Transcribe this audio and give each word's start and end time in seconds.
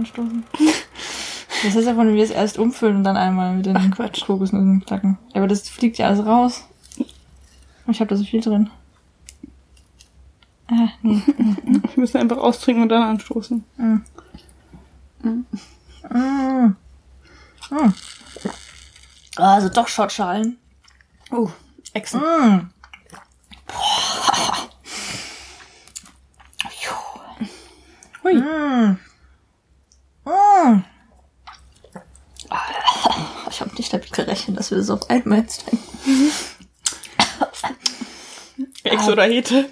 anstoßen. 0.00 0.44
Das 1.62 1.74
heißt 1.74 1.88
einfach, 1.88 2.02
wenn 2.04 2.14
wir 2.14 2.24
es 2.24 2.30
erst 2.30 2.58
umfüllen 2.58 2.96
und 2.96 3.04
dann 3.04 3.16
einmal 3.16 3.54
mit 3.54 3.66
den 3.66 3.76
Ach, 3.76 3.90
Quatsch. 3.90 4.24
Kokosnüssen 4.24 4.84
knacken. 4.84 5.18
Ja, 5.34 5.36
aber 5.40 5.48
das 5.48 5.68
fliegt 5.68 5.98
ja 5.98 6.06
alles 6.06 6.24
raus. 6.24 6.64
Ich 7.86 8.00
habe 8.00 8.08
da 8.08 8.16
so 8.16 8.24
viel 8.24 8.40
drin. 8.40 8.70
Ah, 10.68 10.88
nee. 11.02 11.20
Wir 11.36 11.80
müssen 11.96 12.18
einfach 12.18 12.38
austrinken 12.38 12.84
und 12.84 12.88
dann 12.88 13.02
anstoßen. 13.02 13.64
Mm. 13.76 13.96
Mm. 15.22 15.44
Mm. 16.08 16.74
Ah, 19.36 19.54
Also 19.54 19.68
doch 19.68 19.88
Shotschalen. 19.88 20.56
Oh, 21.30 21.50
Echsen. 21.92 22.20
Mm. 22.20 22.70
Hui. 28.22 28.34
Mm. 28.34 28.98
Mm. 30.24 30.84
Ich 33.50 33.60
habe 33.60 33.74
nicht 33.76 33.92
damit 33.92 34.12
gerechnet, 34.12 34.58
dass 34.70 34.76
wir 34.76 34.78
das 34.78 34.90
auf 34.90 35.10
einmal 35.10 35.38
jetzt. 35.40 35.64
Ex 38.84 39.08
oder 39.08 39.24
Hete. 39.24 39.68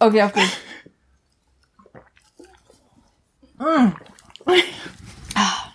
Okay, 0.00 0.22
auf 0.22 0.32
gut. 0.32 0.42
Mm. 3.58 3.92
Ah. 5.34 5.72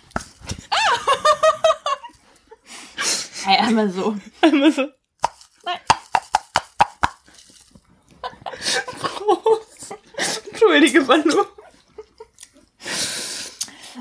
Hey, 3.44 3.56
einmal 3.56 3.90
so. 3.90 4.16
Einmal 4.42 4.70
so. 4.70 4.82
Nein. 5.64 5.80
Prost. 8.98 9.94
Entschuldige, 10.50 11.00
Manu. 11.00 11.46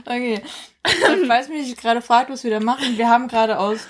Okay. 0.05 0.43
Ich 0.83 1.30
weiß 1.30 1.47
mich 1.47 1.77
gerade 1.77 2.02
fragt, 2.02 2.30
was 2.30 2.43
wir 2.43 2.52
da 2.52 2.59
machen. 2.59 2.97
Wir 2.97 3.09
haben 3.09 3.30
gerade 3.30 3.57
aus 3.57 3.87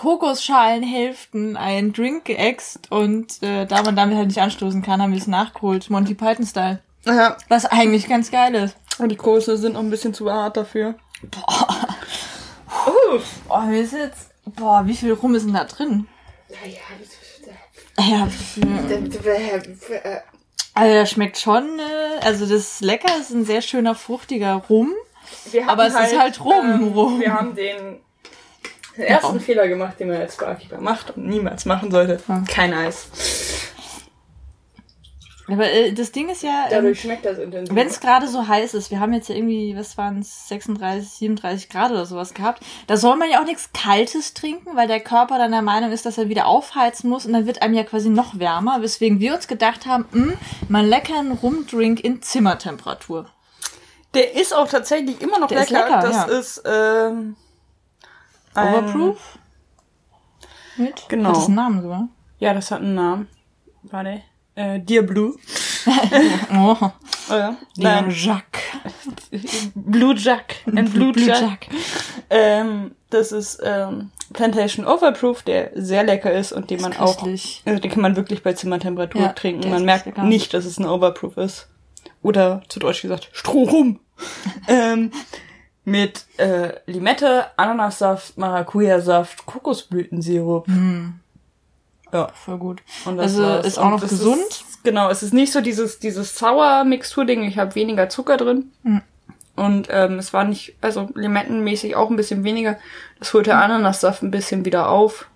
Kokosschalenhälften 0.00 1.58
einen 1.58 1.92
Drink 1.92 2.24
geäxt 2.24 2.90
und 2.90 3.42
äh, 3.42 3.66
da 3.66 3.82
man 3.82 3.96
damit 3.96 4.16
halt 4.16 4.28
nicht 4.28 4.40
anstoßen 4.40 4.80
kann, 4.80 5.02
haben 5.02 5.12
wir 5.12 5.18
es 5.18 5.26
nachgeholt. 5.26 5.90
Monty 5.90 6.14
Python-Style. 6.14 6.80
Ja, 7.04 7.36
Was 7.48 7.66
eigentlich 7.66 8.08
ganz 8.08 8.30
geil 8.30 8.54
ist. 8.54 8.74
und 8.98 9.10
die 9.10 9.16
Kurse 9.16 9.58
sind 9.58 9.74
noch 9.74 9.80
ein 9.80 9.90
bisschen 9.90 10.14
zu 10.14 10.32
hart 10.32 10.56
dafür. 10.56 10.94
Boah, 13.46 13.66
mir 13.66 13.82
ist 13.82 13.92
jetzt. 13.92 14.30
Boah, 14.46 14.86
wie 14.86 14.96
viel 14.96 15.12
Rum 15.12 15.34
ist 15.34 15.44
denn 15.44 15.52
da 15.52 15.64
drin? 15.64 16.08
Ja, 17.98 18.26
also 20.72 20.94
das 20.94 21.10
schmeckt 21.10 21.36
schon, 21.36 21.78
äh, 21.78 22.24
also 22.24 22.46
das 22.46 22.52
ist 22.52 22.80
lecker, 22.80 23.12
es 23.20 23.28
ist 23.28 23.36
ein 23.36 23.44
sehr 23.44 23.60
schöner, 23.60 23.94
fruchtiger 23.94 24.54
Rum. 24.54 24.94
Wir 25.50 25.68
Aber 25.68 25.86
es 25.86 25.92
ist 25.92 26.18
halt 26.18 26.42
rum, 26.42 26.94
rum. 26.94 27.20
Wir 27.20 27.34
haben 27.34 27.54
den, 27.54 28.00
den 29.00 29.08
ersten. 29.08 29.40
Fehler 29.40 29.68
gemacht, 29.68 29.98
den 29.98 30.08
man 30.08 30.18
als 30.18 30.36
Barkeeper 30.36 30.80
macht 30.80 31.16
und 31.16 31.26
niemals 31.26 31.64
machen 31.64 31.90
sollte. 31.90 32.20
Ja. 32.28 32.44
Kein 32.48 32.72
Eis. 32.74 33.08
Aber 35.48 35.68
äh, 35.68 35.92
das 35.92 36.12
Ding 36.12 36.28
ist 36.28 36.42
ja, 36.44 36.66
ähm, 36.66 36.70
Dadurch 36.70 37.00
schmeckt 37.00 37.24
das 37.24 37.38
intensiv. 37.38 37.74
wenn 37.74 37.88
es 37.88 37.98
gerade 37.98 38.28
so 38.28 38.46
heiß 38.46 38.74
ist, 38.74 38.92
wir 38.92 39.00
haben 39.00 39.12
jetzt 39.12 39.28
ja 39.28 39.34
irgendwie, 39.34 39.74
was 39.76 39.98
waren 39.98 40.20
es, 40.20 40.46
36, 40.48 41.08
37 41.10 41.68
Grad 41.68 41.90
oder 41.90 42.06
sowas 42.06 42.34
gehabt, 42.34 42.62
da 42.86 42.96
soll 42.96 43.16
man 43.16 43.28
ja 43.28 43.40
auch 43.40 43.44
nichts 43.46 43.70
Kaltes 43.72 44.32
trinken, 44.34 44.76
weil 44.76 44.86
der 44.86 45.00
Körper 45.00 45.38
dann 45.38 45.50
der 45.50 45.62
Meinung 45.62 45.90
ist, 45.90 46.06
dass 46.06 46.18
er 46.18 46.28
wieder 46.28 46.46
aufheizen 46.46 47.10
muss 47.10 47.26
und 47.26 47.32
dann 47.32 47.46
wird 47.46 47.62
einem 47.62 47.74
ja 47.74 47.82
quasi 47.82 48.10
noch 48.10 48.38
wärmer, 48.38 48.80
weswegen 48.80 49.18
wir 49.18 49.34
uns 49.34 49.48
gedacht 49.48 49.86
haben, 49.86 50.06
mh, 50.12 50.34
mal 50.68 50.86
leckeren 50.86 51.32
Rumdrink 51.32 51.98
in 52.04 52.22
Zimmertemperatur. 52.22 53.26
Der 54.14 54.34
ist 54.36 54.54
auch 54.54 54.68
tatsächlich 54.68 55.20
immer 55.20 55.40
noch 55.40 55.48
Der 55.48 55.62
ist 55.62 55.70
lecker. 55.70 55.96
lecker, 55.96 56.00
das 56.02 56.14
ja. 56.14 56.24
ist 56.38 56.62
ähm, 56.64 57.36
ein- 58.60 58.74
Overproof? 58.74 59.38
Mit? 60.76 61.04
Genau. 61.08 61.30
Hat 61.30 61.36
das 61.36 61.46
einen 61.46 61.54
Namen 61.56 61.82
sogar? 61.82 62.08
Ja, 62.38 62.54
das 62.54 62.70
hat 62.70 62.80
einen 62.80 62.94
Namen. 62.94 63.28
Warte. 63.82 64.22
Äh, 64.54 64.80
Dear 64.80 65.02
Blue. 65.02 65.34
Oh, 66.52 66.76
Oh 67.30 67.34
ja. 67.34 67.56
Nein, 67.78 68.10
Jacques. 68.10 68.60
Blue 69.74 70.14
Jack. 70.14 70.56
Ein 70.66 70.90
Blue, 70.90 71.12
Blue 71.12 71.24
Jack. 71.26 71.40
Jack. 71.40 71.68
Ähm, 72.28 72.94
das 73.08 73.32
ist 73.32 73.60
ähm, 73.64 74.10
Plantation 74.34 74.84
Overproof, 74.86 75.42
der 75.42 75.70
sehr 75.74 76.02
lecker 76.04 76.32
ist 76.32 76.52
und 76.52 76.68
den 76.70 76.82
man 76.82 76.94
auch, 76.98 77.14
köstlich. 77.16 77.62
also 77.64 77.80
den 77.80 77.90
kann 77.90 78.02
man 78.02 78.14
wirklich 78.16 78.42
bei 78.42 78.52
Zimmertemperatur 78.52 79.22
Ja, 79.22 79.32
trinken. 79.32 79.70
Man 79.70 79.78
ist 79.80 79.84
merkt 79.86 80.06
lecker. 80.06 80.22
nicht, 80.24 80.52
dass 80.52 80.66
es 80.66 80.78
ein 80.78 80.86
Overproof 80.86 81.36
ist. 81.38 81.68
Oder 82.22 82.62
zu 82.68 82.78
Deutsch 82.78 83.00
gesagt, 83.00 83.30
Strohrum. 83.32 84.00
ähm, 84.68 85.12
mit 85.84 86.24
äh, 86.36 86.72
Limette, 86.86 87.46
Ananassaft, 87.56 88.36
Maracuja-Saft, 88.38 89.46
Kokosblütensirup. 89.46 90.66
Ja. 92.12 92.28
Voll 92.34 92.58
gut. 92.58 92.82
Und 93.04 93.16
das 93.16 93.32
Also 93.32 93.42
war's. 93.42 93.66
ist 93.66 93.78
auch 93.78 93.84
Und 93.86 93.90
noch 93.92 94.02
es 94.02 94.10
gesund. 94.10 94.40
Ist, 94.48 94.84
genau, 94.84 95.10
es 95.10 95.22
ist 95.22 95.32
nicht 95.32 95.52
so 95.52 95.60
dieses, 95.60 95.98
dieses 95.98 96.36
Sauer-Mixtur-Ding. 96.36 97.44
Ich 97.44 97.58
habe 97.58 97.74
weniger 97.74 98.08
Zucker 98.08 98.36
drin. 98.36 98.72
Mhm. 98.82 99.02
Und 99.56 99.88
ähm, 99.90 100.18
es 100.18 100.32
war 100.32 100.44
nicht, 100.44 100.74
also 100.80 101.08
limettenmäßig 101.14 101.94
auch 101.94 102.08
ein 102.10 102.16
bisschen 102.16 102.44
weniger. 102.44 102.78
Das 103.18 103.32
holt 103.34 103.46
der 103.46 103.62
Ananassaft 103.62 104.22
ein 104.22 104.30
bisschen 104.30 104.64
wieder 104.64 104.88
auf. 104.88 105.28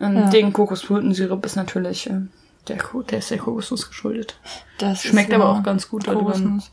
Ähm, 0.00 0.16
Ja. 0.16 0.30
Den 0.30 0.52
Kokosblütensirup 0.52 1.44
ist 1.46 1.56
natürlich 1.56 2.08
ähm, 2.08 2.30
der, 2.68 2.78
der 3.10 3.18
ist 3.18 3.30
der 3.30 3.38
Kokosnuss 3.38 3.88
geschuldet. 3.88 4.38
Das 4.78 5.02
Schmeckt 5.02 5.32
aber 5.32 5.48
auch 5.48 5.62
ganz 5.62 5.88
gut 5.88 6.06
da 6.06 6.12
drin. 6.12 6.24
Kokosnuss. 6.24 6.70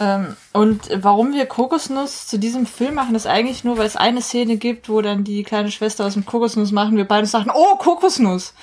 Ähm, 0.00 0.36
und 0.52 0.90
warum 1.02 1.32
wir 1.32 1.46
Kokosnuss 1.46 2.26
zu 2.26 2.38
diesem 2.38 2.66
Film 2.66 2.94
machen, 2.94 3.14
ist 3.14 3.26
eigentlich 3.26 3.62
nur, 3.62 3.78
weil 3.78 3.86
es 3.86 3.96
eine 3.96 4.22
Szene 4.22 4.56
gibt, 4.56 4.88
wo 4.88 5.00
dann 5.02 5.22
die 5.24 5.42
kleine 5.44 5.70
Schwester 5.70 6.04
aus 6.06 6.14
dem 6.14 6.26
Kokosnuss 6.26 6.72
machen, 6.72 6.96
wir 6.96 7.06
beide 7.06 7.26
sagen, 7.26 7.50
oh, 7.54 7.76
Kokosnuss. 7.76 8.54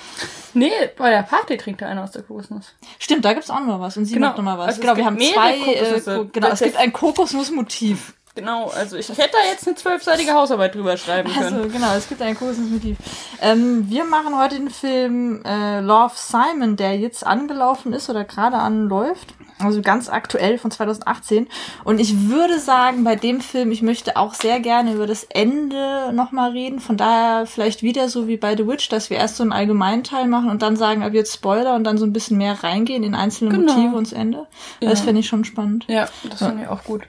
Nee, 0.54 0.70
bei 0.98 1.08
der 1.10 1.22
Party 1.22 1.56
trinkt 1.56 1.80
der 1.80 1.88
einer 1.88 2.04
aus 2.04 2.10
der 2.10 2.22
Kokosnuss. 2.22 2.74
Stimmt, 2.98 3.24
da 3.24 3.32
gibt's 3.32 3.48
auch 3.48 3.60
noch 3.60 3.66
mal 3.66 3.80
was 3.80 3.96
und 3.96 4.04
sie 4.04 4.14
Genau. 4.14 4.26
macht 4.28 4.36
noch 4.36 4.44
mal 4.44 4.58
was. 4.58 4.66
Also 4.68 4.80
genau, 4.82 4.96
wir 4.96 5.04
haben 5.06 5.18
zwei, 5.18 5.56
äh. 5.56 6.00
Ko- 6.00 6.26
genau, 6.30 6.48
es 6.48 6.60
gibt 6.60 6.76
ein 6.76 6.92
Kokosnussmotiv. 6.92 8.12
Genau, 8.34 8.68
also 8.70 8.96
ich 8.96 9.08
hätte 9.10 9.30
da 9.32 9.50
jetzt 9.50 9.66
eine 9.66 9.76
zwölfseitige 9.76 10.32
Hausarbeit 10.32 10.74
drüber 10.74 10.96
schreiben 10.96 11.30
können. 11.32 11.54
Also 11.56 11.68
genau, 11.68 11.94
es 11.94 12.08
gibt 12.08 12.22
ein 12.22 12.34
Kokosnussmotiv. 12.36 12.96
Ähm, 13.42 13.90
wir 13.90 14.04
machen 14.04 14.38
heute 14.38 14.56
den 14.56 14.70
Film 14.70 15.42
äh, 15.44 15.80
Love 15.80 16.14
Simon, 16.16 16.76
der 16.76 16.98
jetzt 16.98 17.26
angelaufen 17.26 17.92
ist 17.92 18.08
oder 18.08 18.24
gerade 18.24 18.56
anläuft. 18.56 19.34
Also 19.64 19.82
ganz 19.82 20.08
aktuell 20.08 20.58
von 20.58 20.70
2018. 20.70 21.48
Und 21.84 22.00
ich 22.00 22.28
würde 22.28 22.58
sagen, 22.58 23.04
bei 23.04 23.16
dem 23.16 23.40
Film, 23.40 23.70
ich 23.72 23.82
möchte 23.82 24.16
auch 24.16 24.34
sehr 24.34 24.60
gerne 24.60 24.92
über 24.94 25.06
das 25.06 25.24
Ende 25.24 26.12
nochmal 26.12 26.50
reden. 26.52 26.80
Von 26.80 26.96
daher 26.96 27.46
vielleicht 27.46 27.82
wieder 27.82 28.08
so 28.08 28.28
wie 28.28 28.36
bei 28.36 28.56
The 28.56 28.66
Witch, 28.66 28.88
dass 28.88 29.10
wir 29.10 29.16
erst 29.18 29.36
so 29.36 29.42
einen 29.42 29.52
Allgemeinteil 29.52 30.26
machen 30.26 30.50
und 30.50 30.62
dann 30.62 30.76
sagen, 30.76 31.02
ab 31.02 31.12
jetzt 31.14 31.34
Spoiler 31.34 31.74
und 31.74 31.84
dann 31.84 31.98
so 31.98 32.04
ein 32.06 32.12
bisschen 32.12 32.38
mehr 32.38 32.62
reingehen 32.62 33.02
in 33.02 33.14
einzelne 33.14 33.50
Genau. 33.50 33.72
Motive 33.72 33.96
und 33.96 34.06
das 34.06 34.12
Ende. 34.12 34.46
Das 34.80 34.98
Ja. 35.00 35.04
fände 35.06 35.20
ich 35.20 35.28
schon 35.28 35.44
spannend. 35.44 35.84
Ja, 35.88 36.08
das 36.28 36.38
finde 36.40 36.62
ich 36.64 36.68
auch 36.68 36.84
gut. 36.84 37.02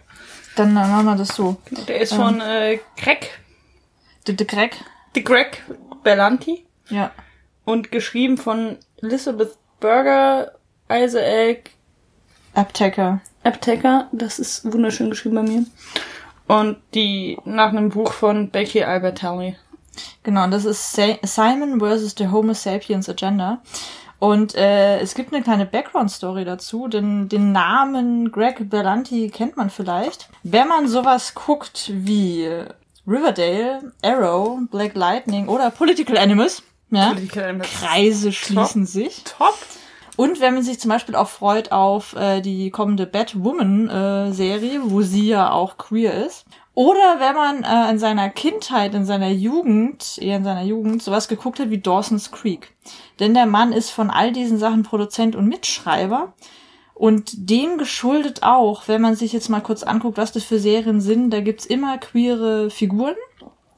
Dann 0.55 0.73
machen 0.73 1.05
wir 1.05 1.15
das 1.15 1.29
so. 1.29 1.57
Der 1.87 1.99
ist 2.01 2.13
von 2.13 2.39
äh, 2.39 2.79
Greg, 2.95 3.39
The, 4.27 4.35
the 4.37 4.45
Greg. 4.45 4.77
The 5.15 5.23
Greg 5.23 5.63
Berlanti 6.03 6.65
Ja. 6.89 7.11
und 7.65 7.91
geschrieben 7.91 8.37
von 8.37 8.77
Elizabeth 9.01 9.57
Berger, 9.79 10.51
Isaac 10.91 11.71
Aptecker. 12.53 13.21
Aptecker. 13.43 14.07
Das 14.11 14.39
ist 14.39 14.71
wunderschön 14.71 15.09
geschrieben 15.09 15.35
bei 15.35 15.43
mir. 15.43 15.65
Und 16.47 16.77
die 16.93 17.37
nach 17.45 17.69
einem 17.69 17.89
Buch 17.89 18.13
von 18.13 18.49
Becky 18.49 18.83
Albertalli. 18.83 19.55
Genau, 20.23 20.43
und 20.43 20.51
das 20.51 20.65
ist 20.65 20.93
Simon 20.93 21.79
versus 21.79 22.15
the 22.17 22.27
Homo 22.27 22.53
sapiens 22.53 23.09
Agenda. 23.09 23.61
Und 24.19 24.55
äh, 24.55 24.99
es 24.99 25.15
gibt 25.15 25.33
eine 25.33 25.43
kleine 25.43 25.65
Background-Story 25.65 26.45
dazu, 26.45 26.87
denn 26.87 27.27
den 27.27 27.51
Namen 27.51 28.31
Greg 28.31 28.69
Berlanti 28.69 29.29
kennt 29.29 29.57
man 29.57 29.69
vielleicht. 29.69 30.29
Wenn 30.43 30.69
man 30.69 30.87
sowas 30.87 31.33
guckt 31.35 31.91
wie 31.93 32.49
Riverdale, 33.05 33.91
Arrow, 34.01 34.59
Black 34.71 34.95
Lightning 34.95 35.49
oder 35.49 35.69
Political 35.71 36.17
Animals, 36.17 36.63
ja, 36.89 37.09
Political 37.09 37.43
Animals. 37.43 37.71
Kreise 37.71 38.31
schließen 38.31 38.85
sich. 38.85 39.23
Top. 39.25 39.57
Und 40.15 40.39
wenn 40.39 40.53
man 40.53 40.63
sich 40.63 40.79
zum 40.79 40.89
Beispiel 40.89 41.15
auch 41.15 41.29
freut 41.29 41.71
auf 41.71 42.15
äh, 42.15 42.41
die 42.41 42.69
kommende 42.69 43.07
Batwoman-Serie, 43.07 44.81
wo 44.85 45.01
sie 45.01 45.27
ja 45.27 45.51
auch 45.51 45.77
queer 45.77 46.25
ist. 46.25 46.45
Oder 46.75 47.19
wenn 47.19 47.35
man 47.35 47.63
äh, 47.63 47.91
in 47.91 47.99
seiner 47.99 48.29
Kindheit, 48.29 48.93
in 48.93 49.05
seiner 49.05 49.29
Jugend, 49.29 50.17
eher 50.19 50.37
in 50.37 50.43
seiner 50.43 50.63
Jugend, 50.63 51.01
sowas 51.03 51.27
geguckt 51.27 51.59
hat 51.59 51.69
wie 51.69 51.79
Dawson's 51.79 52.31
Creek. 52.31 52.71
Denn 53.19 53.33
der 53.33 53.45
Mann 53.45 53.73
ist 53.73 53.89
von 53.89 54.09
all 54.09 54.31
diesen 54.31 54.57
Sachen 54.57 54.83
Produzent 54.83 55.35
und 55.35 55.47
Mitschreiber. 55.47 56.33
Und 56.95 57.49
dem 57.49 57.77
geschuldet 57.77 58.43
auch, 58.43 58.87
wenn 58.87 59.01
man 59.01 59.15
sich 59.15 59.33
jetzt 59.33 59.49
mal 59.49 59.61
kurz 59.61 59.83
anguckt, 59.83 60.17
was 60.17 60.31
das 60.31 60.43
für 60.43 60.59
Serien 60.59 61.01
sind, 61.01 61.31
da 61.31 61.41
gibt's 61.41 61.65
immer 61.65 61.97
queere 61.97 62.69
Figuren. 62.69 63.15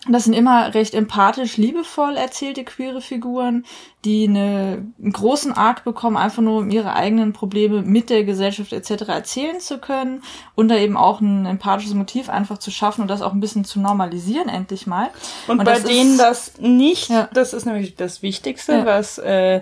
Das 0.08 0.26
sind 0.26 0.34
immer 0.34 0.74
recht 0.76 0.94
empathisch, 0.94 1.58
liebevoll 1.58 2.16
erzählte 2.16 2.64
queere 2.64 3.02
Figuren, 3.02 3.66
die 4.04 4.28
eine, 4.28 4.86
einen 5.02 5.12
großen 5.12 5.52
Arc 5.54 5.84
bekommen, 5.84 6.16
einfach 6.16 6.44
nur 6.44 6.60
um 6.60 6.70
ihre 6.70 6.94
eigenen 6.94 7.34
Probleme 7.34 7.82
mit 7.82 8.12
der 8.12 8.24
Gesellschaft 8.24 8.72
etc. 8.72 9.08
erzählen 9.10 9.60
zu 9.60 9.80
können 9.80 10.22
und 10.54 10.68
da 10.68 10.76
eben 10.78 10.96
auch 10.96 11.22
ein 11.22 11.48
empathisches 11.48 11.96
Motiv 11.96 12.30
einfach 12.30 12.60
zu 12.60 12.70
schaffen 12.70 13.02
und 13.02 13.08
das 13.08 13.24
auch 13.24 13.34
ein 13.34 13.40
bisschen 13.40 13.66
zu 13.66 13.80
normalisieren, 13.80 14.48
endlich 14.48 14.86
mal. 14.86 15.10
Und, 15.48 15.58
Und 15.60 15.66
bei 15.66 15.74
das 15.74 15.84
denen 15.86 16.12
ist- 16.12 16.20
das 16.20 16.52
nicht, 16.60 17.10
Ja. 17.10 17.28
das 17.34 17.54
ist 17.54 17.66
nämlich 17.66 17.96
das 17.96 18.22
Wichtigste, 18.22 18.74
Ja. 18.74 18.86
was, 18.86 19.18
äh, 19.18 19.62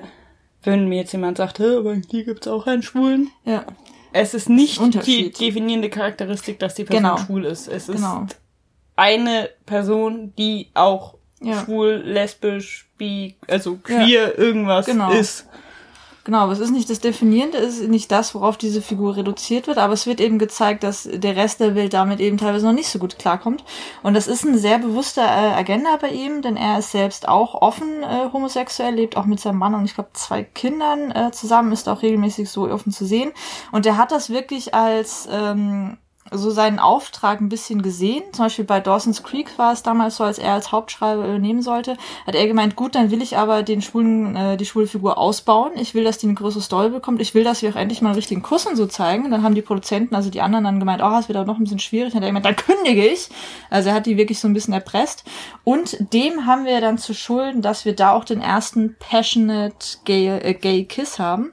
wenn 0.64 0.90
mir 0.90 0.98
jetzt 0.98 1.14
jemand 1.14 1.38
sagt, 1.38 1.60
"Hä, 1.60 1.78
aber 1.78 1.96
hier 2.10 2.26
gibt's 2.26 2.48
auch 2.48 2.68
einen 2.68 2.84
Schwulen. 2.84 3.30
Ja, 3.46 3.64
Es 4.16 4.34
ist 4.36 4.48
nicht 4.48 4.80
die 5.08 5.32
definierende 5.32 5.90
Charakteristik, 5.90 6.60
dass 6.60 6.76
die 6.76 6.84
Person 6.84 7.04
Genau. 7.04 7.18
schwul 7.18 7.46
ist. 7.46 7.68
Es 7.68 7.90
ist 7.90 7.96
genau. 7.96 8.28
Eine 8.96 9.50
Person, 9.66 10.34
die 10.38 10.70
auch 10.74 11.16
Ja. 11.42 11.62
schwul, 11.64 12.02
lesbisch, 12.06 12.88
bi, 12.98 13.36
also 13.48 13.78
queer 13.84 14.38
irgendwas 14.38 14.86
Genau. 14.86 15.12
ist. 15.12 15.48
Genau, 16.26 16.38
aber 16.38 16.54
es 16.54 16.60
ist 16.60 16.72
nicht 16.72 16.90
das 16.90 17.02
Definierende, 17.02 17.58
es 17.58 17.80
ist 17.80 17.90
nicht 17.90 18.10
das, 18.10 18.34
worauf 18.34 18.56
diese 18.56 18.82
Figur 18.82 19.18
reduziert 19.18 19.68
wird, 19.68 19.78
aber 19.78 19.92
es 19.92 20.08
wird 20.08 20.22
eben 20.22 20.40
gezeigt, 20.40 20.84
dass 20.84 21.04
der 21.12 21.36
Rest 21.36 21.60
der 21.60 21.76
Welt 21.76 21.94
damit 21.94 22.22
eben 22.22 22.38
teilweise 22.38 22.66
noch 22.66 22.72
nicht 22.72 22.88
so 22.88 22.98
gut 22.98 23.20
klarkommt. 23.20 23.66
Und 24.04 24.14
das 24.14 24.28
ist 24.28 24.46
eine 24.48 24.58
sehr 24.58 24.80
bewusste 24.80 25.20
äh, 25.20 25.24
Agenda 25.26 25.98
bei 26.00 26.08
ihm, 26.12 26.42
denn 26.42 26.56
er 26.56 26.80
ist 26.80 26.92
selbst 26.92 27.28
auch 27.28 27.56
offen 27.62 28.04
äh, 28.04 28.30
homosexuell, 28.32 28.94
lebt 28.96 29.18
auch 29.18 29.26
mit 29.26 29.42
seinem 29.42 29.58
Mann 29.58 29.76
und 29.76 29.84
ich 29.84 29.96
glaube 29.96 30.12
zwei 30.14 30.44
Kindern 30.44 31.12
äh, 31.12 31.32
zusammen, 31.34 31.74
ist 31.74 31.90
auch 31.90 32.02
regelmäßig 32.02 32.50
so 32.50 32.70
offen 32.72 32.94
zu 32.94 33.06
sehen. 33.06 33.34
Und 33.74 33.86
er 33.86 33.98
hat 33.98 34.14
das 34.14 34.30
wirklich 34.30 34.74
als 34.74 35.28
ähm, 35.30 35.98
so 36.34 36.52
seinen 36.52 36.80
Auftrag 36.80 37.42
ein 37.42 37.50
bisschen 37.50 37.82
gesehen. 37.82 38.24
Zum 38.32 38.46
Beispiel 38.46 38.66
bei 38.66 38.80
Dawson's 38.80 39.24
Creek 39.24 39.58
war 39.58 39.74
es 39.74 39.84
damals 39.84 40.18
so, 40.18 40.24
als 40.24 40.38
er 40.38 40.54
als 40.54 40.72
Hauptschreiber 40.72 41.26
übernehmen 41.26 41.62
sollte, 41.62 41.98
hat 42.26 42.36
er 42.36 42.48
gemeint, 42.48 42.76
gut, 42.76 42.96
dann 42.96 43.12
will 43.12 43.22
ich 43.22 43.38
aber 43.38 43.64
den 43.64 43.82
schwulen, 43.82 44.36
äh, 44.36 44.58
die 44.58 44.66
schwule 44.66 44.88
Figur 44.88 45.18
ausbauen. 45.18 45.72
Ich 45.76 45.94
will, 45.94 46.04
dass 46.04 46.18
die 46.18 46.28
eine 46.28 46.36
größere 46.36 46.62
Story 46.62 46.90
bekommt. 46.90 47.22
Ich 47.22 47.34
will, 47.34 47.44
dass 47.44 47.62
wir 47.62 47.70
auch 47.70 47.76
endlich 47.76 48.02
mal 48.02 48.10
einen 48.10 48.16
richtigen 48.16 48.42
Kuss 48.42 48.66
und 48.66 48.76
so 48.76 48.86
zeigen. 48.86 49.26
Und 49.26 49.32
dann 49.32 49.44
haben 49.44 49.56
die 49.56 49.62
Produzenten, 49.62 50.16
also 50.16 50.30
die 50.30 50.42
anderen, 50.42 50.66
dann 50.66 50.80
gemeint, 50.80 51.02
oh, 51.04 51.18
es 51.20 51.28
wird 51.28 51.38
aber 51.38 51.48
noch 51.48 51.58
ein 51.58 51.64
bisschen 51.64 51.80
schwierig. 51.80 52.14
Und 52.14 52.22
dann 52.22 52.24
hat 52.24 52.28
er 52.28 52.40
gemeint, 52.40 52.46
dann 52.46 52.56
kündige 52.78 53.06
ich. 53.06 53.30
Also 53.70 53.90
er 53.90 53.96
hat 53.96 54.06
die 54.06 54.18
wirklich 54.18 54.40
so 54.40 54.48
ein 54.48 54.54
bisschen 54.54 54.74
erpresst. 54.74 55.24
Und 55.64 56.14
dem 56.14 56.46
haben 56.46 56.66
wir 56.66 56.82
dann 56.82 56.98
zu 56.98 57.14
schulden, 57.14 57.62
dass 57.62 57.86
wir 57.86 57.96
da 57.96 58.12
auch 58.14 58.26
den 58.26 58.42
ersten 58.42 58.96
passionate 59.00 59.98
gay, 60.06 60.28
äh, 60.28 60.54
gay 60.54 60.86
Kiss 60.86 61.20
haben. 61.20 61.52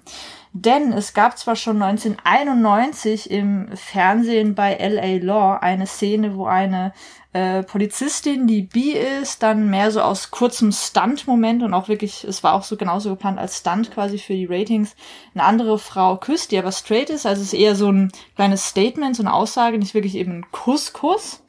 Denn 0.52 0.92
es 0.92 1.14
gab 1.14 1.38
zwar 1.38 1.54
schon 1.54 1.80
1991 1.80 3.30
im 3.30 3.68
Fernsehen 3.74 4.56
bei 4.56 4.74
LA 4.76 5.24
Law 5.24 5.58
eine 5.60 5.86
Szene, 5.86 6.36
wo 6.36 6.46
eine 6.46 6.92
äh, 7.32 7.62
Polizistin, 7.62 8.48
die 8.48 8.62
bi 8.62 8.90
ist, 8.90 9.44
dann 9.44 9.70
mehr 9.70 9.92
so 9.92 10.00
aus 10.00 10.32
kurzem 10.32 10.72
Stunt-Moment 10.72 11.62
und 11.62 11.72
auch 11.72 11.86
wirklich, 11.86 12.24
es 12.24 12.42
war 12.42 12.54
auch 12.54 12.64
so 12.64 12.76
genauso 12.76 13.10
geplant 13.10 13.38
als 13.38 13.58
Stunt 13.58 13.92
quasi 13.92 14.18
für 14.18 14.32
die 14.32 14.46
Ratings, 14.46 14.96
eine 15.34 15.44
andere 15.44 15.78
Frau 15.78 16.16
küsst, 16.16 16.50
die 16.50 16.58
aber 16.58 16.72
straight 16.72 17.10
ist. 17.10 17.26
Also 17.26 17.42
es 17.42 17.52
ist 17.52 17.60
eher 17.60 17.76
so 17.76 17.92
ein 17.92 18.10
kleines 18.34 18.66
Statement, 18.66 19.14
so 19.14 19.22
eine 19.22 19.32
Aussage, 19.32 19.78
nicht 19.78 19.94
wirklich 19.94 20.16
eben 20.16 20.40
ein 20.40 20.50
Kuss-Kuss. 20.50 21.44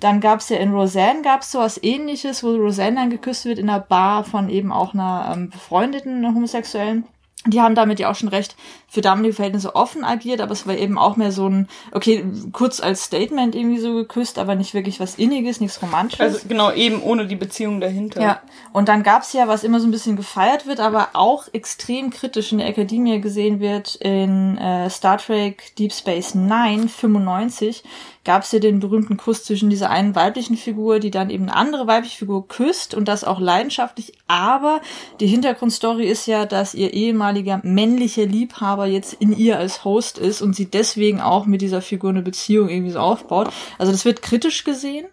Dann 0.00 0.20
gab's 0.20 0.48
ja 0.48 0.56
in 0.56 0.72
Roseanne 0.72 1.20
gab's 1.20 1.52
so 1.52 1.58
was 1.58 1.82
ähnliches, 1.82 2.42
wo 2.42 2.54
Roseanne 2.54 2.96
dann 2.96 3.10
geküsst 3.10 3.44
wird 3.44 3.58
in 3.58 3.68
einer 3.68 3.80
Bar 3.80 4.24
von 4.24 4.48
eben 4.48 4.72
auch 4.72 4.94
einer 4.94 5.34
ähm, 5.34 5.50
befreundeten 5.50 6.24
Homosexuellen. 6.26 7.04
Die 7.46 7.60
haben 7.60 7.74
damit 7.74 8.00
ja 8.00 8.10
auch 8.10 8.16
schon 8.16 8.28
recht 8.28 8.56
für 8.88 9.00
damalige 9.00 9.34
Verhältnisse 9.34 9.76
offen 9.76 10.02
agiert, 10.02 10.40
aber 10.40 10.52
es 10.52 10.66
war 10.66 10.74
eben 10.74 10.98
auch 10.98 11.16
mehr 11.16 11.30
so 11.30 11.48
ein, 11.48 11.68
okay, 11.92 12.24
kurz 12.52 12.80
als 12.80 13.04
Statement 13.04 13.54
irgendwie 13.54 13.78
so 13.78 13.94
geküsst, 13.94 14.38
aber 14.38 14.54
nicht 14.54 14.74
wirklich 14.74 14.98
was 14.98 15.14
Inniges, 15.14 15.60
nichts 15.60 15.80
Romantisches. 15.80 16.34
Also 16.34 16.48
genau, 16.48 16.72
eben 16.72 17.02
ohne 17.02 17.26
die 17.26 17.36
Beziehung 17.36 17.80
dahinter. 17.80 18.20
Ja, 18.20 18.40
und 18.72 18.88
dann 18.88 19.02
gab's 19.02 19.32
ja, 19.34 19.46
was 19.46 19.62
immer 19.62 19.78
so 19.78 19.86
ein 19.86 19.92
bisschen 19.92 20.16
gefeiert 20.16 20.66
wird, 20.66 20.80
aber 20.80 21.10
auch 21.12 21.46
extrem 21.52 22.10
kritisch 22.10 22.50
in 22.50 22.58
der 22.58 22.68
Akademie 22.68 23.20
gesehen 23.20 23.60
wird, 23.60 23.94
in 23.96 24.58
äh, 24.58 24.90
Star 24.90 25.18
Trek 25.18 25.76
Deep 25.76 25.92
Space 25.92 26.34
Nine 26.34 26.88
95 26.88 27.84
gab's 28.28 28.52
ja 28.52 28.58
den 28.58 28.78
berühmten 28.78 29.16
Kuss 29.16 29.44
zwischen 29.44 29.70
dieser 29.70 29.88
einen 29.88 30.14
weiblichen 30.14 30.58
Figur, 30.58 30.98
die 30.98 31.10
dann 31.10 31.30
eben 31.30 31.44
eine 31.44 31.56
andere 31.56 31.86
weibliche 31.86 32.18
Figur 32.18 32.46
küsst 32.46 32.94
und 32.94 33.08
das 33.08 33.24
auch 33.24 33.40
leidenschaftlich, 33.40 34.12
aber 34.26 34.82
die 35.18 35.26
Hintergrundstory 35.26 36.06
ist 36.06 36.26
ja, 36.26 36.44
dass 36.44 36.74
ihr 36.74 36.92
ehemaliger 37.28 37.60
männlicher 37.62 38.26
Liebhaber 38.26 38.86
jetzt 38.86 39.14
in 39.14 39.36
ihr 39.36 39.58
als 39.58 39.84
Host 39.84 40.18
ist 40.18 40.40
und 40.40 40.54
sie 40.56 40.66
deswegen 40.66 41.20
auch 41.20 41.46
mit 41.46 41.60
dieser 41.60 41.82
Figur 41.82 42.10
eine 42.10 42.22
Beziehung 42.22 42.68
irgendwie 42.68 42.92
so 42.92 43.00
aufbaut. 43.00 43.50
Also 43.78 43.92
das 43.92 44.04
wird 44.04 44.22
kritisch 44.22 44.64
gesehen. 44.64 45.06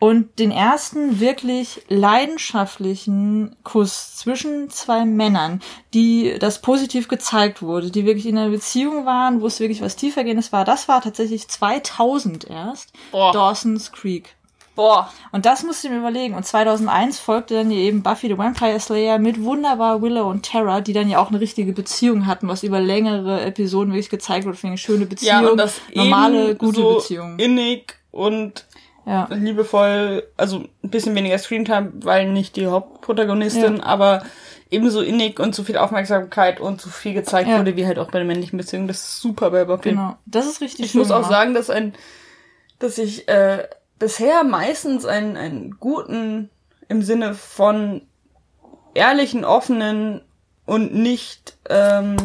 Und 0.00 0.38
den 0.38 0.50
ersten 0.50 1.20
wirklich 1.20 1.82
leidenschaftlichen 1.88 3.56
Kuss 3.62 4.16
zwischen 4.16 4.68
zwei 4.68 5.04
Männern, 5.04 5.62
die 5.94 6.36
das 6.38 6.60
positiv 6.60 7.08
gezeigt 7.08 7.62
wurde, 7.62 7.90
die 7.90 8.04
wirklich 8.04 8.26
in 8.26 8.36
einer 8.36 8.50
Beziehung 8.50 9.06
waren, 9.06 9.40
wo 9.40 9.46
es 9.46 9.60
wirklich 9.60 9.80
was 9.80 9.96
tiefergehendes 9.96 10.52
war, 10.52 10.64
das 10.64 10.88
war 10.88 11.00
tatsächlich 11.00 11.48
2000 11.48 12.50
erst. 12.50 12.92
Boah. 13.12 13.32
Dawson's 13.32 13.92
Creek. 13.92 14.34
Boah. 14.76 15.12
Und 15.30 15.46
das 15.46 15.62
musst 15.62 15.84
du 15.84 15.88
mir 15.88 15.98
überlegen. 15.98 16.34
Und 16.34 16.44
2001 16.44 17.18
folgte 17.20 17.54
dann 17.54 17.70
eben 17.70 18.02
Buffy 18.02 18.26
the 18.28 18.36
Vampire 18.38 18.80
Slayer 18.80 19.18
mit 19.18 19.42
wunderbar 19.42 20.02
Willow 20.02 20.28
und 20.28 20.44
Tara, 20.46 20.80
die 20.80 20.92
dann 20.92 21.08
ja 21.08 21.18
auch 21.20 21.28
eine 21.28 21.40
richtige 21.40 21.72
Beziehung 21.72 22.26
hatten, 22.26 22.48
was 22.48 22.62
über 22.64 22.80
längere 22.80 23.40
Episoden 23.42 23.92
wirklich 23.92 24.10
gezeigt 24.10 24.46
wurde. 24.46 24.58
Eine 24.64 24.78
schöne 24.78 25.06
Beziehung, 25.06 25.42
Ja, 25.44 25.48
und 25.48 25.56
das 25.58 25.80
normale, 25.94 26.56
gute 26.56 26.80
so 26.80 26.94
Beziehung. 26.96 27.38
innig 27.38 27.94
und 28.10 28.66
Ja. 29.06 29.28
liebevoll, 29.30 30.24
also 30.36 30.64
ein 30.82 30.90
bisschen 30.90 31.14
weniger 31.14 31.38
Screentime, 31.38 31.92
weil 31.96 32.32
nicht 32.32 32.56
die 32.56 32.66
Hauptprotagonistin, 32.66 33.80
aber 33.80 34.24
ebenso 34.70 35.02
innig 35.02 35.38
und 35.38 35.54
so 35.54 35.62
viel 35.62 35.76
Aufmerksamkeit 35.76 36.58
und 36.58 36.80
so 36.80 36.88
viel 36.90 37.12
gezeigt 37.14 37.48
Ja. 37.48 37.58
wurde, 37.60 37.76
wie 37.76 37.86
halt 37.86 37.98
auch 37.98 38.10
bei 38.10 38.18
den 38.18 38.26
männlichen 38.26 38.56
Beziehungen. 38.56 38.88
Das 38.88 38.96
ist 38.98 39.20
super 39.20 39.50
bei 39.50 39.64
Buffy. 39.66 39.90
Genau. 39.90 40.16
Das 40.26 40.46
ist 40.46 40.60
richtig 40.60 40.86
Ich 40.86 40.94
muss 40.94 41.10
auch 41.12 41.28
sagen, 41.28 41.54
dass 41.54 41.70
ein, 41.70 41.94
dass 42.80 42.98
ich 42.98 43.28
äh, 43.28 43.68
bisher 43.98 44.44
meistens 44.44 45.04
einen, 45.04 45.36
einen 45.36 45.76
guten 45.78 46.50
im 46.88 47.02
Sinne 47.02 47.34
von 47.34 48.02
ehrlichen, 48.94 49.44
offenen 49.44 50.20
und 50.66 50.94
nicht 50.94 51.56
ähm, 51.68 52.16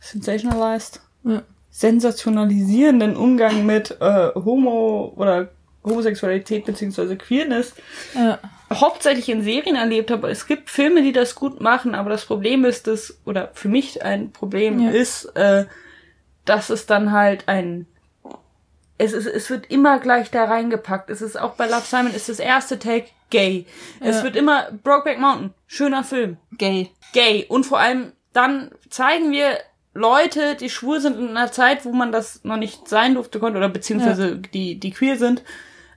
sensationalized, 0.00 1.00
Ja. 1.24 1.42
sensationalisierenden 1.70 3.16
Umgang 3.16 3.64
mit 3.66 3.96
äh, 4.00 4.30
Homo 4.34 5.12
oder 5.16 5.50
Homosexualität 5.84 6.64
beziehungsweise 6.64 7.16
Queerness 7.16 7.74
Ja. 8.14 8.38
hauptsächlich 8.72 9.28
in 9.28 9.42
Serien 9.42 9.76
erlebt 9.76 10.10
habe. 10.10 10.30
Es 10.30 10.46
gibt 10.46 10.70
Filme, 10.70 11.02
die 11.02 11.12
das 11.12 11.34
gut 11.34 11.60
machen, 11.60 11.94
aber 11.94 12.10
das 12.10 12.24
Problem 12.24 12.64
ist, 12.64 12.86
dass, 12.86 13.18
oder 13.24 13.50
für 13.54 13.68
mich 13.68 14.02
ein 14.02 14.32
Problem 14.32 14.80
Ja. 14.80 14.90
ist, 14.90 15.24
äh, 15.36 15.66
dass 16.44 16.70
es 16.70 16.86
dann 16.86 17.12
halt 17.12 17.48
ein 17.48 17.86
es, 19.04 19.12
ist, 19.12 19.26
es 19.26 19.50
wird 19.50 19.70
immer 19.70 19.98
gleich 19.98 20.30
da 20.30 20.44
reingepackt. 20.44 21.10
Es 21.10 21.22
ist 21.22 21.38
auch 21.38 21.54
bei 21.54 21.66
Love 21.66 21.82
Simon 21.84 22.14
ist 22.14 22.28
das 22.28 22.38
erste 22.38 22.78
Take 22.78 23.06
gay. 23.30 23.66
Es 24.00 24.16
Ja. 24.18 24.22
wird 24.24 24.36
immer 24.36 24.68
Brokeback 24.82 25.18
Mountain, 25.18 25.54
schöner 25.66 26.04
Film, 26.04 26.36
Gay. 26.58 26.90
gay. 27.12 27.46
Und 27.48 27.64
vor 27.64 27.78
allem 27.78 28.12
dann 28.32 28.70
zeigen 28.90 29.30
wir 29.32 29.58
Leute, 29.94 30.54
die 30.54 30.70
schwul 30.70 31.00
sind 31.00 31.18
in 31.18 31.36
einer 31.36 31.52
Zeit, 31.52 31.84
wo 31.84 31.92
man 31.92 32.12
das 32.12 32.44
noch 32.44 32.56
nicht 32.56 32.88
sein 32.88 33.14
durfte 33.14 33.38
konnte 33.40 33.58
oder 33.58 33.68
beziehungsweise 33.68 34.36
die 34.38 34.78
die 34.80 34.90
queer 34.90 35.16
sind, 35.16 35.42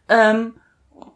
ähm, 0.09 0.55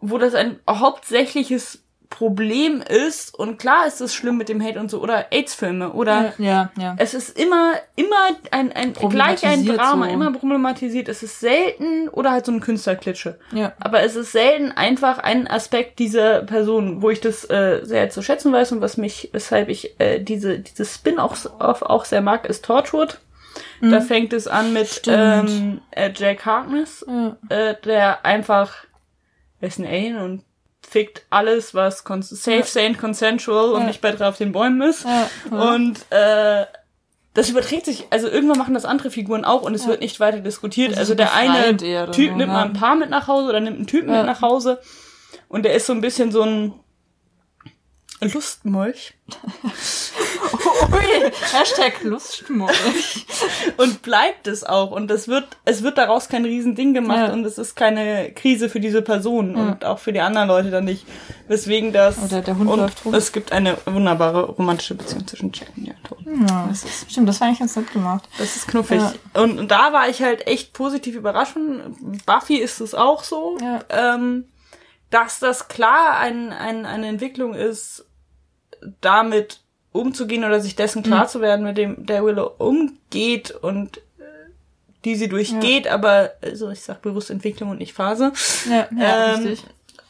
wo 0.02 0.18
das 0.18 0.34
ein 0.36 0.60
hauptsächliches 0.70 1.84
Problem 2.10 2.82
ist 2.82 3.36
und 3.38 3.60
klar 3.60 3.86
ist 3.86 4.02
es 4.02 4.16
schlimm 4.16 4.36
mit 4.38 4.50
dem 4.50 4.62
Hate 4.64 4.80
und 4.80 4.90
so 4.90 5.00
oder 5.00 5.32
AIDS-Filme 5.32 5.92
oder 5.94 6.34
Ja, 6.40 6.72
ja. 6.78 6.96
es 6.98 7.14
ist 7.14 7.38
immer 7.38 7.74
immer 7.96 8.16
ein, 8.50 8.72
ein 8.72 8.94
gleich 8.94 9.44
ein 9.46 9.64
Drama, 9.66 10.08
so. 10.08 10.12
immer 10.12 10.32
problematisiert. 10.34 11.08
Es 11.08 11.22
ist 11.22 11.40
selten 11.40 12.10
oder 12.10 12.32
halt 12.32 12.48
so 12.48 12.52
ein 12.52 12.62
Künstlerklitsche. 12.62 13.38
Ja. 13.54 13.74
Aber 13.80 14.02
es 14.02 14.16
ist 14.16 14.32
selten 14.32 14.72
einfach 14.72 15.20
ein 15.20 15.48
Aspekt 15.48 16.00
dieser 16.00 16.42
Person, 16.42 17.04
wo 17.04 17.12
ich 17.12 17.22
das 17.22 17.46
äh, 17.50 17.82
sehr 17.84 18.10
zu 18.10 18.24
schätzen 18.24 18.52
weiß 18.52 18.72
und 18.72 18.82
was 18.82 18.98
mich, 18.98 19.30
weshalb 19.32 19.70
ich 19.70 20.00
äh, 20.00 20.20
diese 20.20 20.60
dieses 20.60 20.96
Spin-off 20.96 21.46
auch, 21.60 21.84
auch 21.84 22.06
sehr 22.06 22.22
mag, 22.22 22.46
ist 22.48 22.66
Torchwood. 22.66 23.20
Da 23.82 24.02
fängt 24.02 24.34
es 24.34 24.48
an 24.48 24.74
mit 24.74 24.84
Mhm. 24.88 24.88
Stimmt. 24.92 25.50
ähm, 25.50 25.82
äh, 25.92 26.12
Jack 26.16 26.46
Harkness, 26.46 27.06
Ja. 27.08 27.38
äh, 27.50 27.76
der 27.86 28.26
einfach 28.26 28.74
er 29.62 29.68
ist 29.68 29.78
ein 29.80 29.86
Alien 29.86 30.18
und 30.18 30.44
fickt 30.90 31.24
alles, 31.30 31.74
was 31.76 32.00
safe, 32.00 32.58
Ja. 32.58 32.64
sane, 32.64 32.96
consensual 32.96 33.74
und 33.74 33.86
nicht 33.86 34.02
bei 34.02 34.12
drei 34.12 34.28
auf 34.28 34.38
den 34.38 34.52
Bäumen 34.52 34.82
ist. 34.82 35.06
Und 35.52 36.00
äh, 36.12 36.66
das 37.36 37.50
überträgt 37.50 37.86
sich, 37.86 38.08
also 38.10 38.28
irgendwann 38.28 38.58
machen 38.58 38.74
das 38.74 38.86
andere 38.86 39.12
Figuren 39.12 39.46
auch 39.46 39.62
und 39.62 39.76
es 39.76 39.88
wird 39.88 40.02
nicht 40.02 40.20
weiter 40.20 40.40
diskutiert. 40.40 40.92
Ist 40.94 40.98
Also 40.98 41.14
der 41.16 41.34
eine 41.34 41.78
Typ 42.12 42.36
nimmt 42.36 42.52
mal 42.52 42.66
ein 42.66 42.74
Paar 42.74 42.96
mit 42.96 43.10
nach 43.10 43.28
Hause 43.28 43.50
oder 43.50 43.60
nimmt 43.60 43.78
einen 43.78 43.88
Typen 43.88 44.12
mit 44.12 44.26
nach 44.26 44.42
Hause 44.42 44.82
und 45.48 45.64
der 45.64 45.74
ist 45.76 45.86
so 45.86 45.94
ein 45.94 46.02
bisschen 46.02 46.32
so 46.32 46.42
ein 46.42 46.74
Lustmolch. 48.22 49.14
Ui, 50.92 51.32
Hashtag 51.54 52.04
Lustmolch. 52.04 53.26
und 53.78 54.02
bleibt 54.02 54.48
es 54.48 54.64
auch. 54.64 54.92
Und 54.92 55.10
es 55.12 55.28
wird, 55.28 55.48
es 55.66 55.84
wird 55.84 55.98
daraus 55.98 56.30
kein 56.30 56.46
Riesending 56.46 56.94
gemacht 56.94 57.28
Ja. 57.30 57.34
und 57.34 57.46
es 57.46 57.58
ist 57.58 57.76
keine 57.76 58.32
Krise 58.34 58.70
für 58.70 58.80
diese 58.80 59.02
Person 59.02 59.56
und 59.56 59.86
auch 59.86 60.00
für 60.00 60.14
die 60.14 60.22
anderen 60.22 60.48
Leute 60.48 60.72
dann 60.72 60.86
nicht. 60.86 61.06
Weswegen 61.48 61.92
das. 61.94 62.18
Oder 62.24 62.42
der 62.42 62.58
Hund 62.58 62.70
und 62.70 62.80
läuft 62.80 63.06
rum. 63.06 63.14
Es 63.14 63.32
gibt 63.32 63.52
eine 63.52 63.78
wunderbare 63.86 64.44
romantische 64.46 64.96
Beziehung 64.96 65.26
zwischen 65.28 65.52
Jack 65.54 65.70
und 65.76 65.86
Jato. 65.86 66.18
Das 66.70 66.84
ist 66.84 67.12
Stimmt, 67.12 67.28
das 67.30 67.40
war 67.42 67.48
eigentlich 67.48 67.60
ganz 67.60 67.76
nett 67.76 67.92
gemacht. 67.92 68.28
Das 68.38 68.56
ist 68.56 68.68
knuffig. 68.68 69.00
Ja. 69.02 69.14
Und, 69.42 69.58
und 69.60 69.72
da 69.72 69.92
war 69.94 70.10
ich 70.10 70.22
halt 70.22 70.46
echt 70.48 70.74
positiv 70.74 71.16
überrascht. 71.16 71.56
Buffy 72.26 72.58
ist 72.58 72.80
es 72.82 72.94
auch 72.94 73.24
so, 73.24 73.58
Ja. 73.62 73.80
ähm, 73.90 74.46
dass 75.10 75.40
das 75.40 75.68
klar 75.70 76.18
ein, 76.20 76.52
ein, 76.54 76.86
eine 76.86 77.08
Entwicklung 77.08 77.56
ist, 77.56 78.06
damit 79.02 79.62
umzugehen 80.00 80.44
oder 80.44 80.60
sich 80.60 80.76
dessen 80.76 81.04
klar 81.04 81.28
zu 81.28 81.42
werden, 81.42 81.66
mit 81.66 81.78
dem 81.78 82.06
der 82.06 82.24
Willow 82.24 82.52
umgeht 82.58 83.52
und 83.52 83.98
äh, 83.98 84.02
die 85.06 85.16
sie 85.16 85.30
durchgeht, 85.30 85.88
aber 85.88 86.32
also 86.42 86.70
ich 86.70 86.82
sag 86.82 87.02
bewusst 87.02 87.30
Entwicklung 87.30 87.70
und 87.70 87.78
nicht 87.78 87.94
Phase. 87.94 88.32
Ja, 88.70 88.88
ja 88.98 89.34
Ähm, 89.36 89.46
richtig. 89.46 89.64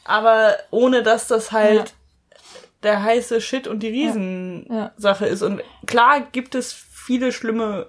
Aber 0.06 0.56
ohne 0.72 1.04
dass 1.04 1.28
das 1.28 1.52
halt 1.52 1.76
Ja. 1.90 2.38
der 2.84 3.04
heiße 3.04 3.42
Shit 3.42 3.68
und 3.68 3.82
die 3.84 3.90
Riesensache 3.90 5.26
Ja. 5.26 5.32
ist. 5.32 5.42
Und 5.44 5.62
klar 5.86 6.22
gibt 6.32 6.56
es 6.56 6.74
viele 6.74 7.32
schlimme 7.32 7.88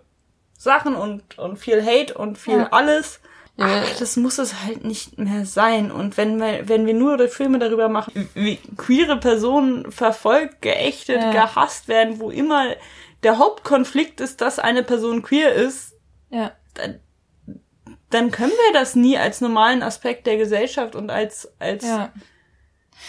Sachen 0.59 0.95
und, 0.95 1.39
und 1.39 1.57
viel 1.59 1.83
Hate 1.85 2.13
und 2.15 2.37
viel 2.37 2.59
Ja. 2.59 2.69
alles. 2.73 3.21
Ja. 3.61 3.67
Aber 3.67 3.83
das 3.99 4.17
muss 4.17 4.39
es 4.39 4.63
halt 4.65 4.85
nicht 4.85 5.19
mehr 5.19 5.45
sein. 5.45 5.91
Und 5.93 6.17
wenn 6.17 6.39
wir, 6.41 6.69
wenn 6.69 6.87
wir 6.87 6.95
nur 6.95 7.29
Filme 7.29 7.59
darüber 7.59 7.89
machen, 7.89 8.29
wie 8.35 8.57
queere 8.77 9.19
Personen 9.21 9.93
verfolgt, 9.93 10.63
geächtet, 10.63 11.21
Ja. 11.23 11.31
gehasst 11.31 11.87
werden, 11.89 12.19
wo 12.21 12.31
immer 12.31 12.75
der 13.23 13.39
Hauptkonflikt 13.39 14.21
ist, 14.21 14.41
dass 14.41 14.59
eine 14.59 14.83
Person 14.83 15.23
queer 15.23 15.53
ist, 15.53 15.93
Ja. 16.31 16.53
dann, 16.75 17.01
dann 18.09 18.31
können 18.31 18.51
wir 18.53 18.73
das 18.81 18.95
nie 18.97 19.19
als 19.19 19.41
normalen 19.41 19.83
Aspekt 19.83 20.27
der 20.27 20.37
Gesellschaft 20.39 20.95
und 20.97 21.11
als, 21.11 21.53
als 21.59 21.85
Ja. 21.85 22.13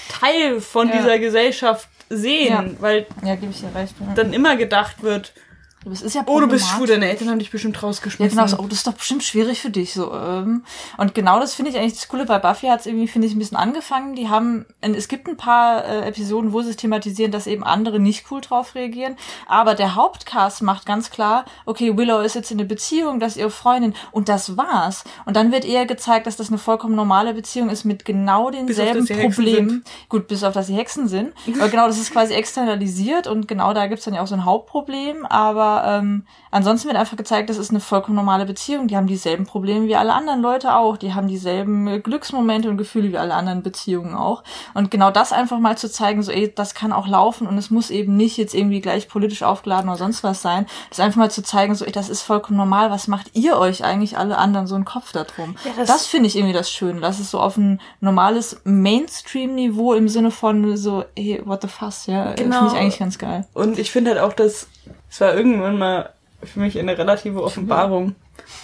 Teil 0.10 0.62
von 0.62 0.91
dieser 0.91 1.17
Gesellschaft 1.20 1.88
sehen, 2.10 2.77
weil 2.79 3.08
Ja, 3.24 3.36
gebe 3.36 3.51
ich 3.51 3.62
dir 3.62 3.74
recht. 3.74 3.96
Dann 4.15 4.34
immer 4.34 4.55
gedacht 4.58 5.01
wird, 5.03 5.34
Das 5.83 6.03
ist 6.03 6.13
ja 6.13 6.23
oh, 6.27 6.39
du 6.39 6.47
bist 6.47 6.67
schwul, 6.67 6.85
deine 6.85 7.09
Eltern 7.09 7.29
haben 7.29 7.39
dich 7.39 7.50
bestimmt 7.50 7.75
Ja, 7.75 7.81
rausgeschmissen. 7.81 8.38
genau, 8.38 8.47
so, 8.47 8.59
oh, 8.59 8.67
das 8.67 8.79
ist 8.79 8.88
doch 8.88 8.93
bestimmt 8.93 9.23
schwierig 9.23 9.61
für 9.61 9.71
dich. 9.71 9.93
So, 9.93 10.13
ähm. 10.13 10.63
Und 10.97 11.15
genau 11.15 11.39
das 11.39 11.55
finde 11.55 11.71
ich 11.71 11.77
eigentlich 11.77 11.93
das 11.93 12.07
Coole 12.07 12.25
bei 12.25 12.38
Buffy 12.38 12.67
hat 12.67 12.81
es 12.81 12.85
irgendwie, 12.85 13.07
finde 13.07 13.27
ich, 13.27 13.33
ein 13.33 13.39
bisschen 13.39 13.57
angefangen. 13.57 14.15
Die 14.15 14.29
haben, 14.29 14.65
es 14.81 15.07
gibt 15.07 15.27
ein 15.27 15.38
paar 15.38 15.83
äh, 15.83 16.07
Episoden, 16.07 16.53
wo 16.53 16.61
sie 16.61 16.69
es 16.69 16.75
thematisieren, 16.75 17.31
dass 17.31 17.47
eben 17.47 17.63
andere 17.63 18.00
nicht 18.00 18.25
cool 18.29 18.41
drauf 18.41 18.75
reagieren. 18.75 19.15
Aber 19.47 19.73
der 19.73 19.95
Hauptcast 19.95 20.61
macht 20.61 20.85
ganz 20.85 21.09
klar, 21.09 21.45
okay, 21.65 21.97
Willow 21.97 22.19
ist 22.19 22.35
jetzt 22.35 22.51
in 22.51 22.59
einer 22.59 22.67
Beziehung, 22.67 23.19
das 23.19 23.33
ist 23.33 23.38
ihre 23.39 23.50
Freundin 23.50 23.95
und 24.11 24.29
das 24.29 24.57
war's. 24.57 25.03
Und 25.25 25.35
dann 25.35 25.51
wird 25.51 25.65
eher 25.65 25.88
gezeigt, 25.88 26.27
dass 26.27 26.35
das 26.35 26.50
eine 26.50 26.59
vollkommen 26.59 26.95
normale 26.95 27.33
Beziehung 27.33 27.69
ist 27.69 27.85
mit 27.85 28.05
genau 28.05 28.51
denselben 28.51 29.07
Hexen 29.07 29.31
Problemen. 29.31 29.83
Gut, 30.09 30.27
bis 30.27 30.43
auf 30.43 30.53
dass 30.53 30.67
sie 30.67 30.75
Hexen 30.75 31.07
sind. 31.07 31.33
Aber 31.59 31.69
genau, 31.69 31.88
das 31.88 31.97
ist 31.97 32.11
quasi 32.11 32.35
externalisiert 32.35 33.25
und 33.25 33.47
genau 33.47 33.73
da 33.73 33.88
gibt's 33.88 34.05
dann 34.05 34.13
ja 34.13 34.21
auch 34.21 34.27
so 34.27 34.35
ein 34.35 34.45
Hauptproblem. 34.45 35.25
Aber 35.25 35.71
ähm, 35.86 36.25
ansonsten 36.51 36.88
wird 36.88 36.98
einfach 36.98 37.18
gezeigt, 37.18 37.50
das 37.50 37.58
ist 37.58 37.70
eine 37.70 37.80
vollkommen 37.80 38.16
normale 38.16 38.46
Beziehung. 38.46 38.88
Die 38.88 38.96
haben 38.98 39.08
dieselben 39.08 39.46
Probleme 39.46 39.88
wie 39.88 39.96
alle 39.96 40.13
anderen 40.13 40.42
Leute 40.42 40.75
auch. 40.75 40.98
Die 40.98 41.13
haben 41.13 41.28
dieselben 41.28 41.88
äh, 41.88 42.00
Glücksmomente 42.00 42.70
und 42.70 42.78
Gefühle 42.78 43.12
wie 43.12 43.18
alle 43.18 43.34
anderen 43.34 43.63
Beziehungen 43.63 44.16
auch. 44.16 44.44
Und 44.74 44.92
genau 44.92 45.12
das 45.12 45.32
einfach 45.34 45.60
mal 45.60 45.78
zu 45.78 45.90
zeigen, 45.92 46.24
so, 46.24 46.32
ey, 46.32 46.54
das 46.54 46.74
kann 46.75 46.92
auch 46.94 47.08
laufen 47.08 47.48
und 47.48 47.58
es 47.58 47.70
muss 47.72 47.90
eben 47.90 48.16
nicht 48.18 48.38
jetzt 48.38 48.54
irgendwie 48.54 48.82
gleich 48.82 49.08
politisch 49.08 49.44
aufgeladen 49.44 49.90
oder 49.90 49.98
sonst 49.98 50.24
was 50.24 50.42
sein. 50.42 50.66
Das 50.90 51.00
einfach 51.00 51.18
mal 51.18 51.32
zu 51.32 51.44
zeigen, 51.44 51.75
so, 51.75 51.86
ey, 51.86 51.92
das 51.92 52.10
ist 52.10 52.22
vollkommen 52.22 52.58
normal. 52.58 52.92
Was 52.92 53.08
macht 53.08 53.32
ihr 53.34 53.58
euch 53.58 53.84
eigentlich 53.84 54.18
alle 54.18 54.38
anderen 54.38 54.68
so 54.68 54.75
einen 54.75 54.86
Kopf 54.86 55.12
da 55.12 55.24
drum? 55.24 55.56
Ja, 55.66 55.72
das- 55.78 55.88
das 55.88 56.06
finde 56.06 56.28
ich 56.28 56.36
irgendwie 56.36 56.54
das 56.54 56.72
Schöne. 56.72 57.00
Das 57.01 57.20
ist 57.20 57.32
so 57.32 57.40
auf 57.40 57.58
ein 57.58 57.80
normales 58.00 58.62
Mainstream-Niveau 58.63 59.94
im 59.94 60.08
Sinne 60.10 60.32
von 60.32 60.75
so, 60.78 61.04
hey, 61.18 61.42
what 61.46 61.62
the 61.62 61.68
fuss, 61.68 62.06
ja. 62.08 62.34
Genau. 62.34 62.58
Finde 62.60 62.74
ich 62.74 62.80
eigentlich 62.82 63.00
ganz 63.00 63.18
geil. 63.18 63.46
Und 63.54 63.78
ich 63.80 63.92
finde 63.92 64.12
halt 64.12 64.22
auch, 64.22 64.34
dass 64.34 64.68
es 65.12 65.22
war 65.22 65.36
irgendwann 65.36 65.77
mal 65.77 66.13
für 66.44 66.60
mich 66.62 66.80
eine 66.80 66.98
relative 66.98 67.44
Offenbarung, 67.44 68.15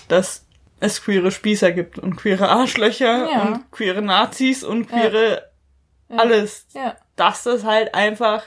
dass 0.07 0.45
es 0.79 1.03
queere 1.03 1.29
Spießer 1.31 1.71
gibt 1.71 1.99
und 1.99 2.15
queere 2.15 2.49
Arschlöcher 2.49 3.29
Ja. 3.31 3.41
und 3.43 3.71
queere 3.71 4.01
Nazis 4.01 4.63
und 4.63 4.87
queere 4.87 5.43
alles. 6.09 6.65
Ja, 6.73 6.95
Dass 7.15 7.43
das 7.43 7.63
halt 7.65 7.93
einfach 7.93 8.43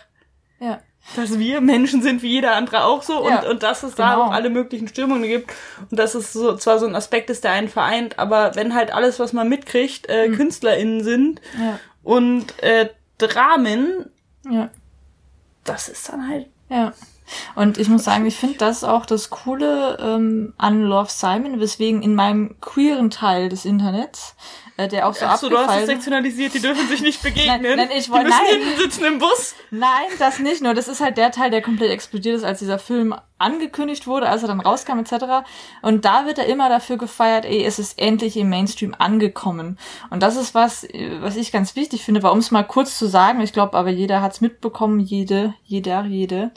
ja. 0.60 0.80
dass 1.16 1.38
wir 1.38 1.60
Menschen 1.60 2.02
sind 2.02 2.22
wie 2.22 2.28
jeder 2.30 2.54
andere 2.56 2.84
auch 2.84 3.02
so 3.02 3.28
Ja, 3.28 3.40
und, 3.42 3.48
und 3.48 3.62
dass 3.62 3.82
es 3.82 3.94
da 3.96 4.12
genau. 4.14 4.26
auch 4.26 4.32
alle 4.32 4.48
möglichen 4.50 4.88
Stimmungen 4.88 5.22
gibt 5.24 5.52
und 5.90 5.98
dass 5.98 6.14
es 6.14 6.32
so 6.32 6.56
zwar 6.56 6.78
so 6.78 6.86
ein 6.86 6.94
Aspekt 6.96 7.30
ist, 7.30 7.44
der 7.44 7.52
einen 7.52 7.68
vereint, 7.68 8.18
aber 8.18 8.54
wenn 8.54 8.74
halt 8.74 8.92
alles, 8.92 9.18
was 9.18 9.32
man 9.32 9.48
mitkriegt, 9.48 10.08
äh, 10.08 10.26
Hm. 10.26 10.36
KünstlerInnen 10.36 11.02
sind 11.04 11.40
Ja, 11.58 11.78
und 12.02 12.60
äh, 12.62 12.88
Dramen, 13.18 14.10
ja. 14.48 14.70
das 15.64 15.88
ist 15.88 16.08
dann 16.08 16.28
halt 16.28 16.46
Ja. 16.68 16.92
Und 17.54 17.78
ich 17.78 17.88
muss 17.88 18.04
sagen, 18.04 18.26
ich 18.26 18.36
finde 18.36 18.58
das 18.58 18.84
auch 18.84 19.06
das 19.06 19.30
Coole 19.30 19.98
ähm, 20.00 20.54
an 20.58 20.82
Love 20.82 21.10
Simon, 21.10 21.60
weswegen 21.60 22.02
in 22.02 22.14
meinem 22.14 22.60
queeren 22.60 23.10
Teil 23.10 23.48
des 23.48 23.64
Internets, 23.64 24.34
äh, 24.76 24.88
der 24.88 25.08
auch 25.08 25.14
so 25.14 25.26
Ach 25.26 25.36
so, 25.36 25.48
du 25.48 25.56
hast 25.56 25.62
es 25.64 25.68
abgefallen 25.68 25.86
sektionalisiert, 25.86 26.54
die 26.54 26.60
dürfen 26.60 26.88
sich 26.88 27.02
nicht 27.02 27.22
begegnen. 27.22 27.62
Nein, 27.62 27.76
nein, 27.76 27.88
ich 27.96 28.04
die 28.06 28.10
wollte- 28.10 28.26
müssen 28.26 28.38
nein. 28.50 28.60
hinten 28.62 28.78
sitzen 28.80 29.04
im 29.04 29.18
Bus. 29.18 29.54
Nein, 29.70 30.06
das 30.18 30.38
nicht 30.38 30.62
nur. 30.62 30.74
Das 30.74 30.88
ist 30.88 31.00
halt 31.00 31.16
der 31.18 31.30
Teil, 31.30 31.50
der 31.50 31.62
komplett 31.62 31.90
explodiert 31.90 32.36
ist, 32.36 32.44
als 32.44 32.58
dieser 32.60 32.78
Film 32.78 33.14
angekündigt 33.38 34.06
wurde, 34.06 34.28
als 34.28 34.42
er 34.42 34.48
dann 34.48 34.60
rauskam 34.60 34.98
etc. 34.98 35.46
Und 35.82 36.04
da 36.04 36.26
wird 36.26 36.38
er 36.38 36.46
immer 36.46 36.68
dafür 36.68 36.98
gefeiert, 36.98 37.44
ey, 37.46 37.64
es 37.64 37.78
ist 37.78 37.98
endlich 37.98 38.36
im 38.36 38.50
Mainstream 38.50 38.94
angekommen. 38.98 39.78
Und 40.10 40.22
das 40.22 40.36
ist 40.36 40.54
was, 40.54 40.84
äh, 40.84 41.18
was 41.20 41.36
ich 41.36 41.50
ganz 41.52 41.74
wichtig 41.76 42.04
finde, 42.04 42.22
war, 42.22 42.32
um 42.32 42.38
es 42.38 42.50
mal 42.50 42.64
kurz 42.64 42.98
zu 42.98 43.06
sagen, 43.06 43.40
ich 43.40 43.52
glaube 43.52 43.76
aber 43.78 43.90
jeder 43.90 44.20
hat 44.22 44.32
es 44.32 44.40
mitbekommen, 44.40 45.00
jede, 45.00 45.54
jeder, 45.64 46.04
jede 46.04 46.50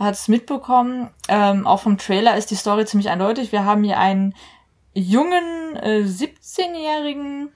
hat 0.00 0.14
es 0.14 0.26
mitbekommen. 0.26 1.10
Ähm, 1.28 1.66
auch 1.66 1.80
vom 1.80 1.98
Trailer 1.98 2.36
ist 2.36 2.50
die 2.50 2.56
Story 2.56 2.86
ziemlich 2.86 3.10
eindeutig. 3.10 3.52
Wir 3.52 3.64
haben 3.64 3.84
hier 3.84 3.98
einen 3.98 4.34
jungen 4.94 5.76
äh, 5.76 6.02
17-jährigen 6.04 7.52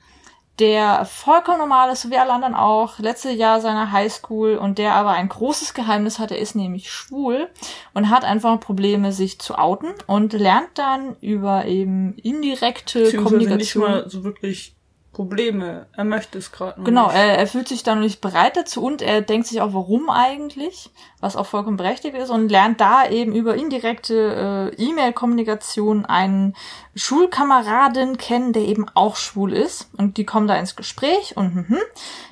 der 0.60 1.04
vollkommen 1.04 1.58
normal 1.58 1.92
ist, 1.92 2.02
so 2.02 2.10
wie 2.10 2.16
alle 2.16 2.32
anderen 2.32 2.54
auch, 2.54 3.00
letzte 3.00 3.30
Jahr 3.30 3.60
seiner 3.60 3.90
Highschool 3.90 4.56
und 4.56 4.78
der 4.78 4.94
aber 4.94 5.10
ein 5.10 5.28
großes 5.28 5.74
Geheimnis 5.74 6.20
hat, 6.20 6.30
er 6.30 6.38
ist 6.38 6.54
nämlich 6.54 6.92
schwul 6.92 7.48
und 7.92 8.08
hat 8.08 8.24
einfach 8.24 8.60
Probleme, 8.60 9.12
sich 9.12 9.40
zu 9.40 9.58
outen 9.58 9.88
und 10.06 10.32
lernt 10.32 10.70
dann 10.76 11.16
über 11.20 11.64
eben 11.64 12.14
indirekte 12.22 13.00
Beziehungsweise 13.00 13.36
nicht 13.36 13.74
Kommunikation. 13.74 13.82
mal 13.82 14.08
so 14.08 14.22
wirklich 14.22 14.76
Probleme. 15.14 15.86
Er 15.96 16.04
möchte 16.04 16.36
es 16.36 16.52
gerade 16.52 16.78
noch 16.78 16.84
Genau, 16.84 17.06
nicht. 17.06 17.16
er, 17.16 17.38
er 17.38 17.46
fühlt 17.46 17.68
sich 17.68 17.82
da 17.82 17.94
noch 17.94 18.02
nicht 18.02 18.20
bereit 18.20 18.56
dazu 18.56 18.82
und 18.84 19.00
er 19.00 19.22
denkt 19.22 19.46
sich 19.46 19.62
auch, 19.62 19.72
warum 19.72 20.10
eigentlich, 20.10 20.90
was 21.20 21.36
auch 21.36 21.46
vollkommen 21.46 21.78
berechtigt 21.78 22.14
ist 22.16 22.28
und 22.28 22.50
lernt 22.50 22.80
da 22.82 23.08
eben 23.08 23.34
über 23.34 23.54
indirekte 23.54 24.72
äh, 24.76 24.82
E-Mail-Kommunikation 24.82 26.04
einen 26.04 26.54
Schulkameraden 26.94 28.18
kennen, 28.18 28.52
der 28.52 28.62
eben 28.62 28.86
auch 28.94 29.16
schwul 29.16 29.52
ist 29.52 29.88
und 29.96 30.16
die 30.18 30.24
kommen 30.26 30.46
da 30.48 30.56
ins 30.56 30.76
Gespräch 30.76 31.36
und 31.36 31.54
mhm, 31.54 31.78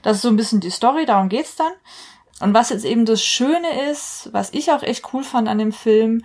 das 0.02 0.16
ist 0.16 0.22
so 0.22 0.28
ein 0.28 0.36
bisschen 0.36 0.60
die 0.60 0.70
Story, 0.70 1.06
darum 1.06 1.28
geht's 1.28 1.56
dann. 1.56 1.72
Und 2.40 2.54
was 2.54 2.70
jetzt 2.70 2.84
eben 2.84 3.06
das 3.06 3.22
Schöne 3.22 3.88
ist, 3.90 4.28
was 4.32 4.52
ich 4.52 4.72
auch 4.72 4.82
echt 4.82 5.12
cool 5.14 5.22
fand 5.22 5.48
an 5.48 5.58
dem 5.58 5.70
Film, 5.72 6.24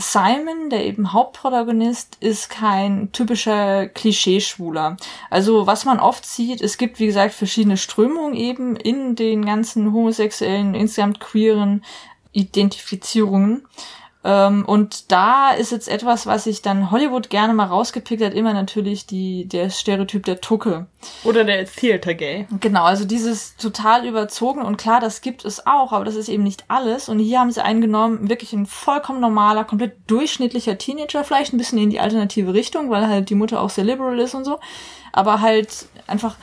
Simon, 0.00 0.70
der 0.70 0.86
eben 0.86 1.12
Hauptprotagonist, 1.12 2.18
ist 2.20 2.48
kein 2.50 3.10
typischer 3.10 3.88
Klischeeschwuler. 3.88 4.96
Also 5.28 5.66
was 5.66 5.84
man 5.84 5.98
oft 5.98 6.24
sieht, 6.24 6.60
es 6.60 6.78
gibt 6.78 7.00
wie 7.00 7.06
gesagt 7.06 7.34
verschiedene 7.34 7.76
Strömungen 7.76 8.34
eben 8.34 8.76
in 8.76 9.16
den 9.16 9.44
ganzen 9.44 9.92
homosexuellen, 9.92 10.76
insgesamt 10.76 11.18
queeren 11.18 11.84
Identifizierungen. 12.30 13.66
Ähm, 14.28 14.66
und 14.66 15.10
da 15.10 15.52
ist 15.52 15.72
jetzt 15.72 15.88
etwas, 15.88 16.26
was 16.26 16.44
sich 16.44 16.60
dann 16.60 16.90
Hollywood 16.90 17.30
gerne 17.30 17.54
mal 17.54 17.64
rausgepickt 17.64 18.22
hat, 18.22 18.34
immer 18.34 18.52
natürlich 18.52 19.06
die, 19.06 19.46
der 19.48 19.70
Stereotyp 19.70 20.26
der 20.26 20.42
Tucke. 20.42 20.86
Oder 21.24 21.44
der 21.44 21.64
Theater 21.64 22.12
Gay. 22.12 22.46
Genau, 22.60 22.84
also 22.84 23.06
dieses 23.06 23.56
total 23.56 24.06
überzogen 24.06 24.60
und 24.60 24.76
klar, 24.76 25.00
das 25.00 25.22
gibt 25.22 25.46
es 25.46 25.66
auch, 25.66 25.92
aber 25.92 26.04
das 26.04 26.14
ist 26.14 26.28
eben 26.28 26.42
nicht 26.42 26.64
alles. 26.68 27.08
Und 27.08 27.20
hier 27.20 27.40
haben 27.40 27.50
sie 27.50 27.64
eingenommen, 27.64 28.28
wirklich 28.28 28.52
ein 28.52 28.66
vollkommen 28.66 29.20
normaler, 29.20 29.64
komplett 29.64 29.96
durchschnittlicher 30.08 30.76
Teenager, 30.76 31.24
vielleicht 31.24 31.54
ein 31.54 31.58
bisschen 31.58 31.78
in 31.78 31.88
die 31.88 32.00
alternative 32.00 32.52
Richtung, 32.52 32.90
weil 32.90 33.08
halt 33.08 33.30
die 33.30 33.34
Mutter 33.34 33.62
auch 33.62 33.70
sehr 33.70 33.84
liberal 33.84 34.18
ist 34.18 34.34
und 34.34 34.44
so. 34.44 34.58
Aber 35.10 35.40
halt 35.40 35.86
einfach 36.06 36.36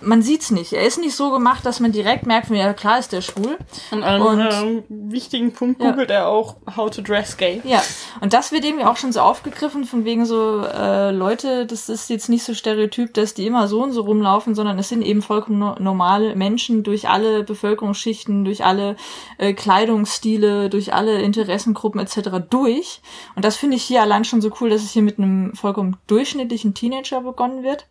man 0.00 0.22
sieht's 0.22 0.50
nicht. 0.50 0.72
Er 0.72 0.86
ist 0.86 0.98
nicht 0.98 1.14
so 1.14 1.30
gemacht, 1.30 1.64
dass 1.64 1.80
man 1.80 1.92
direkt 1.92 2.26
merkt, 2.26 2.50
ja 2.50 2.72
klar 2.72 2.98
ist 2.98 3.12
der 3.12 3.20
schwul. 3.20 3.58
An 3.90 4.02
einem 4.02 4.22
und, 4.22 4.84
wichtigen 5.12 5.52
Punkt 5.52 5.82
ja. 5.82 5.90
googelt 5.90 6.10
er 6.10 6.28
auch 6.28 6.56
How 6.76 6.90
to 6.90 7.02
Dress 7.02 7.36
Gay. 7.36 7.60
Ja, 7.64 7.82
und 8.20 8.32
das 8.32 8.52
wird 8.52 8.64
irgendwie 8.64 8.84
auch 8.84 8.96
schon 8.96 9.12
so 9.12 9.20
aufgegriffen, 9.20 9.84
von 9.84 10.04
wegen 10.04 10.26
so, 10.26 10.62
äh, 10.62 11.10
Leute, 11.10 11.66
das 11.66 11.88
ist 11.88 12.10
jetzt 12.10 12.28
nicht 12.28 12.44
so 12.44 12.54
stereotyp, 12.54 13.14
dass 13.14 13.34
die 13.34 13.46
immer 13.46 13.68
so 13.68 13.82
und 13.82 13.92
so 13.92 14.02
rumlaufen, 14.02 14.54
sondern 14.54 14.78
es 14.78 14.88
sind 14.88 15.02
eben 15.02 15.22
vollkommen 15.22 15.58
no 15.58 15.74
normale 15.78 16.34
Menschen 16.36 16.82
durch 16.82 17.08
alle 17.08 17.42
Bevölkerungsschichten, 17.44 18.44
durch 18.44 18.64
alle 18.64 18.96
äh, 19.38 19.52
Kleidungsstile, 19.52 20.68
durch 20.70 20.92
alle 20.94 21.20
Interessengruppen 21.22 22.00
etc. 22.00 22.30
durch. 22.48 23.00
Und 23.34 23.44
das 23.44 23.56
finde 23.56 23.76
ich 23.76 23.82
hier 23.82 24.02
allein 24.02 24.24
schon 24.24 24.40
so 24.40 24.50
cool, 24.60 24.70
dass 24.70 24.82
es 24.82 24.92
hier 24.92 25.02
mit 25.02 25.18
einem 25.18 25.54
vollkommen 25.54 25.96
durchschnittlichen 26.06 26.74
Teenager 26.74 27.20
begonnen 27.20 27.62
wird. 27.62 27.86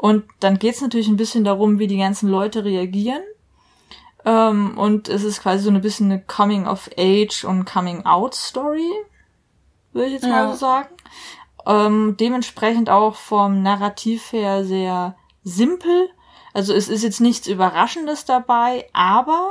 Und 0.00 0.24
dann 0.40 0.58
geht's 0.58 0.80
natürlich 0.80 1.08
ein 1.08 1.18
bisschen 1.18 1.44
darum, 1.44 1.78
wie 1.78 1.86
die 1.86 1.98
ganzen 1.98 2.30
Leute 2.30 2.64
reagieren. 2.64 3.22
Ähm, 4.24 4.78
und 4.78 5.10
es 5.10 5.22
ist 5.24 5.42
quasi 5.42 5.62
so 5.62 5.70
ein 5.70 5.78
bisschen 5.82 6.10
eine 6.10 6.22
Coming-of-Age 6.22 7.44
und 7.44 7.66
Coming-out-Story, 7.66 8.90
würde 9.92 10.06
ich 10.06 10.14
jetzt 10.14 10.22
ja. 10.22 10.30
mal 10.30 10.52
so 10.52 10.58
sagen. 10.58 10.88
Ähm, 11.66 12.16
dementsprechend 12.18 12.88
auch 12.88 13.14
vom 13.14 13.62
Narrativ 13.62 14.32
her 14.32 14.64
sehr 14.64 15.16
simpel. 15.44 16.08
Also 16.54 16.72
es 16.72 16.88
ist 16.88 17.02
jetzt 17.02 17.20
nichts 17.20 17.46
Überraschendes 17.46 18.24
dabei, 18.24 18.88
aber 18.94 19.50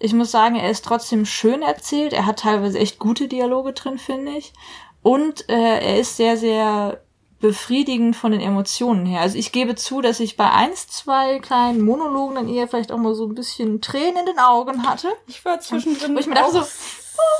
ich 0.00 0.12
muss 0.12 0.32
sagen, 0.32 0.56
er 0.56 0.70
ist 0.70 0.84
trotzdem 0.84 1.24
schön 1.24 1.62
erzählt. 1.62 2.12
Er 2.12 2.26
hat 2.26 2.40
teilweise 2.40 2.80
echt 2.80 2.98
gute 2.98 3.28
Dialoge 3.28 3.74
drin, 3.74 3.98
finde 3.98 4.32
ich. 4.32 4.54
Und 5.02 5.48
äh, 5.48 5.78
er 5.78 6.00
ist 6.00 6.16
sehr, 6.16 6.36
sehr 6.36 7.00
befriedigend 7.42 8.16
von 8.16 8.32
den 8.32 8.40
Emotionen 8.40 9.04
her. 9.04 9.20
Also 9.20 9.36
ich 9.36 9.52
gebe 9.52 9.74
zu, 9.74 10.00
dass 10.00 10.20
ich 10.20 10.36
bei 10.38 10.50
eins, 10.50 10.86
zwei 10.86 11.40
kleinen 11.40 11.82
Monologen 11.82 12.36
dann 12.36 12.48
eher 12.48 12.68
vielleicht 12.68 12.92
auch 12.92 12.98
mal 12.98 13.14
so 13.14 13.26
ein 13.26 13.34
bisschen 13.34 13.82
Tränen 13.82 14.16
in 14.16 14.26
den 14.26 14.38
Augen 14.38 14.86
hatte. 14.86 15.08
Ich 15.26 15.44
war 15.44 15.60
zwischendrin 15.60 16.16
ich 16.16 16.26
mir 16.26 16.36
dachte 16.36 16.52
so, 16.52 16.66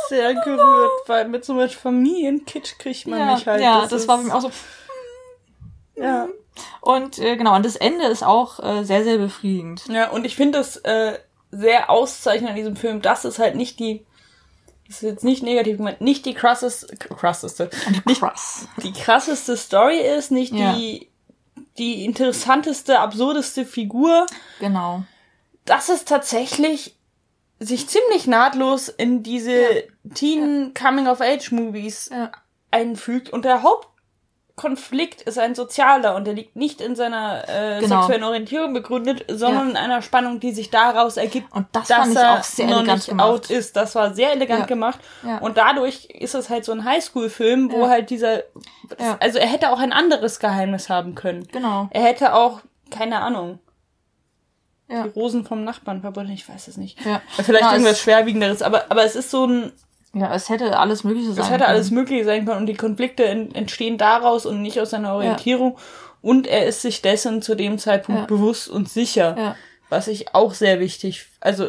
sehr 0.09 0.35
gerührt, 0.35 0.91
weil 1.07 1.29
mit 1.29 1.45
so 1.45 1.55
einem 1.55 1.71
Familienkitsch 1.71 2.79
kriegt 2.79 3.07
man 3.07 3.21
ja, 3.21 3.35
mich 3.35 3.47
halt. 3.47 3.63
Ja, 3.63 3.81
das, 3.83 3.91
das 3.91 4.09
war 4.09 4.19
bei 4.19 4.25
mir 4.25 4.35
auch 4.35 4.41
so. 4.41 4.51
Ja. 5.95 6.29
Und 6.81 7.19
äh, 7.19 7.37
genau, 7.37 7.55
und 7.55 7.65
das 7.65 7.77
Ende 7.77 8.07
ist 8.07 8.25
auch 8.25 8.59
äh, 8.59 8.83
sehr, 8.83 9.05
sehr 9.05 9.19
befriedigend. 9.19 9.87
Ja, 9.89 10.11
und 10.11 10.27
ich 10.27 10.35
finde 10.35 10.59
das 10.59 10.77
äh, 10.79 11.17
sehr 11.53 11.91
auszeichnend 11.91 12.51
an 12.51 12.57
diesem 12.57 12.75
Film, 12.77 13.03
dass 13.03 13.25
es 13.25 13.39
halt 13.39 13.55
nicht 13.55 13.79
die 13.79 14.05
ist 14.97 15.03
jetzt 15.03 15.25
nicht 15.25 15.43
negativ 15.43 15.79
gemeint, 15.79 16.01
nicht 16.01 16.25
die 16.27 16.35
krasseste, 16.35 16.97
krasseste, 16.97 17.71
nicht 18.07 18.21
Krass. 18.21 18.67
die 18.83 18.93
krasseste 18.93 19.57
Story 19.57 19.99
ist, 19.99 20.31
nicht 20.31 20.53
ja. 20.53 20.75
die, 20.75 21.09
die 21.79 22.05
interessanteste, 22.05 22.99
absurdeste 22.99 23.65
Figur. 23.65 24.27
Genau. 24.61 25.05
Dass 25.65 25.89
es 25.89 26.05
tatsächlich 26.05 26.97
sich 27.59 27.89
ziemlich 27.89 28.27
nahtlos 28.27 28.89
in 28.89 29.23
diese 29.23 29.53
ja. 29.53 29.83
Teen 30.15 30.75
Coming 30.75 31.07
of 31.07 31.21
Age 31.21 31.53
Movies 31.53 32.11
ja. 32.13 32.33
einfügt 32.71 33.31
und 33.31 33.45
der 33.45 33.63
Haupt 33.63 33.89
Konflikt 34.55 35.23
ist 35.23 35.39
ein 35.39 35.55
sozialer 35.55 36.15
und 36.15 36.27
der 36.27 36.35
liegt 36.35 36.57
nicht 36.57 36.81
in 36.81 36.95
seiner 36.95 37.49
äh, 37.49 37.81
genau. 37.81 38.01
sexuellen 38.01 38.25
Orientierung 38.25 38.75
begründet, 38.75 39.25
sondern 39.29 39.67
ja. 39.67 39.71
in 39.71 39.77
einer 39.77 40.03
Spannung, 40.03 40.41
die 40.41 40.53
sich 40.53 40.71
daraus 40.71 41.17
ergibt, 41.17 41.51
und 41.55 41.67
das 41.73 41.89
dass 41.89 42.15
er 42.15 42.39
auch 42.39 42.43
sehr 42.43 42.67
noch 42.67 42.83
nicht 42.83 43.09
gemacht. 43.09 43.27
out 43.27 43.51
ist. 43.51 43.77
Das 43.77 43.95
war 43.95 44.15
sehr 44.15 44.33
elegant 44.33 44.61
ja. 44.61 44.67
gemacht 44.67 45.01
ja. 45.27 45.39
und 45.39 45.57
dadurch 45.57 46.07
ist 46.07 46.35
es 46.35 46.51
halt 46.51 46.65
so 46.65 46.73
ein 46.73 46.85
Highschool-Film, 46.85 47.73
wo 47.73 47.89
halt 47.89 48.11
dieser, 48.11 48.43
also 49.21 49.39
er 49.39 49.47
hätte 49.47 49.71
auch 49.71 49.79
ein 49.79 49.93
anderes 49.93 50.39
Geheimnis 50.39 50.91
haben 50.91 51.15
können. 51.15 51.49
Genau. 51.51 51.89
Er 51.91 52.03
hätte 52.03 52.35
auch 52.35 52.61
keine 52.91 53.21
Ahnung. 53.21 53.59
Die 54.89 55.09
Rosen 55.19 55.47
vom 55.47 55.65
Nachbarn 55.65 56.03
verbunden, 56.03 56.33
ich 56.33 56.47
weiß 56.47 56.69
es 56.69 56.77
nicht. 56.77 56.99
Vielleicht 57.43 57.73
irgendwas 57.73 57.99
schwerwiegenderes, 58.01 58.61
aber 58.61 58.91
aber 58.91 59.05
es 59.05 59.17
ist 59.17 59.31
so 59.31 59.47
ein 59.47 59.73
ja, 60.14 60.35
es 60.35 60.49
hätte 60.49 60.78
alles 60.78 61.04
Mögliche 61.04 61.28
sein 61.28 61.37
können. 61.37 61.45
Es 61.45 61.50
hätte 61.50 61.64
können. 61.64 61.75
alles 61.75 61.90
Mögliche 61.90 62.25
sein 62.25 62.45
können 62.45 62.59
und 62.59 62.66
die 62.66 62.75
Konflikte 62.75 63.25
entstehen 63.25 63.97
daraus 63.97 64.45
und 64.45 64.61
nicht 64.61 64.78
aus 64.81 64.90
seiner 64.90 65.14
Orientierung. 65.14 65.73
Ja. 65.73 65.83
Und 66.21 66.47
er 66.47 66.66
ist 66.66 66.83
sich 66.83 67.02
dessen 67.02 67.42
zu 67.42 67.54
dem 67.54 67.78
Zeitpunkt 67.78 68.21
ja. 68.21 68.26
bewusst 68.26 68.69
und 68.69 68.88
sicher. 68.88 69.37
Ja. 69.38 69.57
Was 69.88 70.09
ich 70.09 70.35
auch 70.35 70.54
sehr 70.54 70.81
wichtig, 70.81 71.26
also 71.40 71.69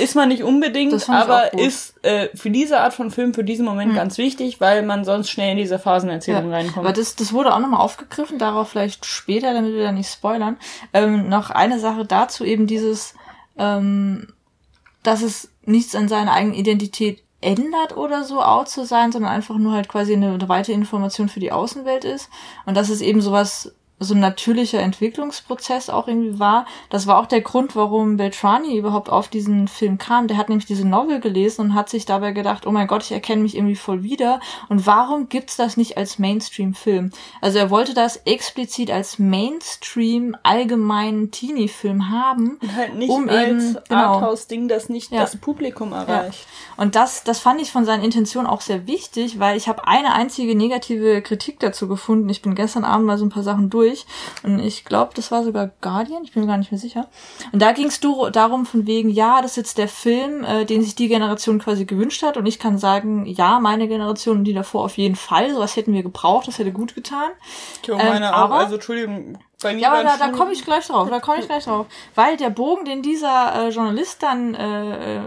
ist 0.00 0.16
man 0.16 0.30
nicht 0.30 0.42
unbedingt, 0.42 1.08
aber 1.08 1.52
ist 1.52 1.94
äh, 2.04 2.28
für 2.34 2.50
diese 2.50 2.80
Art 2.80 2.92
von 2.92 3.12
Film, 3.12 3.34
für 3.34 3.44
diesen 3.44 3.64
Moment 3.64 3.92
mhm. 3.92 3.96
ganz 3.96 4.18
wichtig, 4.18 4.60
weil 4.60 4.82
man 4.82 5.04
sonst 5.04 5.30
schnell 5.30 5.52
in 5.52 5.58
diese 5.58 5.78
Phasenerzählung 5.78 6.50
reinkommt. 6.50 6.84
Aber 6.84 6.92
das, 6.92 7.14
das 7.14 7.32
wurde 7.32 7.54
auch 7.54 7.60
nochmal 7.60 7.80
aufgegriffen, 7.80 8.40
darauf 8.40 8.70
vielleicht 8.70 9.06
später, 9.06 9.54
damit 9.54 9.74
wir 9.74 9.84
da 9.84 9.92
nicht 9.92 10.10
spoilern. 10.10 10.56
Ähm, 10.92 11.28
noch 11.28 11.50
eine 11.50 11.78
Sache 11.78 12.04
dazu, 12.04 12.44
eben 12.44 12.66
dieses, 12.66 13.14
ähm, 13.56 14.26
dass 15.04 15.22
es 15.22 15.48
nichts 15.64 15.94
an 15.94 16.08
seiner 16.08 16.32
eigenen 16.32 16.56
Identität 16.56 17.22
ändert 17.42 17.96
oder 17.96 18.24
so 18.24 18.40
out 18.42 18.68
zu 18.68 18.84
sein, 18.86 19.12
sondern 19.12 19.32
einfach 19.32 19.58
nur 19.58 19.72
halt 19.72 19.88
quasi 19.88 20.14
eine, 20.14 20.34
eine 20.34 20.48
weitere 20.48 20.72
Information 20.72 21.28
für 21.28 21.40
die 21.40 21.52
Außenwelt 21.52 22.04
ist. 22.04 22.30
Und 22.66 22.76
das 22.76 22.88
ist 22.88 23.00
eben 23.00 23.20
sowas 23.20 23.74
so 24.02 24.14
ein 24.14 24.20
natürlicher 24.20 24.80
Entwicklungsprozess 24.80 25.90
auch 25.90 26.08
irgendwie 26.08 26.38
war. 26.38 26.66
Das 26.90 27.06
war 27.06 27.18
auch 27.18 27.26
der 27.26 27.40
Grund, 27.40 27.76
warum 27.76 28.16
Beltrani 28.16 28.76
überhaupt 28.76 29.10
auf 29.10 29.28
diesen 29.28 29.68
Film 29.68 29.98
kam. 29.98 30.28
Der 30.28 30.36
hat 30.36 30.48
nämlich 30.48 30.66
diese 30.66 30.86
Novel 30.86 31.20
gelesen 31.20 31.62
und 31.62 31.74
hat 31.74 31.88
sich 31.88 32.04
dabei 32.04 32.32
gedacht, 32.32 32.66
oh 32.66 32.70
mein 32.70 32.86
Gott, 32.86 33.02
ich 33.02 33.12
erkenne 33.12 33.42
mich 33.42 33.56
irgendwie 33.56 33.76
voll 33.76 34.02
wieder. 34.02 34.40
Und 34.68 34.86
warum 34.86 35.28
gibt's 35.28 35.56
das 35.56 35.76
nicht 35.76 35.96
als 35.96 36.18
Mainstream-Film? 36.18 37.10
Also 37.40 37.58
er 37.58 37.70
wollte 37.70 37.94
das 37.94 38.16
explizit 38.24 38.90
als 38.90 39.18
Mainstream 39.18 40.36
allgemeinen 40.42 41.30
Teenie-Film 41.30 42.10
haben. 42.10 42.58
Und 42.60 42.76
halt 42.76 42.94
nicht 42.94 43.10
um 43.10 43.28
als 43.28 43.48
eben, 43.48 43.78
genau, 43.88 44.14
Arthouse-Ding, 44.14 44.68
das 44.68 44.88
nicht 44.88 45.12
ja. 45.12 45.20
das 45.20 45.36
Publikum 45.36 45.92
erreicht. 45.92 46.46
Ja. 46.76 46.82
Und 46.82 46.94
das, 46.94 47.24
das 47.24 47.38
fand 47.38 47.60
ich 47.60 47.70
von 47.70 47.84
seinen 47.84 48.02
Intentionen 48.02 48.48
auch 48.48 48.60
sehr 48.60 48.86
wichtig, 48.86 49.38
weil 49.38 49.56
ich 49.56 49.68
habe 49.68 49.86
eine 49.86 50.12
einzige 50.12 50.54
negative 50.54 51.22
Kritik 51.22 51.60
dazu 51.60 51.88
gefunden. 51.88 52.28
Ich 52.28 52.42
bin 52.42 52.54
gestern 52.54 52.84
Abend 52.84 53.06
mal 53.06 53.18
so 53.18 53.24
ein 53.24 53.30
paar 53.30 53.42
Sachen 53.42 53.70
durch 53.70 53.91
durch. 53.92 54.06
Und 54.42 54.58
ich 54.58 54.84
glaube, 54.84 55.12
das 55.14 55.30
war 55.30 55.44
sogar 55.44 55.70
Guardian, 55.80 56.24
ich 56.24 56.32
bin 56.32 56.42
mir 56.42 56.48
gar 56.48 56.56
nicht 56.56 56.72
mehr 56.72 56.80
sicher. 56.80 57.08
Und 57.52 57.60
da 57.60 57.72
ging 57.72 57.86
es 57.86 58.00
darum 58.00 58.66
von 58.66 58.86
wegen, 58.86 59.10
ja, 59.10 59.42
das 59.42 59.52
ist 59.52 59.56
jetzt 59.56 59.78
der 59.78 59.88
Film, 59.88 60.44
äh, 60.44 60.64
den 60.64 60.82
sich 60.82 60.94
die 60.94 61.08
Generation 61.08 61.58
quasi 61.58 61.84
gewünscht 61.84 62.22
hat. 62.22 62.36
Und 62.36 62.46
ich 62.46 62.58
kann 62.58 62.78
sagen, 62.78 63.26
ja, 63.26 63.60
meine 63.60 63.88
Generation 63.88 64.38
und 64.38 64.44
die 64.44 64.54
davor 64.54 64.84
auf 64.84 64.96
jeden 64.96 65.16
Fall. 65.16 65.52
Sowas 65.52 65.76
hätten 65.76 65.92
wir 65.92 66.02
gebraucht, 66.02 66.48
das 66.48 66.58
hätte 66.58 66.72
gut 66.72 66.94
getan. 66.94 67.30
Ich 67.82 67.88
ähm, 67.88 67.96
meine 67.96 68.32
aber, 68.32 68.54
auch, 68.54 68.58
also 68.60 68.74
Entschuldigung, 68.74 69.38
bei 69.62 69.74
mir 69.74 69.80
ja, 69.80 69.92
aber 69.92 70.02
da, 70.02 70.16
da 70.16 70.28
komme 70.28 70.52
ich 70.52 70.64
gleich 70.64 70.86
drauf, 70.86 71.08
da 71.08 71.20
komme 71.20 71.38
ich 71.40 71.46
gleich 71.46 71.64
drauf. 71.64 71.86
Weil 72.14 72.36
der 72.36 72.50
Bogen, 72.50 72.84
den 72.84 73.02
dieser 73.02 73.66
äh, 73.66 73.68
Journalist 73.68 74.22
dann 74.22 74.54
äh, 74.54 75.16
äh 75.16 75.20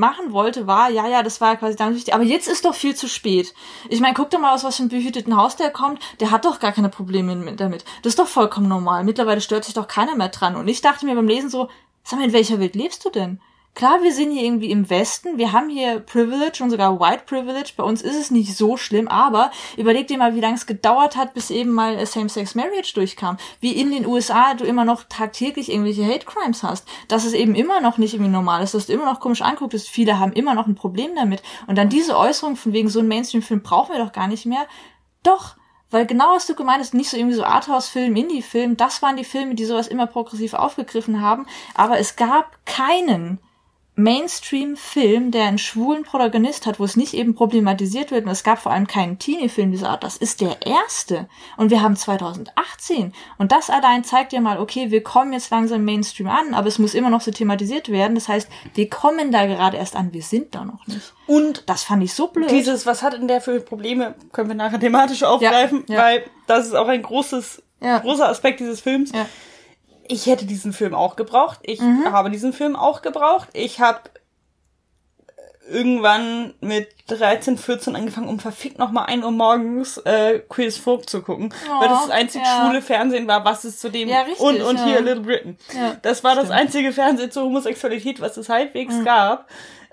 machen 0.00 0.32
wollte, 0.32 0.66
war, 0.66 0.90
ja, 0.90 1.06
ja, 1.06 1.22
das 1.22 1.40
war 1.40 1.54
quasi 1.56 1.76
dann 1.76 1.94
wichtig. 1.94 2.12
Aber 2.12 2.24
jetzt 2.24 2.48
ist 2.48 2.64
doch 2.64 2.74
viel 2.74 2.96
zu 2.96 3.08
spät. 3.08 3.54
Ich 3.88 4.00
meine, 4.00 4.14
guck 4.14 4.30
doch 4.30 4.40
mal 4.40 4.52
aus 4.52 4.64
was 4.64 4.76
für 4.76 4.82
einem 4.82 4.90
behüteten 4.90 5.36
Haus 5.36 5.54
der 5.54 5.70
kommt. 5.70 6.02
Der 6.18 6.32
hat 6.32 6.44
doch 6.44 6.58
gar 6.58 6.72
keine 6.72 6.88
Probleme 6.88 7.54
damit. 7.54 7.84
Das 8.02 8.12
ist 8.12 8.18
doch 8.18 8.26
vollkommen 8.26 8.66
normal. 8.66 9.04
Mittlerweile 9.04 9.40
stört 9.40 9.64
sich 9.64 9.74
doch 9.74 9.86
keiner 9.86 10.16
mehr 10.16 10.30
dran. 10.30 10.56
Und 10.56 10.66
ich 10.66 10.80
dachte 10.80 11.06
mir 11.06 11.14
beim 11.14 11.28
Lesen 11.28 11.50
so, 11.50 11.68
sag 12.02 12.18
mal, 12.18 12.24
in 12.24 12.32
welcher 12.32 12.58
Welt 12.58 12.74
lebst 12.74 13.04
du 13.04 13.10
denn? 13.10 13.40
Klar, 13.74 14.02
wir 14.02 14.12
sind 14.12 14.32
hier 14.32 14.42
irgendwie 14.42 14.70
im 14.70 14.90
Westen, 14.90 15.38
wir 15.38 15.52
haben 15.52 15.70
hier 15.70 16.00
Privilege 16.00 16.62
und 16.62 16.70
sogar 16.70 17.00
White 17.00 17.22
Privilege, 17.24 17.72
bei 17.76 17.84
uns 17.84 18.02
ist 18.02 18.16
es 18.16 18.30
nicht 18.30 18.54
so 18.54 18.76
schlimm, 18.76 19.08
aber 19.08 19.52
überleg 19.76 20.08
dir 20.08 20.18
mal, 20.18 20.34
wie 20.34 20.40
lange 20.40 20.56
es 20.56 20.66
gedauert 20.66 21.16
hat, 21.16 21.34
bis 21.34 21.50
eben 21.50 21.70
mal 21.70 22.04
Same-Sex-Marriage 22.04 22.92
durchkam. 22.94 23.38
Wie 23.60 23.72
in 23.72 23.90
den 23.90 24.06
USA 24.06 24.54
du 24.54 24.64
immer 24.64 24.84
noch 24.84 25.04
tagtäglich 25.04 25.70
irgendwelche 25.70 26.04
Hate-Crimes 26.04 26.62
hast. 26.62 26.86
Dass 27.08 27.24
es 27.24 27.32
eben 27.32 27.54
immer 27.54 27.80
noch 27.80 27.96
nicht 27.96 28.12
irgendwie 28.12 28.30
normal 28.30 28.62
ist, 28.62 28.74
dass 28.74 28.86
du 28.86 28.92
immer 28.92 29.06
noch 29.06 29.20
komisch 29.20 29.40
anguckst, 29.40 29.88
viele 29.88 30.18
haben 30.18 30.32
immer 30.32 30.54
noch 30.54 30.66
ein 30.66 30.74
Problem 30.74 31.14
damit. 31.14 31.42
Und 31.66 31.78
dann 31.78 31.88
diese 31.88 32.18
Äußerung 32.18 32.56
von 32.56 32.72
wegen 32.72 32.88
so 32.88 32.98
ein 33.00 33.08
Mainstream-Film 33.08 33.62
brauchen 33.62 33.94
wir 33.94 34.04
doch 34.04 34.12
gar 34.12 34.26
nicht 34.26 34.44
mehr. 34.46 34.66
Doch, 35.22 35.56
weil 35.90 36.06
genau 36.06 36.34
was 36.34 36.46
du 36.46 36.54
gemeint 36.54 36.80
hast, 36.80 36.92
nicht 36.92 37.08
so 37.08 37.16
irgendwie 37.16 37.36
so 37.36 37.44
Arthouse-Film, 37.44 38.14
Indie-Film, 38.14 38.76
das 38.76 39.00
waren 39.00 39.16
die 39.16 39.24
Filme, 39.24 39.54
die 39.54 39.64
sowas 39.64 39.88
immer 39.88 40.06
progressiv 40.06 40.54
aufgegriffen 40.54 41.20
haben, 41.20 41.46
aber 41.74 41.98
es 41.98 42.16
gab 42.16 42.64
keinen 42.66 43.40
Mainstream-Film, 44.02 45.30
der 45.30 45.44
einen 45.44 45.58
schwulen 45.58 46.04
Protagonist 46.04 46.66
hat, 46.66 46.80
wo 46.80 46.84
es 46.84 46.96
nicht 46.96 47.14
eben 47.14 47.34
problematisiert 47.34 48.10
wird 48.10 48.24
und 48.24 48.30
es 48.30 48.44
gab 48.44 48.58
vor 48.58 48.72
allem 48.72 48.86
keinen 48.86 49.18
Teenie-Film 49.18 49.70
dieser 49.70 49.90
Art. 49.90 50.04
Das 50.04 50.16
ist 50.16 50.40
der 50.40 50.66
erste. 50.66 51.28
Und 51.56 51.70
wir 51.70 51.82
haben 51.82 51.96
2018. 51.96 53.12
Und 53.38 53.52
das 53.52 53.70
allein 53.70 54.04
zeigt 54.04 54.32
ja 54.32 54.40
mal, 54.40 54.58
okay, 54.58 54.90
wir 54.90 55.02
kommen 55.02 55.32
jetzt 55.32 55.50
langsam 55.50 55.84
Mainstream 55.84 56.28
an, 56.28 56.54
aber 56.54 56.68
es 56.68 56.78
muss 56.78 56.94
immer 56.94 57.10
noch 57.10 57.20
so 57.20 57.30
thematisiert 57.30 57.90
werden. 57.90 58.14
Das 58.14 58.28
heißt, 58.28 58.48
wir 58.74 58.88
kommen 58.88 59.32
da 59.32 59.46
gerade 59.46 59.76
erst 59.76 59.96
an, 59.96 60.12
wir 60.12 60.22
sind 60.22 60.54
da 60.54 60.64
noch 60.64 60.86
nicht. 60.86 61.12
Und 61.26 61.64
das 61.66 61.84
fand 61.84 62.02
ich 62.02 62.14
so 62.14 62.28
blöd. 62.28 62.50
Dieses, 62.50 62.86
was 62.86 63.02
hat 63.02 63.12
denn 63.12 63.28
der 63.28 63.40
für 63.40 63.60
Probleme, 63.60 64.14
können 64.32 64.48
wir 64.48 64.56
nachher 64.56 64.80
thematisch 64.80 65.22
aufgreifen, 65.22 65.84
ja, 65.88 65.94
ja. 65.94 66.02
weil 66.02 66.24
das 66.46 66.66
ist 66.66 66.74
auch 66.74 66.88
ein 66.88 67.02
großes, 67.02 67.62
ja. 67.80 67.98
großer 67.98 68.28
Aspekt 68.28 68.60
dieses 68.60 68.80
Films. 68.80 69.12
Ich 70.10 70.26
hätte 70.26 70.44
diesen 70.44 70.72
Film 70.72 70.94
auch 70.94 71.16
gebraucht. 71.16 71.60
Ich 71.62 71.80
mhm. 71.80 72.10
habe 72.10 72.30
diesen 72.30 72.52
Film 72.52 72.76
auch 72.76 73.02
gebraucht. 73.02 73.48
Ich 73.52 73.80
habe 73.80 74.00
irgendwann 75.70 76.54
mit 76.60 76.88
13, 77.06 77.56
14 77.56 77.94
angefangen, 77.94 78.28
um 78.28 78.40
verfickt 78.40 78.78
nochmal 78.78 79.06
1 79.06 79.24
Uhr 79.24 79.30
morgens 79.30 79.98
äh, 79.98 80.40
Queers 80.40 80.78
Folk 80.78 81.08
zu 81.08 81.22
gucken. 81.22 81.54
Oh, 81.68 81.80
weil 81.80 81.88
das 81.88 82.02
das 82.02 82.10
einzige 82.10 82.44
ja. 82.44 82.66
schwule 82.66 82.82
Fernsehen 82.82 83.28
war, 83.28 83.44
was 83.44 83.64
es 83.64 83.78
zu 83.78 83.88
dem 83.88 84.08
Ja, 84.08 84.22
richtig, 84.22 84.40
und, 84.40 84.60
und 84.62 84.76
ja. 84.76 84.84
hier 84.84 85.00
Little 85.00 85.22
Britain. 85.22 85.56
Ja, 85.72 85.96
das 86.02 86.24
war 86.24 86.34
das 86.34 86.46
stimmt. 86.46 86.60
einzige 86.60 86.92
Fernsehen 86.92 87.30
zur 87.30 87.44
Homosexualität, 87.44 88.20
was 88.20 88.36
es 88.36 88.48
halbwegs 88.48 89.04
gab. 89.04 89.48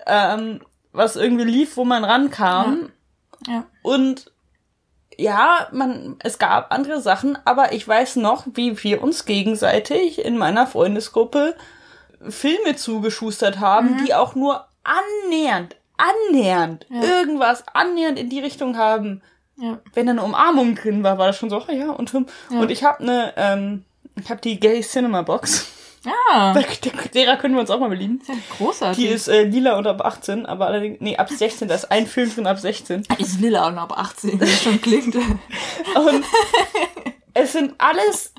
Ähm, 0.08 0.62
was 0.94 1.16
irgendwie 1.16 1.44
lief, 1.44 1.78
wo 1.78 1.86
man 1.86 2.04
rankam. 2.04 2.92
Ja. 3.48 3.66
Und 3.84 4.32
ja, 5.18 5.68
man, 5.72 6.16
es 6.20 6.38
gab 6.38 6.72
andere 6.72 7.02
Sachen, 7.02 7.38
aber 7.44 7.74
ich 7.74 7.88
weiß 7.88 8.18
noch, 8.18 8.46
wie 8.54 8.82
wir 8.84 9.02
uns 9.02 9.26
gegenseitig 9.26 10.24
in 10.24 10.38
meiner 10.38 10.68
Freundesgruppe 10.68 11.56
Filme 12.30 12.76
zugeschustert 12.76 13.60
haben, 13.60 14.04
die 14.06 14.14
auch 14.14 14.36
nur 14.36 14.68
annähernd, 14.84 15.76
annähernd 15.98 16.86
irgendwas 16.90 17.64
annähernd 17.74 18.20
in 18.20 18.30
die 18.30 18.40
Richtung 18.40 18.78
haben. 18.78 19.22
Ja. 19.58 19.80
Wenn 19.94 20.06
da 20.06 20.12
eine 20.12 20.24
Umarmung 20.24 20.76
drin 20.76 21.04
war, 21.04 21.18
war 21.18 21.28
das 21.28 21.38
schon 21.38 21.50
so, 21.50 21.58
ah 21.58 21.72
ja, 21.72 21.90
und, 21.90 22.14
und 22.14 22.72
ich 22.72 22.84
habe 22.84 23.00
eine, 23.00 23.34
ähm, 23.38 23.86
ich 24.16 24.30
habe 24.30 24.42
die 24.42 24.60
Gay 24.60 24.82
Cinema 24.82 25.24
Box. 25.24 25.72
Ja, 26.08 26.54
Derer 27.14 27.38
können 27.38 27.56
wir 27.56 27.62
uns 27.62 27.70
auch 27.70 27.80
mal 27.80 27.90
belieben. 27.90 28.22
ja 28.28 28.36
großartig. 28.58 29.04
Die 29.04 29.10
ist 29.10 29.28
äh, 29.28 29.44
lila 29.44 29.78
und 29.78 29.88
ab 29.88 30.06
18, 30.06 30.46
aber 30.46 30.68
allerdings, 30.68 31.02
nee, 31.02 31.18
ab 31.18 31.30
16, 31.30 31.68
da 31.68 31.76
ist 31.76 31.92
ein 31.92 32.08
Film 32.08 32.34
drin 32.34 32.48
ab 32.48 32.60
16. 32.60 33.04
ist 33.18 33.42
lila 33.42 33.68
und 33.68 33.78
ab 33.78 33.98
18, 33.98 34.34
wie 34.34 34.38
das 34.38 34.64
schon 34.64 34.82
klingt. 34.82 35.16
Und 35.96 36.24
es 37.34 37.54
sind 37.54 37.76
alles, 37.78 38.34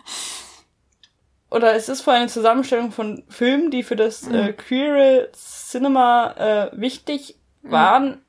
oder 1.50 1.74
es 1.74 1.88
ist 1.88 2.02
vor 2.02 2.12
eine 2.12 2.28
Zusammenstellung 2.28 2.92
von 2.92 3.24
Filmen, 3.28 3.70
die 3.70 3.82
für 3.82 3.96
das 3.96 4.26
äh, 4.28 4.52
queere 4.52 5.30
Cinema 5.32 6.32
äh, 6.36 6.80
wichtig 6.80 7.36
waren. 7.62 8.22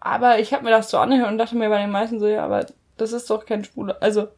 Aber 0.00 0.38
ich 0.38 0.52
habe 0.52 0.64
mir 0.64 0.70
das 0.70 0.90
so 0.90 0.98
angehört 0.98 1.30
und 1.30 1.38
dachte 1.38 1.56
mir 1.56 1.68
bei 1.68 1.80
den 1.80 1.90
meisten 1.90 2.20
so, 2.20 2.26
ja, 2.26 2.44
aber 2.44 2.66
das 2.96 3.12
ist 3.12 3.28
doch 3.30 3.46
kein 3.46 3.64
Schwuler. 3.64 3.96
Also, 4.00 4.28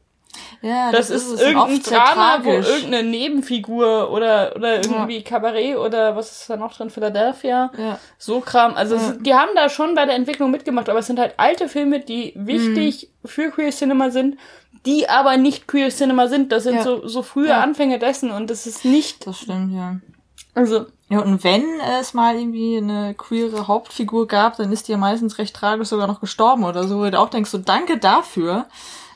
Ja, 0.61 0.91
das, 0.93 1.11
ist, 1.11 1.27
es. 1.27 1.41
irgendein 1.41 1.83
Drama, 1.83 2.41
wo 2.43 2.51
irgendeine 2.51 3.03
Nebenfigur 3.09 4.11
oder, 4.11 4.55
oder 4.57 4.77
irgendwie 4.83 5.23
Kabarett 5.23 5.77
oder 5.77 6.17
was 6.17 6.33
ist 6.33 6.51
da 6.51 6.57
noch 6.57 6.75
drin, 6.77 6.91
Philadelphia, 6.91 7.71
Ja. 7.79 7.99
so 8.19 8.41
Kram. 8.41 8.75
Also 8.75 8.97
es, 8.97 9.19
die 9.21 9.35
haben 9.35 9.51
da 9.55 9.69
schon 9.69 9.95
bei 9.95 10.05
der 10.05 10.15
Entwicklung 10.17 10.51
mitgemacht, 10.51 10.89
aber 10.89 10.99
es 10.99 11.07
sind 11.07 11.19
halt 11.19 11.35
alte 11.39 11.69
Filme, 11.69 12.01
die 12.01 12.33
wichtig 12.37 13.11
Mhm. 13.23 13.29
für 13.29 13.51
Queer 13.51 13.71
Cinema 13.71 14.11
sind, 14.11 14.37
die 14.87 15.09
aber 15.09 15.37
nicht 15.37 15.67
Queer 15.69 15.91
Cinema 15.91 16.29
sind. 16.29 16.51
Das 16.53 16.65
sind 16.65 16.77
Ja. 16.77 16.83
so, 16.83 17.07
so 17.07 17.23
frühe 17.23 17.49
Ja. 17.49 17.61
Anfänge 17.61 17.99
dessen 17.99 18.31
und 18.31 18.51
das 18.51 18.67
ist 18.67 18.85
nicht, 18.85 19.27
Das 19.27 19.39
stimmt, 19.39 19.73
ja. 19.75 19.97
also, 20.55 20.87
Ja, 21.11 21.21
und 21.21 21.43
wenn 21.43 21.65
es 22.01 22.13
mal 22.15 22.37
irgendwie 22.37 22.77
eine 22.77 23.15
queere 23.15 23.67
Hauptfigur 23.67 24.27
gab, 24.29 24.57
dann 24.59 24.71
ist 24.73 24.89
die 24.89 24.93
ja 24.93 24.99
meistens 24.99 25.39
recht 25.39 25.57
tragisch 25.57 25.89
sogar 25.89 26.07
noch 26.07 26.21
gestorben 26.21 26.65
oder 26.65 26.87
so. 26.87 26.99
Wo 26.99 27.09
du 27.09 27.19
auch 27.19 27.31
denkst, 27.31 27.51
so 27.51 27.57
danke 27.59 27.97
dafür. 27.97 28.67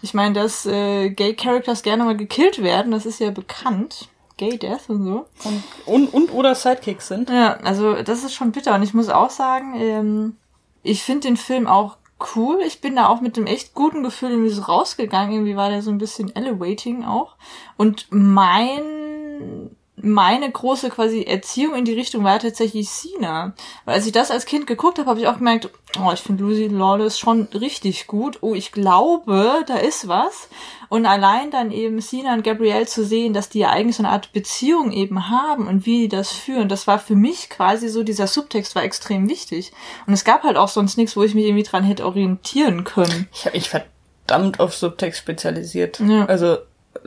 Ich 0.02 0.14
meine, 0.14 0.34
dass 0.34 0.66
äh, 0.66 1.10
Gay 1.10 1.34
Characters 1.34 1.82
gerne 1.82 2.04
mal 2.04 2.16
gekillt 2.16 2.62
werden, 2.62 2.92
das 2.92 3.06
ist 3.06 3.20
ja 3.20 3.30
bekannt. 3.30 4.08
Gay 4.36 4.58
Death 4.58 4.88
und 4.88 5.04
so. 5.04 5.26
und, 5.44 5.62
und, 5.86 6.14
und 6.14 6.32
oder 6.32 6.54
Sidekicks 6.54 7.08
sind. 7.08 7.30
Ja, 7.30 7.54
also 7.58 8.02
das 8.02 8.24
ist 8.24 8.34
schon 8.34 8.50
bitter. 8.50 8.74
Und 8.74 8.82
ich 8.82 8.94
muss 8.94 9.08
auch 9.08 9.30
sagen, 9.30 9.74
ähm, 9.76 10.36
ich 10.82 11.04
finde 11.04 11.28
den 11.28 11.36
Film 11.36 11.66
auch 11.66 11.96
cool. 12.34 12.60
Ich 12.66 12.80
bin 12.80 12.96
da 12.96 13.08
auch 13.08 13.20
mit 13.20 13.36
einem 13.36 13.46
echt 13.46 13.74
guten 13.74 14.02
Gefühl 14.02 14.30
irgendwie 14.30 14.50
so 14.50 14.62
rausgegangen. 14.62 15.32
Irgendwie 15.32 15.56
war 15.56 15.70
der 15.70 15.82
so 15.82 15.90
ein 15.90 15.98
bisschen 15.98 16.34
elevating 16.34 17.04
auch. 17.04 17.36
Und 17.76 18.06
mein 18.10 19.76
meine 20.02 20.50
große 20.50 20.90
quasi 20.90 21.22
Erziehung 21.22 21.74
in 21.74 21.84
die 21.84 21.94
Richtung 21.94 22.24
war 22.24 22.38
tatsächlich 22.38 22.90
Sina. 22.90 23.54
Weil 23.84 23.94
als 23.94 24.06
ich 24.06 24.12
das 24.12 24.30
als 24.30 24.46
Kind 24.46 24.66
geguckt 24.66 24.98
habe, 24.98 25.08
habe 25.08 25.20
ich 25.20 25.28
auch 25.28 25.38
gemerkt, 25.38 25.70
oh, 25.98 26.10
ich 26.12 26.20
finde 26.20 26.44
Lucy 26.44 26.66
Lawless 26.66 27.18
schon 27.18 27.48
richtig 27.54 28.06
gut. 28.06 28.38
Oh, 28.40 28.54
ich 28.54 28.72
glaube, 28.72 29.64
da 29.66 29.76
ist 29.76 30.08
was. 30.08 30.48
Und 30.88 31.06
allein 31.06 31.50
dann 31.50 31.70
eben 31.70 32.00
Sina 32.00 32.34
und 32.34 32.44
Gabrielle 32.44 32.86
zu 32.86 33.04
sehen, 33.04 33.32
dass 33.32 33.48
die 33.48 33.60
ja 33.60 33.70
eigentlich 33.70 33.96
so 33.96 34.02
eine 34.02 34.12
Art 34.12 34.32
Beziehung 34.32 34.92
eben 34.92 35.30
haben 35.30 35.66
und 35.66 35.86
wie 35.86 36.02
die 36.02 36.08
das 36.08 36.32
führen, 36.32 36.68
das 36.68 36.86
war 36.86 36.98
für 36.98 37.14
mich 37.14 37.48
quasi 37.48 37.88
so, 37.88 38.02
dieser 38.02 38.26
Subtext 38.26 38.74
war 38.74 38.82
extrem 38.82 39.28
wichtig. 39.28 39.72
Und 40.06 40.12
es 40.12 40.24
gab 40.24 40.42
halt 40.42 40.56
auch 40.56 40.68
sonst 40.68 40.98
nichts, 40.98 41.16
wo 41.16 41.22
ich 41.22 41.34
mich 41.34 41.46
irgendwie 41.46 41.62
dran 41.62 41.84
hätte 41.84 42.04
orientieren 42.04 42.84
können. 42.84 43.28
Ich 43.32 43.46
habe 43.46 43.56
mich 43.56 43.70
verdammt 43.70 44.60
auf 44.60 44.74
Subtext 44.74 45.20
spezialisiert. 45.20 46.00
Ja. 46.00 46.26
Also 46.26 46.58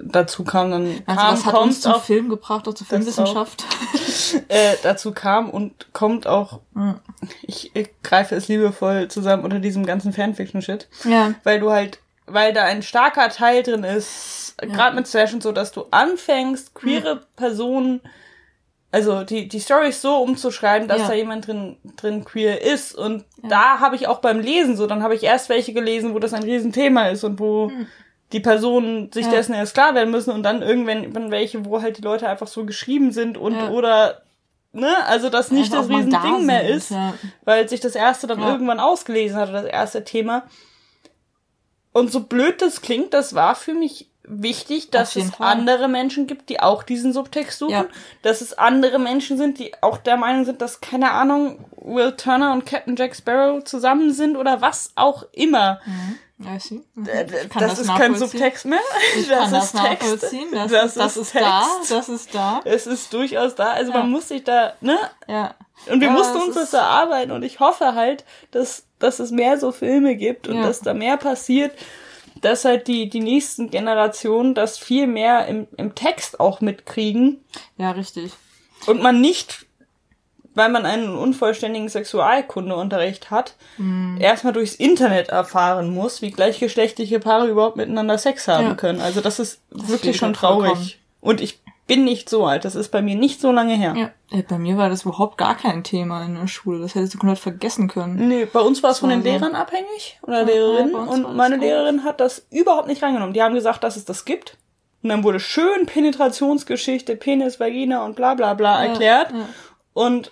dazu 0.01 0.43
kam 0.43 0.71
dann 0.71 1.01
Also 1.05 1.21
kam, 1.21 1.33
was 1.33 1.45
hat 1.45 1.53
kommt 1.53 1.65
uns 1.67 1.81
zum 1.81 1.93
auch, 1.93 2.03
Film 2.03 2.29
gebracht, 2.29 2.67
auch 2.67 2.73
zur 2.73 2.87
Filmwissenschaft? 2.87 3.63
äh, 4.47 4.75
dazu 4.83 5.11
kam 5.11 5.49
und 5.49 5.93
kommt 5.93 6.27
auch 6.27 6.59
ich, 7.41 7.75
ich 7.75 7.89
greife 8.03 8.35
es 8.35 8.47
liebevoll 8.47 9.07
zusammen 9.07 9.43
unter 9.43 9.59
diesem 9.59 9.85
ganzen 9.85 10.13
Fanfiction-Shit. 10.13 10.87
ja. 11.05 11.33
Weil 11.43 11.59
du 11.59 11.71
halt, 11.71 11.99
weil 12.27 12.53
da 12.53 12.63
ein 12.63 12.81
starker 12.83 13.29
Teil 13.29 13.63
drin 13.63 13.83
ist, 13.83 14.55
gerade 14.61 14.95
mit 14.95 15.07
Slash 15.07 15.33
und 15.33 15.43
so, 15.43 15.51
dass 15.51 15.71
du 15.71 15.85
anfängst, 15.91 16.73
queere 16.75 17.21
Personen, 17.35 18.01
also 18.91 19.23
die, 19.23 19.47
die 19.49 19.59
Stories 19.59 20.01
so 20.01 20.17
umzuschreiben, 20.17 20.87
dass 20.87 21.01
Ja. 21.01 21.07
da 21.09 21.13
jemand 21.13 21.47
drin, 21.47 21.77
drin 21.97 22.23
queer 22.23 22.61
ist. 22.61 22.95
Und 22.95 23.25
da 23.43 23.79
habe 23.79 23.95
ich 23.97 24.07
auch 24.07 24.19
beim 24.19 24.39
Lesen 24.39 24.77
so, 24.77 24.87
dann 24.87 25.03
habe 25.03 25.15
ich 25.15 25.23
erst 25.23 25.49
welche 25.49 25.73
gelesen, 25.73 26.13
wo 26.13 26.19
das 26.19 26.33
ein 26.33 26.43
Riesenthema 26.43 27.07
ist 27.09 27.23
und 27.25 27.39
wo 27.39 27.71
die 28.31 28.39
Personen 28.39 29.11
sich. 29.11 29.25
Ja. 29.25 29.31
dessen 29.31 29.53
erst 29.53 29.73
klar 29.75 29.93
werden 29.95 30.11
müssen 30.11 30.31
und 30.31 30.43
dann 30.43 30.61
irgendwann 30.61 31.31
welche, 31.31 31.65
wo 31.65 31.81
halt 31.81 31.97
die 31.97 32.01
Leute 32.01 32.27
einfach 32.27 32.47
so 32.47 32.65
geschrieben 32.65 33.11
sind 33.11 33.37
und 33.37 33.53
Ja. 33.55 33.69
oder 33.69 34.21
ne, 34.73 34.93
also 35.07 35.29
das 35.29 35.51
nicht 35.51 35.71
Einfach 35.73 35.87
das 35.87 35.89
mal 35.89 36.05
da 36.09 36.17
Riesending 36.21 36.45
mehr 36.45 36.67
ist, 36.67 36.91
ja. 36.91 37.13
weil 37.45 37.69
sich 37.69 37.79
das 37.79 37.95
erste 37.95 38.27
dann 38.27 38.41
irgendwann 38.41 38.79
ausgelesen 38.79 39.37
hatte, 39.37 39.51
das 39.53 39.65
erste 39.65 40.03
Thema. 40.03 40.43
Und 41.93 42.11
so 42.11 42.21
blöd 42.21 42.61
das 42.61 42.81
klingt, 42.81 43.13
das 43.13 43.35
war 43.35 43.55
für 43.55 43.73
mich 43.73 44.09
wichtig, 44.27 44.89
dass 44.89 45.15
es 45.15 45.29
Fall. 45.29 45.47
andere 45.51 45.87
Menschen 45.87 46.25
gibt, 46.27 46.49
die 46.49 46.59
auch 46.59 46.81
diesen 46.83 47.13
Subtext 47.13 47.59
suchen, 47.59 47.71
Ja. 47.71 47.85
dass 48.23 48.41
es 48.41 48.57
andere 48.57 48.97
Menschen 48.99 49.37
sind, 49.37 49.59
die 49.59 49.71
auch 49.81 49.97
der 49.97 50.17
Meinung 50.17 50.45
sind, 50.45 50.61
dass, 50.61 50.81
keine 50.81 51.11
Ahnung, 51.11 51.63
Will 51.77 52.11
Turner 52.13 52.51
und 52.53 52.65
Captain 52.65 52.95
Jack 52.95 53.15
Sparrow 53.15 53.63
zusammen 53.63 54.11
sind 54.11 54.35
oder 54.35 54.61
was 54.61 54.91
auch 54.95 55.23
immer. 55.31 55.79
Mhm. 55.85 56.17
Äh, 56.37 57.47
kann 57.47 57.61
das, 57.63 57.79
ist 57.79 57.87
kein. 57.87 58.13
Subtext 58.15 58.65
mehr. 58.65 58.79
Ich 59.17 59.29
kann 59.29 59.51
das 59.51 59.73
nachvollziehen. 59.73 60.49
Das, 60.51 60.71
ist, 60.71 60.97
das 60.97 61.15
ist, 61.17 61.33
da, 61.35 61.61
Text. 61.77 61.91
das 61.91 62.09
ist 62.09 62.35
da. 62.35 62.61
Es 62.65 62.87
ist 62.87 63.13
durchaus 63.13 63.55
da. 63.55 63.71
Also 63.71 63.91
Ja. 63.93 63.99
man 63.99 64.11
muss 64.11 64.27
sich 64.27 64.43
da, 64.43 64.73
ne? 64.81 64.97
Ja. 65.27 65.55
Und 65.89 66.01
wir 66.01 66.07
Ja, 66.09 66.13
mussten 66.13 66.37
uns 66.37 66.49
ist- 66.57 66.57
das 66.57 66.73
erarbeiten 66.73 67.31
und 67.31 67.43
ich 67.43 67.59
hoffe 67.61 67.95
halt, 67.95 68.25
dass, 68.51 68.83
dass 68.99 69.19
es 69.19 69.31
mehr 69.31 69.57
so 69.59 69.71
Filme 69.71 70.15
gibt 70.15 70.47
und 70.49 70.57
Ja. 70.57 70.63
dass 70.63 70.81
da 70.81 70.93
mehr 70.93 71.15
passiert, 71.17 71.71
dass 72.41 72.65
halt 72.65 72.87
die, 72.87 73.09
die 73.09 73.21
nächsten 73.21 73.69
Generationen 73.69 74.55
das 74.55 74.77
viel 74.77 75.07
mehr 75.07 75.47
im, 75.47 75.67
im 75.77 75.95
Text 75.95 76.39
auch 76.41 76.59
mitkriegen 76.59 77.43
Ja, 77.77 77.91
richtig. 77.91 78.33
und 78.87 79.01
man 79.01 79.21
nicht, 79.21 79.64
weil 80.55 80.69
man 80.69 80.85
einen 80.85 81.15
unvollständigen 81.15 81.89
Sexualkundeunterricht 81.89 83.29
hat, 83.31 83.55
Hm. 83.77 84.17
erstmal 84.19 84.53
durchs 84.53 84.75
Internet 84.75 85.29
erfahren 85.29 85.93
muss, 85.93 86.21
wie 86.21 86.31
gleichgeschlechtliche 86.31 87.19
Paare 87.19 87.47
überhaupt 87.47 87.77
miteinander 87.77 88.17
Sex 88.17 88.47
haben 88.47 88.67
Ja. 88.69 88.73
können. 88.75 89.01
Also 89.01 89.21
das 89.21 89.39
ist 89.39 89.61
verstehe 89.69 89.89
wirklich 89.89 90.11
ich 90.11 90.17
schon 90.17 90.29
halt 90.29 90.37
vollkommen. 90.37 90.73
traurig. 90.73 90.99
Und 91.21 91.41
ich 91.41 91.59
bin 91.87 92.03
nicht 92.03 92.29
so 92.29 92.45
alt, 92.47 92.65
das 92.65 92.73
ist 92.73 92.89
bei 92.89 93.03
mir 93.03 93.15
nicht 93.15 93.39
so 93.39 93.51
lange 93.51 93.75
her. 93.75 93.93
Ja. 93.95 94.09
Äh, 94.35 94.41
Bei 94.41 94.57
mir 94.57 94.75
war 94.75 94.89
das 94.89 95.03
überhaupt 95.03 95.37
gar 95.37 95.55
kein 95.55 95.83
Thema 95.83 96.23
in 96.25 96.33
der 96.33 96.47
Schule. 96.47 96.79
Das 96.79 96.95
hättest 96.95 97.13
du 97.13 97.19
komplett 97.19 97.37
vergessen 97.37 97.87
können. 97.87 98.27
Nee, 98.27 98.45
bei 98.51 98.59
uns 98.59 98.81
war 98.81 98.89
es 98.89 98.97
von 98.99 99.09
den 99.09 99.19
war 99.23 99.25
so. 99.25 99.37
Lehrern 99.37 99.55
abhängig 99.55 100.17
oder 100.23 100.39
Ja, 100.39 100.45
Lehrerinnen 100.45 100.95
und 100.95 101.23
das 101.23 101.33
meine. 101.33 101.57
Lehrerin 101.57 102.03
hat 102.03 102.19
das 102.19 102.47
überhaupt 102.49 102.87
nicht 102.87 103.03
reingenommen. 103.03 103.33
Die 103.33 103.43
haben 103.43 103.53
gesagt, 103.53 103.83
dass 103.83 103.97
es 103.97 104.05
das 104.05 104.25
gibt. 104.25 104.57
Und 105.03 105.09
dann 105.09 105.23
wurde 105.23 105.39
schön 105.39 105.85
Penetrationsgeschichte, 105.85 107.15
Penis, 107.15 107.59
Vagina 107.59 108.03
und 108.03 108.15
bla 108.15 108.33
bla 108.33 108.55
bla 108.55 108.83
erklärt. 108.83 109.27
Und 109.93 110.31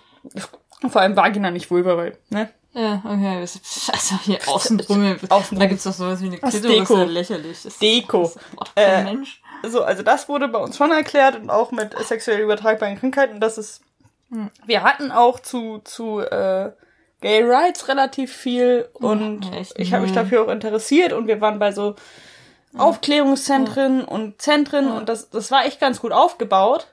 vor 0.88 1.00
allem 1.00 1.16
Vagina 1.16 1.50
nicht 1.50 1.70
Vulva, 1.70 1.96
weil, 1.96 2.18
ne? 2.30 2.50
Ja, 2.72 3.02
okay. 3.04 3.40
Das 3.40 3.60
Also 3.92 4.16
hier 4.24 4.38
Außenbrümmel. 4.48 5.18
Außenbrümmel. 5.28 5.60
Da 5.60 5.66
gibt's 5.66 5.84
doch 5.84 5.92
sowas 5.92 6.20
wie 6.20 6.26
eine 6.26 6.38
Das 6.38 6.50
Klitoris. 6.50 6.78
Deko. 6.78 6.94
Das 6.94 7.00
ist 7.00 7.06
ja 7.06 7.12
lächerlich. 7.36 7.62
Das 7.62 7.78
Deko. 7.78 8.22
Das 8.22 8.34
ist 8.36 8.74
kein 8.74 8.84
Äh, 8.84 9.04
Mensch. 9.04 9.42
So, 9.66 9.82
also 9.84 10.02
das 10.02 10.28
wurde 10.28 10.48
bei 10.48 10.58
uns 10.58 10.76
schon 10.76 10.90
erklärt 10.90 11.36
und 11.36 11.50
auch 11.50 11.70
mit 11.70 11.96
sexuell 12.04 12.40
übertragbaren 12.40 12.98
Krankheiten. 12.98 13.38
Das 13.40 13.58
ist, 13.58 13.80
Hm. 14.30 14.50
wir 14.66 14.82
hatten 14.82 15.12
auch 15.12 15.38
zu, 15.40 15.78
zu, 15.84 16.20
äh, 16.20 16.72
Gay 17.20 17.42
Rights 17.44 17.88
relativ 17.88 18.34
viel 18.34 18.88
und 18.92 19.46
ja, 19.46 19.62
ich 19.76 19.92
habe 19.94 20.02
mich 20.02 20.12
dafür 20.12 20.42
auch 20.44 20.48
interessiert 20.48 21.14
und 21.14 21.26
wir 21.26 21.40
waren 21.40 21.58
bei 21.58 21.72
so 21.72 21.94
Aufklärungszentren 22.76 24.04
und 24.04 24.42
Zentren 24.42 24.90
und 24.90 25.08
das, 25.08 25.30
das 25.30 25.50
war 25.50 25.64
echt 25.64 25.80
ganz 25.80 26.00
gut 26.00 26.12
aufgebaut. 26.12 26.88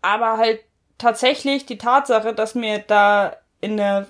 Aber 0.00 0.38
halt 0.38 0.60
tatsächlich 0.98 1.66
die 1.66 1.78
Tatsache, 1.78 2.34
dass 2.34 2.54
mir 2.54 2.80
da 2.80 3.36
in 3.60 3.76
der 3.76 4.06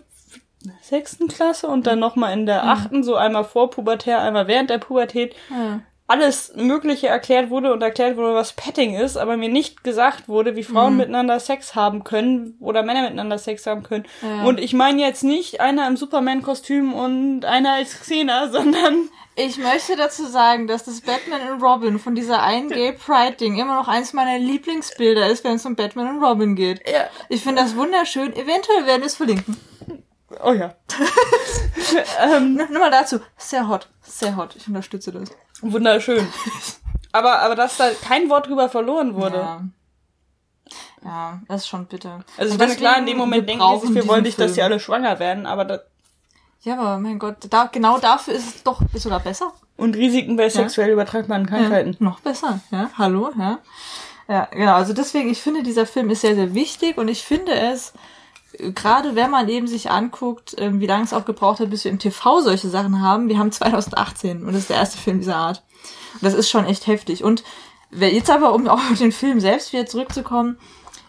sechsten 0.83 1.29
Klasse 1.29 1.69
und 1.69 1.87
dann 1.87 1.99
nochmal 1.99 2.33
in 2.33 2.47
der 2.47 2.65
achten, 2.65 3.05
so 3.05 3.15
einmal 3.15 3.45
vor 3.45 3.71
Pubertät, 3.71 4.15
einmal 4.17 4.49
während 4.49 4.71
der 4.71 4.79
Pubertät, 4.79 5.35
Ja. 5.51 5.81
Alles 6.09 6.53
Mögliche 6.57 7.07
erklärt 7.09 7.51
wurde 7.51 7.73
und 7.73 7.83
erklärt 7.83 8.17
wurde, 8.17 8.35
was 8.35 8.55
Petting 8.55 8.95
ist, 8.97 9.17
aber 9.19 9.37
mir 9.37 9.49
nicht 9.51 9.85
gesagt 9.85 10.27
wurde, 10.29 10.57
wie 10.57 10.65
Frauen 10.65 10.93
Mhm. 10.95 10.97
miteinander 10.99 11.39
Sex 11.39 11.75
haben 11.75 12.03
können 12.03 12.57
oder 12.61 12.83
Männer 12.83 13.03
miteinander 13.03 13.39
Sex 13.39 13.67
haben 13.67 13.83
können. 13.83 14.07
Ja. 14.23 14.45
Und 14.45 14.59
ich 14.59 14.73
meine 14.73 15.03
jetzt 15.03 15.23
nicht 15.23 15.61
einer 15.61 15.87
im 15.87 15.97
Superman-Kostüm 15.99 16.95
und 16.95 17.45
einer 17.45 17.75
als 17.75 18.01
Xena, 18.01 18.49
sondern 18.51 19.11
Ich 19.37 19.57
möchte 19.59 19.95
dazu 19.97 20.25
sagen, 20.27 20.67
dass 20.67 20.83
das 20.85 21.01
Batman 21.03 21.53
und 21.53 21.63
Robin 21.63 21.99
von 22.01 22.15
dieser 22.17 22.43
einen 22.43 22.71
Gay 22.71 22.93
Pride 22.93 23.37
Ding 23.37 23.57
immer 23.59 23.77
noch 23.77 23.87
eins 23.87 24.13
meiner 24.13 24.37
Lieblingsbilder 24.39 25.29
ist, 25.29 25.45
wenn 25.45 25.55
es 25.57 25.65
um 25.67 25.77
Batman 25.77 26.17
und 26.17 26.25
Robin 26.25 26.57
geht. 26.57 26.81
ja. 26.91 27.05
Ich 27.29 27.43
finde 27.43 27.63
das 27.63 27.77
wunderschön. 27.77 28.33
Eventuell 28.33 28.87
werden 28.87 29.03
wir 29.03 29.07
es 29.07 29.15
verlinken. 29.15 29.57
Oh 30.43 30.53
ja. 30.53 30.75
ähm, 32.21 32.55
Nur 32.55 32.67
nur 32.69 32.81
mal 32.81 32.91
dazu. 32.91 33.21
Sehr 33.37 33.69
hot. 33.69 33.89
Sehr 34.03 34.37
hot. 34.37 34.55
Ich 34.57 34.67
unterstütze 34.69 35.13
das. 35.13 35.31
wunderschön. 35.61 36.27
Aber, 37.13 37.41
aber 37.41 37.55
dass 37.55 37.77
da 37.77 37.91
kein 37.91 38.29
Wort 38.31 38.47
drüber 38.49 38.69
verloren 38.69 39.15
wurde. 39.15 39.39
Ja. 39.39 39.63
Ja, 41.05 41.41
das 41.49 41.63
ist 41.63 41.69
schon 41.69 41.87
bitter. 41.87 42.25
Also 42.37 42.53
ich 42.53 42.59
meine, 42.59 42.75
klar, 42.75 42.99
in 42.99 43.07
dem 43.07 43.17
Moment 43.17 43.49
denken 43.49 43.65
die 43.75 43.87
sich, 43.87 43.95
wir 43.95 44.09
wollen 44.09 44.25
nicht, 44.25 44.39
dass 44.39 44.55
sie 44.55 44.63
alle 44.63 44.81
schwanger 44.81 45.19
werden, 45.19 45.47
aber 45.47 45.65
das, 45.65 45.81
Ja, 46.63 46.75
aber 46.79 46.99
mein 46.99 47.19
Gott, 47.19 47.37
da, 47.51 47.67
genau 47.67 47.99
dafür 47.99 48.35
ist 48.35 48.57
es 48.57 48.63
doch 48.65 48.83
ist 48.93 49.05
sogar 49.05 49.21
besser. 49.21 49.53
und 49.77 49.95
Risiken 49.97 50.37
bei 50.37 50.49
sexuell 50.51 50.91
übertragbaren 50.91 51.47
Krankheiten. 51.47 51.93
Ja, 51.93 52.05
noch 52.05 52.21
besser, 52.21 52.61
ja. 52.73 52.91
Hallo, 52.99 53.31
ja. 53.39 53.59
Ja, 54.29 54.45
genau. 54.51 54.75
Also 54.75 54.93
deswegen, 54.93 55.31
ich 55.31 55.41
finde, 55.41 55.63
dieser 55.63 55.87
Film 55.87 56.11
ist 56.11 56.21
sehr, 56.21 56.35
sehr 56.35 56.53
wichtig 56.53 56.99
und 56.99 57.09
ich 57.09 57.23
finde 57.23 57.53
es, 57.53 57.93
gerade 58.59 59.15
wenn 59.15 59.31
man 59.31 59.49
eben 59.49 59.67
sich 59.67 59.91
anguckt, 59.91 60.55
ähm, 60.59 60.81
wie 60.81 60.87
lange 60.87 61.05
es 61.05 61.13
auch 61.13 61.25
gebraucht 61.25 61.61
hat, 61.61 61.71
bis 61.71 61.85
wir 61.85 61.91
im 61.91 61.99
TV 61.99 62.41
solche 62.41 62.69
Sachen 62.69 63.01
haben. 63.01 63.29
Wir 63.29 63.39
haben 63.39 63.53
2018 63.53 64.43
und 64.45 64.53
das 64.53 64.63
ist 64.63 64.71
der 64.71 64.77
erste 64.77 64.99
Film 64.99 65.19
dieser 65.19 65.37
Art. 65.37 65.63
Und 66.15 66.25
das 66.25 66.35
ist 66.35 66.51
schon 66.51 66.65
echt 66.65 66.87
heftig. 66.87 67.25
Und 67.25 67.45
jetzt 67.91 68.31
aber, 68.31 68.55
um 68.55 68.69
auch 68.69 68.91
auf 68.91 68.99
den 68.99 69.13
Film 69.13 69.41
selbst 69.41 69.73
wieder 69.73 69.87
zurückzukommen, 69.87 70.59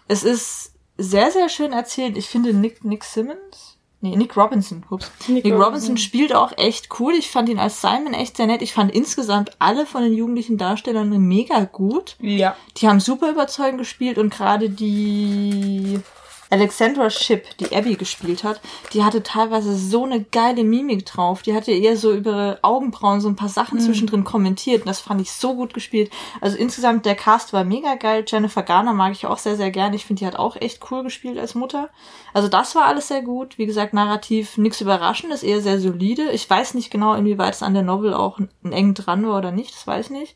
es 0.07 0.23
ist 0.23 0.73
sehr, 0.97 1.31
sehr 1.31 1.49
schön 1.49 1.71
erzählt. 1.71 2.17
Ich 2.17 2.27
finde 2.27 2.53
Nick, 2.53 2.83
Nick 2.83 3.03
Simmons, 3.03 3.77
nee, 4.01 4.15
Nick 4.15 4.35
Robinson, 4.35 4.85
ups. 4.89 5.11
Nick 5.27 5.45
Nick, 5.45 5.53
Robinson. 5.53 5.63
Robinson 5.63 5.97
spielt 5.97 6.35
auch 6.35 6.57
echt 6.57 6.89
cool. 6.99 7.13
Ich 7.13 7.31
fand 7.31 7.49
ihn 7.49 7.59
als 7.59 7.81
Simon 7.81 8.13
echt 8.13 8.37
sehr 8.37 8.47
nett. 8.47 8.61
Ich 8.61 8.73
fand 8.73 8.91
insgesamt 8.93 9.51
alle 9.59 9.85
von 9.85 10.03
den 10.03 10.13
jugendlichen 10.13 10.57
Darstellern 10.57 11.09
mega 11.09 11.63
gut. 11.65 12.17
Ja. 12.19 12.55
Die 12.77 12.87
haben 12.87 12.99
super 12.99 13.31
überzeugend 13.31 13.79
gespielt 13.79 14.17
und 14.17 14.29
gerade 14.33 14.69
die 14.69 16.01
Alexandra 16.49 17.09
Shipp, 17.09 17.57
die 17.59 17.75
Abby 17.75 17.95
gespielt 17.95 18.43
hat, 18.43 18.59
die 18.93 19.03
hatte 19.03 19.21
teilweise 19.21 19.75
so 19.75 20.05
eine 20.05 20.23
geile 20.23 20.63
Mimik 20.63 21.05
drauf. 21.05 21.41
Die 21.43 21.53
hatte 21.53 21.71
eher 21.71 21.95
so 21.95 22.11
über 22.11 22.29
ihre 22.29 22.59
Augenbrauen 22.61 23.21
so 23.21 23.27
ein 23.27 23.35
paar 23.35 23.49
Sachen 23.49 23.79
zwischendrin 23.79 24.23
kommentiert 24.23 24.81
und 24.81 24.87
das 24.87 24.99
fand 24.99 25.21
ich 25.21 25.31
so 25.31 25.55
gut 25.55 25.73
gespielt. 25.73 26.11
Also 26.41 26.57
insgesamt 26.57 27.05
der 27.05 27.15
Cast 27.15 27.53
war 27.53 27.63
mega 27.63 27.95
geil. 27.95 28.25
Jennifer 28.27 28.63
Garner 28.63 28.93
mag 28.93 29.11
ich 29.11 29.25
auch 29.25 29.37
sehr, 29.37 29.55
sehr 29.55 29.71
gern. 29.71 29.93
Ich 29.93 30.05
finde, 30.05 30.21
die 30.21 30.25
hat 30.25 30.37
auch 30.37 30.55
echt 30.55 30.79
cool 30.91 31.03
gespielt 31.03 31.37
als 31.37 31.55
Mutter. 31.55 31.89
Also 32.33 32.47
das 32.47 32.75
war 32.75 32.85
alles 32.85 33.07
sehr 33.07 33.21
gut. 33.21 33.57
Wie 33.57 33.65
gesagt, 33.65 33.93
narrativ 33.93 34.57
nichts 34.57 34.81
Überraschendes, 34.81 35.43
eher 35.43 35.61
sehr 35.61 35.79
solide. 35.79 36.31
Ich 36.31 36.49
weiß 36.49 36.73
nicht 36.73 36.91
genau, 36.91 37.13
inwieweit 37.13 37.53
es 37.55 37.63
an 37.63 37.73
der 37.73 37.83
Novel 37.83 38.13
auch 38.13 38.39
eng 38.63 38.93
dran 38.93 39.27
war 39.27 39.37
oder 39.37 39.51
nicht. 39.51 39.73
Das 39.73 39.85
weiß 39.85 40.05
ich 40.05 40.11
nicht. 40.11 40.35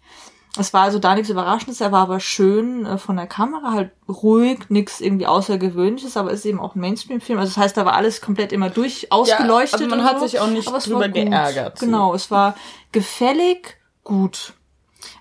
Es 0.57 0.71
war 0.71 0.83
also 0.83 0.99
da 0.99 1.15
nichts 1.15 1.31
Überraschendes, 1.31 1.81
er 1.81 1.91
war 1.91 2.01
aber 2.01 2.19
schön 2.19 2.85
äh, 2.85 2.99
von 2.99 3.15
der 3.15 3.25
Kamera, 3.25 3.71
halt 3.71 3.91
ruhig, 4.07 4.69
nichts 4.69 5.01
irgendwie 5.01 5.25
Außergewöhnliches, 5.25 6.15
aber 6.15 6.29
ist 6.29 6.45
eben 6.45 6.59
auch 6.59 6.75
ein 6.75 6.79
Mainstream-Film. 6.79 7.39
Also 7.39 7.49
das 7.55 7.57
heißt, 7.57 7.77
da 7.77 7.85
war 7.85 7.93
alles 7.93 8.21
komplett 8.21 8.51
immer 8.51 8.69
durch 8.69 9.11
ausgeleuchtet. 9.11 9.81
also 9.81 9.87
man 9.87 10.01
und 10.01 10.05
hat 10.05 10.19
so, 10.19 10.27
sich 10.27 10.39
auch 10.39 10.47
nicht 10.47 10.69
drüber 10.69 11.09
geärgert, 11.09 11.79
so. 11.79 11.85
Genau, 11.87 12.13
es 12.13 12.29
war 12.29 12.55
gefällig, 12.91 13.77
gut. 14.03 14.53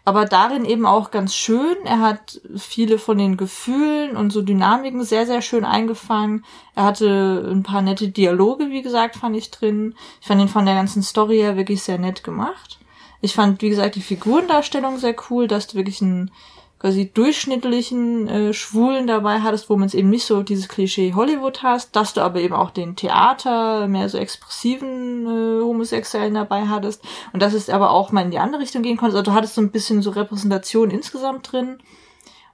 Aber 0.05 0.25
darin 0.25 0.65
eben 0.65 0.85
auch 0.85 1.11
ganz 1.11 1.35
schön. 1.35 1.77
Er 1.85 2.01
hat 2.01 2.41
viele 2.57 2.99
von 2.99 3.19
den 3.19 3.37
Gefühlen 3.37 4.17
und 4.17 4.33
so 4.33 4.43
Dynamiken 4.43 5.05
sehr, 5.05 5.27
sehr 5.27 5.43
schön 5.43 5.65
eingefangen. 5.65 6.45
Er 6.75 6.85
hatte 6.85 7.49
ein 7.51 7.63
paar 7.63 7.83
nette 7.83 8.09
Dialoge, 8.09 8.71
wie 8.71 8.83
gesagt, 8.83 9.17
fand 9.17 9.37
ich 9.37 9.51
drin. 9.51 9.95
Ich 10.21 10.27
fand 10.27 10.41
ihn 10.41 10.49
von 10.49 10.67
der 10.67 10.75
ganzen 10.75 11.03
Story 11.03 11.39
her 11.39 11.57
wirklich 11.57 11.83
sehr 11.83 11.99
nett 11.99 12.25
gemacht. 12.25 12.79
Ich 13.23 13.35
fand, 13.35 13.63
wie 13.63 13.71
gesagt, 13.71 13.95
die 13.95 14.03
Figurendarstellung 14.03 14.99
sehr 14.99 15.15
cool, 15.31 15.47
dass 15.47 15.69
du 15.69 15.77
wirklich 15.77 16.03
einen 16.03 16.33
quasi 16.81 17.09
durchschnittlichen 17.09 18.27
äh, 18.27 18.53
Schwulen 18.53 19.07
dabei 19.07 19.39
hattest, 19.41 19.71
wo 19.71 19.77
man 19.77 19.87
es 19.87 19.95
eben 19.95 20.11
nicht 20.11 20.25
so 20.25 20.43
dieses 20.43 20.69
Klischee 20.69 21.15
Hollywood 21.15 21.63
hast, 21.63 21.95
dass 21.95 22.13
du 22.13 22.21
aber 22.21 22.41
eben 22.41 22.55
auch 22.55 22.71
den 22.71 22.97
Theater, 22.97 23.87
mehr 23.87 24.09
so 24.09 24.19
expressiven 24.19 25.25
äh, 25.25 25.63
Homosexuellen 25.63 26.35
dabei 26.35 26.67
hattest 26.67 27.05
und 27.33 27.41
dass 27.41 27.55
es 27.55 27.71
aber 27.71 27.93
auch 27.93 28.11
mal 28.11 28.25
in 28.25 28.33
die 28.33 28.41
andere 28.41 28.63
Richtung 28.63 28.83
gehen 28.83 28.97
konnte. 28.97 29.17
Also 29.17 29.31
du 29.31 29.37
hattest 29.37 29.55
so 29.55 29.61
ein 29.61 29.71
bisschen 29.71 30.03
so 30.03 30.11
Repräsentation 30.11 30.91
insgesamt 30.91 31.53
drin 31.53 31.79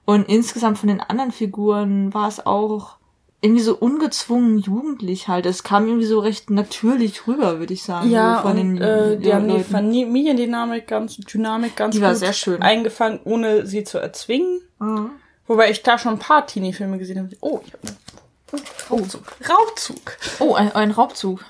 und 0.05 0.29
insgesamt 0.29 0.77
von 0.77 0.89
den 0.89 1.01
anderen 1.01 1.31
Figuren 1.31 2.13
war 2.13 2.27
es 2.27 2.45
auch 2.45 2.98
irgendwie 3.41 3.61
so 3.63 3.75
ungezwungen 3.75 4.59
jugendlich 4.59 5.27
halt. 5.27 5.45
Es 5.45 5.63
kam 5.63 5.87
irgendwie 5.87 6.05
so 6.05 6.19
recht 6.19 6.49
natürlich 6.49 7.25
rüber, 7.27 7.59
würde 7.59 7.73
ich 7.73 7.83
sagen. 7.83 8.09
Ja, 8.09 8.37
so 8.37 8.41
von 8.49 8.51
und 8.51 8.57
den 8.57 8.81
äh, 8.81 9.17
die 9.17 9.33
haben 9.33 9.47
die 9.47 9.53
Leuten. 9.53 9.71
Familiendynamik 9.71 10.87
ganz, 10.87 11.17
Dynamik 11.17 11.75
ganz 11.75 11.95
Die 11.95 12.01
war 12.01 12.15
sehr 12.15 12.33
schön. 12.33 12.61
eingefangen, 12.61 13.19
ohne 13.23 13.65
sie 13.65 13.83
zu 13.85 13.97
erzwingen. 13.97 14.61
Mhm. 14.79 15.11
Wobei 15.47 15.71
ich 15.71 15.81
da 15.83 15.97
schon 15.97 16.13
ein 16.13 16.19
paar 16.19 16.45
Teenie-Filme 16.45 16.97
gesehen 16.97 17.19
habe. 17.19 17.29
Oh, 17.41 17.61
ich 17.65 17.73
hab 17.73 17.79
Raubzug. 18.91 19.23
Raubzug. 19.47 20.17
Oh, 20.39 20.53
ein, 20.55 20.71
ein 20.73 20.91
Raubzug. 20.91 21.43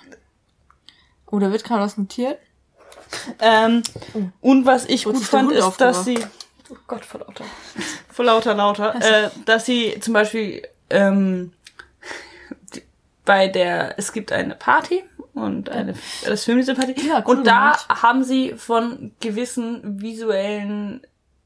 Oh, 1.32 1.40
da 1.40 1.52
wird 1.52 1.64
gerade 1.64 1.82
was 1.82 1.98
notiert. 1.98 2.38
Ähm, 3.40 3.82
Und 4.42 4.66
was 4.66 4.86
ich 4.86 5.06
Wurde 5.06 5.18
gut 5.18 5.28
fand, 5.28 5.52
ist, 5.52 5.78
dass 5.78 6.06
sie. 6.06 6.20
Oh 6.70 6.76
Gott, 6.88 7.04
vor 7.06 7.22
lauter. 7.22 7.44
Vor 8.12 8.26
lauter, 8.26 8.54
lauter. 8.54 8.96
Äh, 9.02 9.30
dass 9.46 9.66
sie 9.66 9.96
zum 10.02 10.14
Beispiel 10.14 10.62
ähm, 10.90 11.54
die, 11.54 11.59
bei 13.30 13.48
der, 13.48 13.94
es 14.00 14.12
gibt 14.12 14.32
eine 14.32 14.56
Party 14.56 15.04
und 15.36 15.70
eine, 15.70 15.94
das 16.26 16.46
Film 16.46 16.58
diese 16.58 16.74
Party. 16.74 16.96
Ja, 17.08 17.24
cool 17.28 17.38
und 17.38 17.44
da 17.46 17.74
gemacht. 17.78 18.02
haben 18.02 18.24
sie 18.24 18.56
von 18.58 19.12
gewissen 19.20 20.02
visuellen 20.02 21.02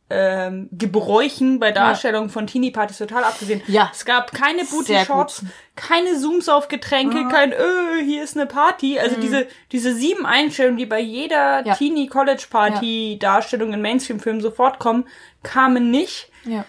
ähm, 0.09 0.69
Gebräuchen 0.71 1.59
bei 1.59 1.73
Darstellung 1.73 2.29
von 2.29 2.47
Teenie-Partys 2.47 2.99
total 2.99 3.25
abgesehen. 3.25 3.61
Ja. 3.67 3.89
Es 3.91 4.05
gab 4.05 4.31
keine 4.31 4.63
Booty-Shots, 4.63 5.41
gut. 5.41 5.49
keine 5.75 6.17
Zooms 6.17 6.47
auf 6.47 6.69
Getränke, 6.69 7.27
kein 7.27 7.51
öh, 7.51 8.01
hier 8.01 8.23
ist 8.23 8.37
eine 8.37 8.45
Party. 8.45 8.97
Also 8.97 9.19
diese, 9.19 9.45
diese 9.73 9.93
sieben 9.93 10.25
Einstellungen, 10.25 10.77
die 10.77 10.85
bei 10.85 11.01
jeder 11.01 11.61
Mhm. 11.63 11.67
Ja. 11.67 11.75
Teenie-College-Party-Darstellung 11.75 13.73
in 13.73 13.81
Mainstream-Filmen 13.81 14.39
sofort 14.39 14.79
kommen, 14.79 15.05
kamen 15.43 15.91
nicht. 15.91 16.29
Ja. 16.45 16.63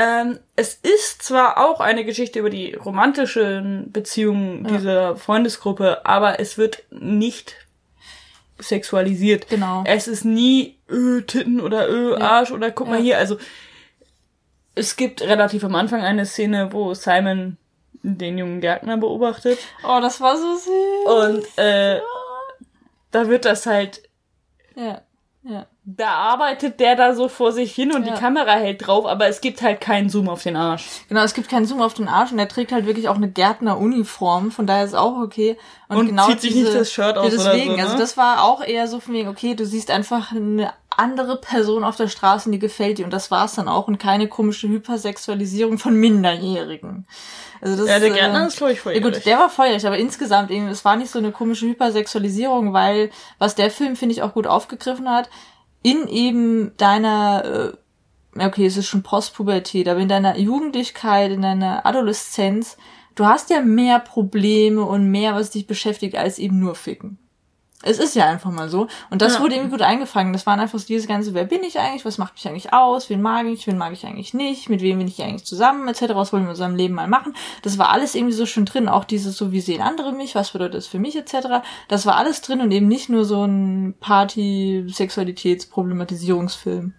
Ähm, 0.00 0.38
es 0.54 0.74
ist 0.74 1.22
zwar 1.22 1.58
auch 1.58 1.80
eine 1.80 2.04
Geschichte 2.04 2.38
über 2.38 2.50
die 2.50 2.74
romantischen 2.74 3.90
Beziehungen 3.90 4.62
dieser 4.64 5.16
Freundesgruppe, 5.16 6.06
aber 6.06 6.38
es 6.38 6.56
wird 6.56 6.84
nicht 6.90 7.56
sexualisiert. 8.60 9.48
Genau. 9.48 9.82
Es 9.86 10.06
ist 10.08 10.24
nie 10.24 10.78
öh, 10.88 11.22
Titten 11.22 11.60
oder 11.60 11.88
öh, 11.88 12.14
Arsch 12.16 12.50
oder 12.52 12.70
guck 12.70 12.88
mal 12.88 12.96
Ja. 12.98 13.02
hier. 13.02 13.18
Also 13.18 13.38
es 14.74 14.96
gibt 14.96 15.22
relativ 15.22 15.64
am 15.64 15.74
Anfang 15.74 16.02
eine 16.02 16.26
Szene, 16.26 16.72
wo 16.72 16.94
Simon 16.94 17.56
den 18.02 18.38
jungen 18.38 18.60
Gärtner 18.60 18.96
beobachtet 18.96 19.58
Oh, 19.84 19.98
das 20.00 20.20
war 20.20 20.36
so 20.36 20.54
süß. 20.56 21.34
und 21.34 21.58
äh, 21.58 22.00
da 23.10 23.28
wird 23.28 23.44
das 23.44 23.66
halt 23.66 24.02
Ja. 24.76 25.02
Ja. 25.42 25.66
Da 25.96 26.08
arbeitet 26.08 26.80
der 26.80 26.96
da 26.96 27.14
so 27.14 27.28
vor 27.28 27.50
sich 27.50 27.74
hin 27.74 27.94
und 27.94 28.04
Ja. 28.06 28.12
die 28.12 28.20
Kamera 28.20 28.52
hält 28.52 28.86
drauf, 28.86 29.06
aber 29.06 29.26
es 29.26 29.40
gibt 29.40 29.62
halt 29.62 29.80
keinen 29.80 30.10
Zoom 30.10 30.28
auf 30.28 30.42
den 30.42 30.54
Arsch. 30.54 30.84
Genau, 31.08 31.22
es 31.22 31.32
gibt 31.32 31.48
keinen 31.48 31.64
Zoom 31.64 31.80
auf 31.80 31.94
den 31.94 32.08
Arsch 32.08 32.30
und 32.30 32.38
er 32.38 32.46
trägt 32.46 32.72
halt 32.72 32.84
wirklich 32.84 33.08
auch 33.08 33.16
eine 33.16 33.30
Gärtner-Uniform, 33.30 34.50
von 34.50 34.66
daher 34.66 34.84
ist 34.84 34.94
auch 34.94 35.16
okay. 35.18 35.56
Und 35.88 36.20
zieht 36.26 36.42
sich 36.42 36.54
nicht 36.54 36.74
das 36.74 36.92
Shirt 36.92 37.16
aus 37.16 37.32
ja, 37.32 37.40
oder 37.40 37.52
deswegen, 37.52 37.70
so, 37.70 37.76
ne? 37.78 37.82
also 37.84 37.96
das 37.96 38.18
war 38.18 38.44
auch 38.44 38.62
eher 38.62 38.86
so 38.86 39.00
von 39.00 39.14
wegen, 39.14 39.28
okay, 39.28 39.54
du 39.54 39.64
siehst 39.64 39.90
einfach 39.90 40.32
eine 40.32 40.74
andere 40.94 41.40
Person 41.40 41.84
auf 41.84 41.96
der 41.96 42.08
Straße, 42.08 42.50
die 42.50 42.58
gefällt 42.58 42.98
dir 42.98 43.06
und 43.06 43.12
das 43.12 43.30
war's 43.30 43.54
dann 43.54 43.68
auch 43.68 43.88
und 43.88 43.98
keine 43.98 44.28
komische 44.28 44.68
Hypersexualisierung 44.68 45.78
von 45.78 45.94
Minderjährigen. 45.94 47.06
Also 47.62 47.76
das, 47.78 47.88
Ja, 47.88 47.98
der 47.98 48.10
Gärtner 48.10 48.44
äh, 48.44 48.46
ist, 48.48 48.58
glaube 48.58 48.72
ich, 48.74 48.78
Ja 48.78 48.82
feurig. 48.82 49.02
gut, 49.02 49.24
der 49.24 49.38
war 49.38 49.48
feurig, 49.48 49.86
aber 49.86 49.96
insgesamt 49.96 50.50
eben, 50.50 50.68
es 50.68 50.84
war 50.84 50.96
nicht 50.96 51.10
so 51.10 51.18
eine 51.18 51.32
komische 51.32 51.66
Hypersexualisierung, 51.66 52.74
weil 52.74 53.10
was 53.38 53.54
der 53.54 53.70
Film, 53.70 53.96
finde 53.96 54.12
ich, 54.14 54.22
auch 54.22 54.34
gut 54.34 54.46
aufgegriffen 54.46 55.08
hat, 55.08 55.30
in 55.82 56.08
eben 56.08 56.76
deiner, 56.76 57.74
äh, 58.36 58.44
okay, 58.44 58.66
es 58.66 58.76
ist 58.76 58.86
schon 58.86 59.02
Postpubertät, 59.02 59.88
aber 59.88 60.00
in 60.00 60.08
deiner 60.08 60.38
Jugendlichkeit, 60.38 61.30
in 61.30 61.42
deiner 61.42 61.86
Adoleszenz, 61.86 62.76
du 63.14 63.26
hast 63.26 63.50
ja 63.50 63.60
mehr 63.60 64.00
Probleme 64.00 64.82
und 64.84 65.10
mehr, 65.10 65.34
was 65.34 65.50
dich 65.50 65.66
beschäftigt, 65.66 66.16
als 66.16 66.38
eben 66.38 66.58
nur 66.58 66.74
Ficken. 66.74 67.18
Es 67.84 68.00
ist 68.00 68.16
ja 68.16 68.26
einfach 68.26 68.50
mal 68.50 68.68
so. 68.68 68.88
Und 69.08 69.22
das 69.22 69.34
Ja. 69.34 69.40
wurde 69.40 69.54
irgendwie 69.54 69.70
gut 69.70 69.82
eingefangen. 69.82 70.32
Das 70.32 70.46
waren 70.46 70.58
einfach 70.58 70.80
so 70.80 70.86
diese 70.86 71.06
ganze, 71.06 71.32
wer 71.32 71.44
bin 71.44 71.62
ich 71.62 71.78
eigentlich? 71.78 72.04
Was 72.04 72.18
macht 72.18 72.32
mich 72.34 72.48
eigentlich 72.48 72.72
aus? 72.72 73.08
Wen 73.08 73.22
mag 73.22 73.46
ich? 73.46 73.68
Wen 73.68 73.78
mag 73.78 73.92
ich 73.92 74.04
eigentlich 74.04 74.34
nicht? 74.34 74.68
Mit 74.68 74.82
wem 74.82 74.98
bin 74.98 75.06
ich 75.06 75.22
eigentlich 75.22 75.44
zusammen? 75.44 75.86
Etc. 75.86 76.02
Was 76.14 76.32
wollen 76.32 76.42
wir 76.42 76.48
in 76.48 76.50
unserem 76.50 76.74
Leben 76.74 76.94
mal 76.94 77.06
machen? 77.06 77.36
Das 77.62 77.78
war 77.78 77.90
alles 77.90 78.16
irgendwie 78.16 78.34
so 78.34 78.46
schön 78.46 78.64
drin. 78.64 78.88
Auch 78.88 79.04
dieses 79.04 79.36
so, 79.36 79.52
wie 79.52 79.60
sehen 79.60 79.80
andere 79.80 80.10
mich? 80.12 80.34
Was 80.34 80.50
bedeutet 80.50 80.74
das 80.74 80.88
für 80.88 80.98
mich? 80.98 81.14
Etc. 81.14 81.36
Das 81.86 82.04
war 82.04 82.16
alles 82.16 82.42
drin 82.42 82.60
und 82.62 82.72
eben 82.72 82.88
nicht 82.88 83.10
nur 83.10 83.24
so 83.24 83.44
ein 83.44 83.94
Party-Sexualitäts-Problematisierungsfilm. 84.00 86.94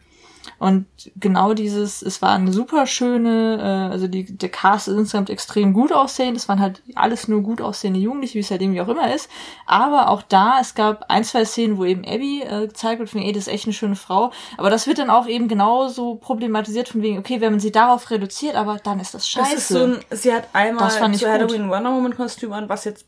Und 0.59 0.85
genau 1.15 1.53
dieses, 1.53 2.01
es 2.01 2.21
war 2.21 2.31
eine 2.31 2.51
super 2.51 2.85
schöne, 2.85 3.57
äh, 3.59 3.93
also 3.93 4.07
die, 4.07 4.25
der 4.25 4.49
Cast 4.49 4.89
ist 4.89 4.97
insgesamt 4.97 5.29
extrem 5.29 5.73
gut 5.73 5.93
aussehend. 5.93 6.35
Es 6.35 6.49
waren 6.49 6.59
halt 6.59 6.83
alles 6.95 7.29
nur 7.29 7.41
gut 7.41 7.61
aussehende 7.61 7.99
Jugendliche, 7.99 8.35
wie 8.35 8.39
es 8.39 8.51
halt 8.51 8.61
irgendwie 8.61 8.81
auch 8.81 8.89
immer 8.89 9.13
ist. 9.13 9.29
Aber 9.65 10.09
auch 10.09 10.21
da, 10.21 10.59
es 10.59 10.75
gab 10.75 11.05
ein, 11.09 11.23
zwei 11.23 11.45
Szenen, 11.45 11.77
wo 11.77 11.85
eben 11.85 12.03
Abby 12.03 12.43
äh, 12.43 12.67
gezeigt 12.67 12.99
wird, 12.99 13.09
von 13.09 13.21
ey, 13.21 13.31
das 13.31 13.47
ist 13.47 13.53
echt 13.53 13.65
eine 13.65 13.73
schöne 13.73 13.95
Frau. 13.95 14.31
Aber 14.57 14.69
das 14.69 14.85
wird 14.85 14.97
dann 14.97 15.09
auch 15.09 15.27
eben 15.27 15.47
genauso 15.47 16.15
problematisiert, 16.15 16.89
von 16.89 17.01
wegen, 17.01 17.17
okay, 17.17 17.39
wenn 17.39 17.53
man 17.53 17.59
sie 17.61 17.71
darauf 17.71 18.11
reduziert, 18.11 18.55
aber 18.55 18.77
dann 18.83 18.99
ist 18.99 19.13
das 19.13 19.29
scheiße. 19.29 19.55
Das 19.55 19.61
ist 19.61 19.67
so 19.69 19.83
ein, 19.83 19.99
sie 20.11 20.33
hat 20.33 20.49
einmal 20.51 20.83
Das 20.83 20.97
fand 20.97 21.15
ich 21.15 21.21
zu 21.21 21.27
gut. 21.27 21.35
Halloween 21.35 21.63
ein 21.63 21.69
Wonder 21.69 21.91
Woman 21.93 22.15
Kostüm 22.15 22.51
an, 22.51 22.67
was 22.67 22.83
jetzt, 22.83 23.05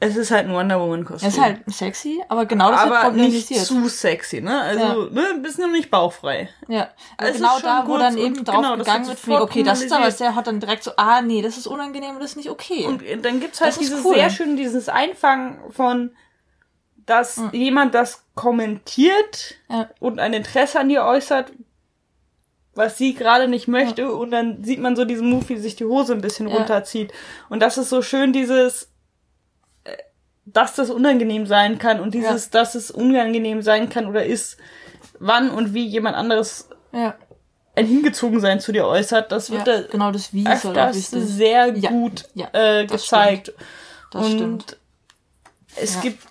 es 0.00 0.16
ist 0.16 0.30
halt 0.30 0.46
ein 0.46 0.52
Wonder 0.52 0.80
Woman 0.80 1.04
Kostüm. 1.04 1.28
es 1.28 1.34
ist 1.34 1.40
halt 1.40 1.60
sexy, 1.66 2.22
aber 2.28 2.46
genau 2.46 2.70
das 2.70 2.84
wird 2.84 2.96
aber 2.96 3.10
nicht 3.12 3.46
problematisiert. 3.48 3.64
zu 3.66 3.88
sexy, 3.88 4.40
ne? 4.40 4.60
Also, 4.60 5.04
ne, 5.10 5.26
ein 5.34 5.42
bisschen 5.42 5.72
nicht 5.72 5.90
bauchfrei. 5.90 6.48
Ja, 6.68 6.88
Es 7.16 7.30
ist 7.30 7.36
genau 7.36 7.54
schon 7.54 7.62
da, 7.62 7.84
wo 7.88 7.98
dann 7.98 8.16
eben 8.16 8.44
drauf 8.44 8.56
genau, 8.56 8.76
gegangen 8.76 9.06
wird 9.08 9.18
sofort 9.18 9.42
okay, 9.42 9.62
das 9.64 9.82
ist 9.82 9.92
aber 9.92 10.10
sehr 10.10 10.36
hot, 10.36 10.46
dann 10.46 10.60
direkt 10.60 10.84
so, 10.84 10.92
ah, 10.96 11.20
nee, 11.20 11.42
das 11.42 11.58
ist 11.58 11.66
unangenehm 11.66 12.14
und 12.14 12.20
das 12.20 12.30
ist 12.30 12.36
nicht 12.36 12.50
okay. 12.50 12.84
Und 12.86 13.02
dann 13.24 13.40
gibt's 13.40 13.60
halt 13.60 13.70
Das 13.72 13.78
dieses 13.78 14.04
cool. 14.04 14.14
sehr 14.14 14.30
schön, 14.30 14.56
dieses 14.56 14.88
Einfangen 14.88 15.58
von, 15.72 16.12
dass 17.06 17.40
jemand 17.52 17.94
das 17.94 18.24
kommentiert 18.34 19.56
Ja. 19.68 19.88
und 19.98 20.20
ein 20.20 20.32
Interesse 20.32 20.78
an 20.78 20.88
dir 20.88 21.04
äußert, 21.04 21.52
was 22.74 22.96
sie 22.96 23.14
gerade 23.14 23.48
nicht 23.48 23.66
möchte, 23.66 24.12
und 24.12 24.30
dann 24.30 24.62
sieht 24.62 24.78
man 24.78 24.94
so 24.94 25.04
diesen 25.04 25.28
Move, 25.28 25.48
wie 25.48 25.56
sich 25.56 25.74
die 25.74 25.84
Hose 25.86 26.12
ein 26.12 26.20
bisschen 26.20 26.46
Ja. 26.48 26.56
runterzieht. 26.56 27.12
Und 27.48 27.60
das 27.60 27.76
ist 27.78 27.88
so 27.88 28.02
schön, 28.02 28.32
dieses, 28.32 28.88
dass 30.52 30.74
das 30.74 30.90
unangenehm 30.90 31.46
sein 31.46 31.78
kann 31.78 32.00
und 32.00 32.14
dieses, 32.14 32.50
dass 32.50 32.74
es 32.74 32.90
unangenehm 32.90 33.62
sein 33.62 33.88
kann 33.88 34.06
oder 34.06 34.24
ist, 34.24 34.56
wann 35.18 35.50
und 35.50 35.74
wie 35.74 35.86
jemand 35.86 36.16
anderes 36.16 36.68
ja, 36.92 37.14
ein 37.76 37.86
Hingezogensein 37.86 38.60
zu 38.60 38.72
dir 38.72 38.86
äußert, 38.86 39.30
das 39.30 39.48
ja, 39.48 39.54
wird 39.54 39.66
da 39.68 39.82
genau 39.82 40.10
das 40.10 40.32
Wie 40.32 40.46
auch 40.46 40.64
öfters 40.64 41.10
sehr 41.10 41.76
Ja, 41.76 41.90
gut 41.90 42.24
ja, 42.34 42.48
äh, 42.52 42.86
gezeigt. 42.86 43.52
Das 44.10 44.26
und 44.26 44.32
stimmt. 44.34 44.76
es 45.76 45.94
Ja. 45.96 46.00
gibt 46.00 46.22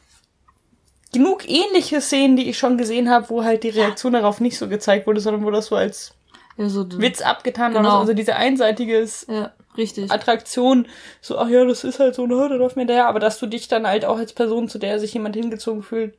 genug 1.13 1.47
ähnliche 1.47 2.01
Szenen, 2.01 2.35
die 2.37 2.49
ich 2.49 2.57
schon 2.57 2.77
gesehen 2.77 3.09
habe, 3.09 3.29
wo 3.29 3.43
halt 3.43 3.63
die 3.63 3.69
Reaktion 3.69 4.13
darauf 4.13 4.39
nicht 4.41 4.57
so 4.57 4.67
gezeigt 4.67 5.07
wurde, 5.07 5.21
sondern 5.21 5.45
wo 5.45 5.51
das 5.51 5.67
so 5.67 5.75
als 5.75 6.13
Ja, 6.57 6.67
so, 6.69 6.85
Witz 6.99 7.21
abgetan 7.21 7.73
Genau. 7.73 7.89
wurde. 7.89 7.99
Also 7.99 8.13
diese 8.13 8.35
einseitige 8.35 9.07
Ja, 9.27 9.51
richtig. 9.77 10.11
Attraktion, 10.11 10.87
so, 11.21 11.37
ach 11.37 11.49
ja, 11.49 11.63
das 11.65 11.83
ist 11.83 11.99
halt 11.99 12.15
so, 12.15 12.25
ne, 12.25 12.47
da 12.49 12.55
läuft 12.55 12.75
mir 12.75 12.85
der, 12.85 13.07
aber 13.07 13.19
dass 13.19 13.39
du 13.39 13.47
dich 13.47 13.67
dann 13.67 13.87
halt 13.87 14.05
auch 14.05 14.17
als 14.17 14.33
Person, 14.33 14.67
zu 14.69 14.79
der 14.79 14.99
sich 14.99 15.13
jemand 15.13 15.35
hingezogen 15.35 15.83
fühlt, 15.83 16.15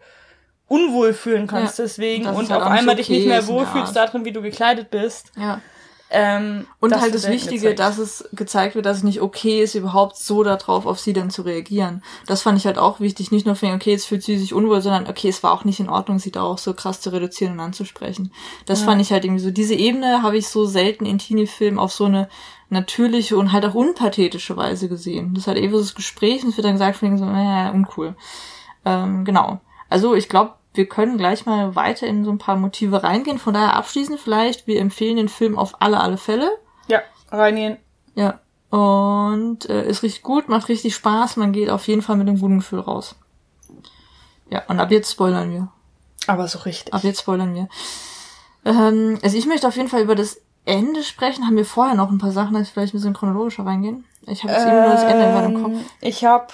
unwohl 0.68 1.14
fühlen 1.14 1.46
kannst 1.46 1.78
Ja. 1.78 1.84
deswegen 1.84 2.26
und 2.26 2.50
halt 2.50 2.62
auf 2.62 2.68
einmal 2.68 2.94
dich 2.96 3.08
okay 3.08 3.18
nicht 3.18 3.26
mehr 3.28 3.46
wohlfühlst 3.46 3.96
darin, 3.96 4.24
wie 4.24 4.32
du 4.32 4.42
gekleidet 4.42 4.90
bist. 4.90 5.32
Ja. 5.36 5.60
Ähm, 6.10 6.66
Und 6.80 6.98
halt 6.98 7.14
das 7.14 7.28
Wichtige, 7.28 7.74
dass 7.74 7.98
es 7.98 8.28
gezeigt 8.32 8.74
wird, 8.74 8.86
dass 8.86 8.98
es 8.98 9.02
nicht 9.02 9.20
okay 9.20 9.62
ist, 9.62 9.74
überhaupt 9.74 10.16
so 10.16 10.42
darauf 10.42 10.86
auf 10.86 10.98
sie 10.98 11.12
dann 11.12 11.30
zu 11.30 11.42
reagieren. 11.42 12.02
Das 12.26 12.42
fand 12.42 12.56
ich 12.56 12.66
halt 12.66 12.78
auch 12.78 13.00
wichtig. 13.00 13.30
Nicht 13.30 13.44
nur 13.44 13.56
für, 13.56 13.66
okay, 13.66 13.90
jetzt 13.90 14.06
fühlt 14.06 14.22
sie 14.22 14.38
sich 14.38 14.54
unwohl, 14.54 14.80
sondern 14.80 15.06
okay, 15.06 15.28
es 15.28 15.42
war 15.42 15.52
auch 15.52 15.64
nicht 15.64 15.80
in 15.80 15.90
Ordnung, 15.90 16.18
sie 16.18 16.30
da 16.30 16.42
auch 16.42 16.58
so 16.58 16.72
krass 16.72 17.02
zu 17.02 17.10
reduzieren 17.10 17.54
und 17.54 17.60
anzusprechen. 17.60 18.32
Das 18.64 18.82
fand 18.82 19.02
ich 19.02 19.12
halt 19.12 19.24
irgendwie 19.24 19.42
so. 19.42 19.50
Diese 19.50 19.74
Ebene 19.74 20.22
habe 20.22 20.38
ich 20.38 20.48
so 20.48 20.64
selten 20.64 21.04
in 21.04 21.18
Teenie-Filmen 21.18 21.78
auf 21.78 21.92
so 21.92 22.06
eine 22.06 22.28
natürliche 22.70 23.36
und 23.36 23.52
halt 23.52 23.64
auch 23.64 23.74
unpathetische 23.74 24.56
Weise 24.56 24.88
gesehen. 24.88 25.34
Das 25.34 25.44
ist 25.44 25.46
halt 25.48 25.58
eben 25.58 25.72
so 25.72 25.80
das 25.80 25.94
Gespräch 25.94 26.42
und 26.42 26.50
es 26.50 26.56
wird 26.56 26.64
dann 26.64 26.74
gesagt, 26.74 26.96
von 26.96 27.18
so, 27.18 27.24
naja, 27.24 27.70
uncool. 27.70 28.14
Ähm, 28.84 29.24
genau. 29.24 29.60
Also 29.88 30.14
ich 30.14 30.28
glaube, 30.28 30.54
wir 30.78 30.88
können 30.88 31.18
gleich 31.18 31.44
mal 31.44 31.74
weiter 31.74 32.06
in 32.06 32.24
so 32.24 32.30
ein 32.30 32.38
paar 32.38 32.56
Motive 32.56 33.02
reingehen. 33.02 33.38
Von 33.38 33.52
daher 33.52 33.74
abschließend 33.74 34.18
vielleicht, 34.18 34.66
wir 34.66 34.80
empfehlen 34.80 35.16
den 35.16 35.28
Film 35.28 35.58
auf 35.58 35.82
alle, 35.82 36.00
alle 36.00 36.16
Fälle. 36.16 36.50
Ja, 36.86 37.02
reingehen. 37.30 37.76
Ja. 38.14 38.40
Und 38.70 39.68
äh, 39.68 39.86
ist 39.88 40.02
richtig 40.02 40.22
gut, 40.22 40.48
macht 40.48 40.68
richtig 40.68 40.94
Spaß. 40.94 41.36
Man 41.36 41.52
geht 41.52 41.68
auf 41.68 41.86
jeden 41.88 42.02
Fall 42.02 42.16
mit 42.16 42.28
einem 42.28 42.38
guten 42.38 42.58
Gefühl 42.58 42.80
raus. 42.80 43.16
Ja, 44.50 44.62
und 44.68 44.80
ab 44.80 44.90
jetzt 44.90 45.10
spoilern 45.10 45.50
wir. 45.50 45.68
Aber 46.26 46.46
so 46.48 46.60
richtig. 46.60 46.94
Ab 46.94 47.02
jetzt 47.04 47.20
spoilern 47.20 47.54
wir. 47.54 47.68
Ähm, 48.64 49.18
also 49.22 49.36
ich 49.36 49.46
möchte 49.46 49.66
auf 49.66 49.76
jeden 49.76 49.88
Fall 49.88 50.02
über 50.02 50.14
das 50.14 50.40
Ende 50.64 51.02
sprechen. 51.02 51.46
Haben 51.46 51.56
wir 51.56 51.64
vorher 51.64 51.94
noch 51.94 52.10
ein 52.10 52.18
paar 52.18 52.32
Sachen, 52.32 52.54
dass 52.54 52.68
wir 52.68 52.72
vielleicht 52.72 52.94
ein 52.94 52.98
bisschen 52.98 53.14
chronologischer 53.14 53.66
reingehen? 53.66 54.04
Ich 54.26 54.42
habe 54.44 54.52
jetzt 54.52 54.64
irgendwie 54.64 54.86
nur 54.86 54.94
das 54.94 55.04
Ende 55.04 55.44
im 55.44 55.62
Kopf. 55.62 55.72
Ähm, 55.72 55.84
Ich 56.00 56.24
habe, 56.24 56.46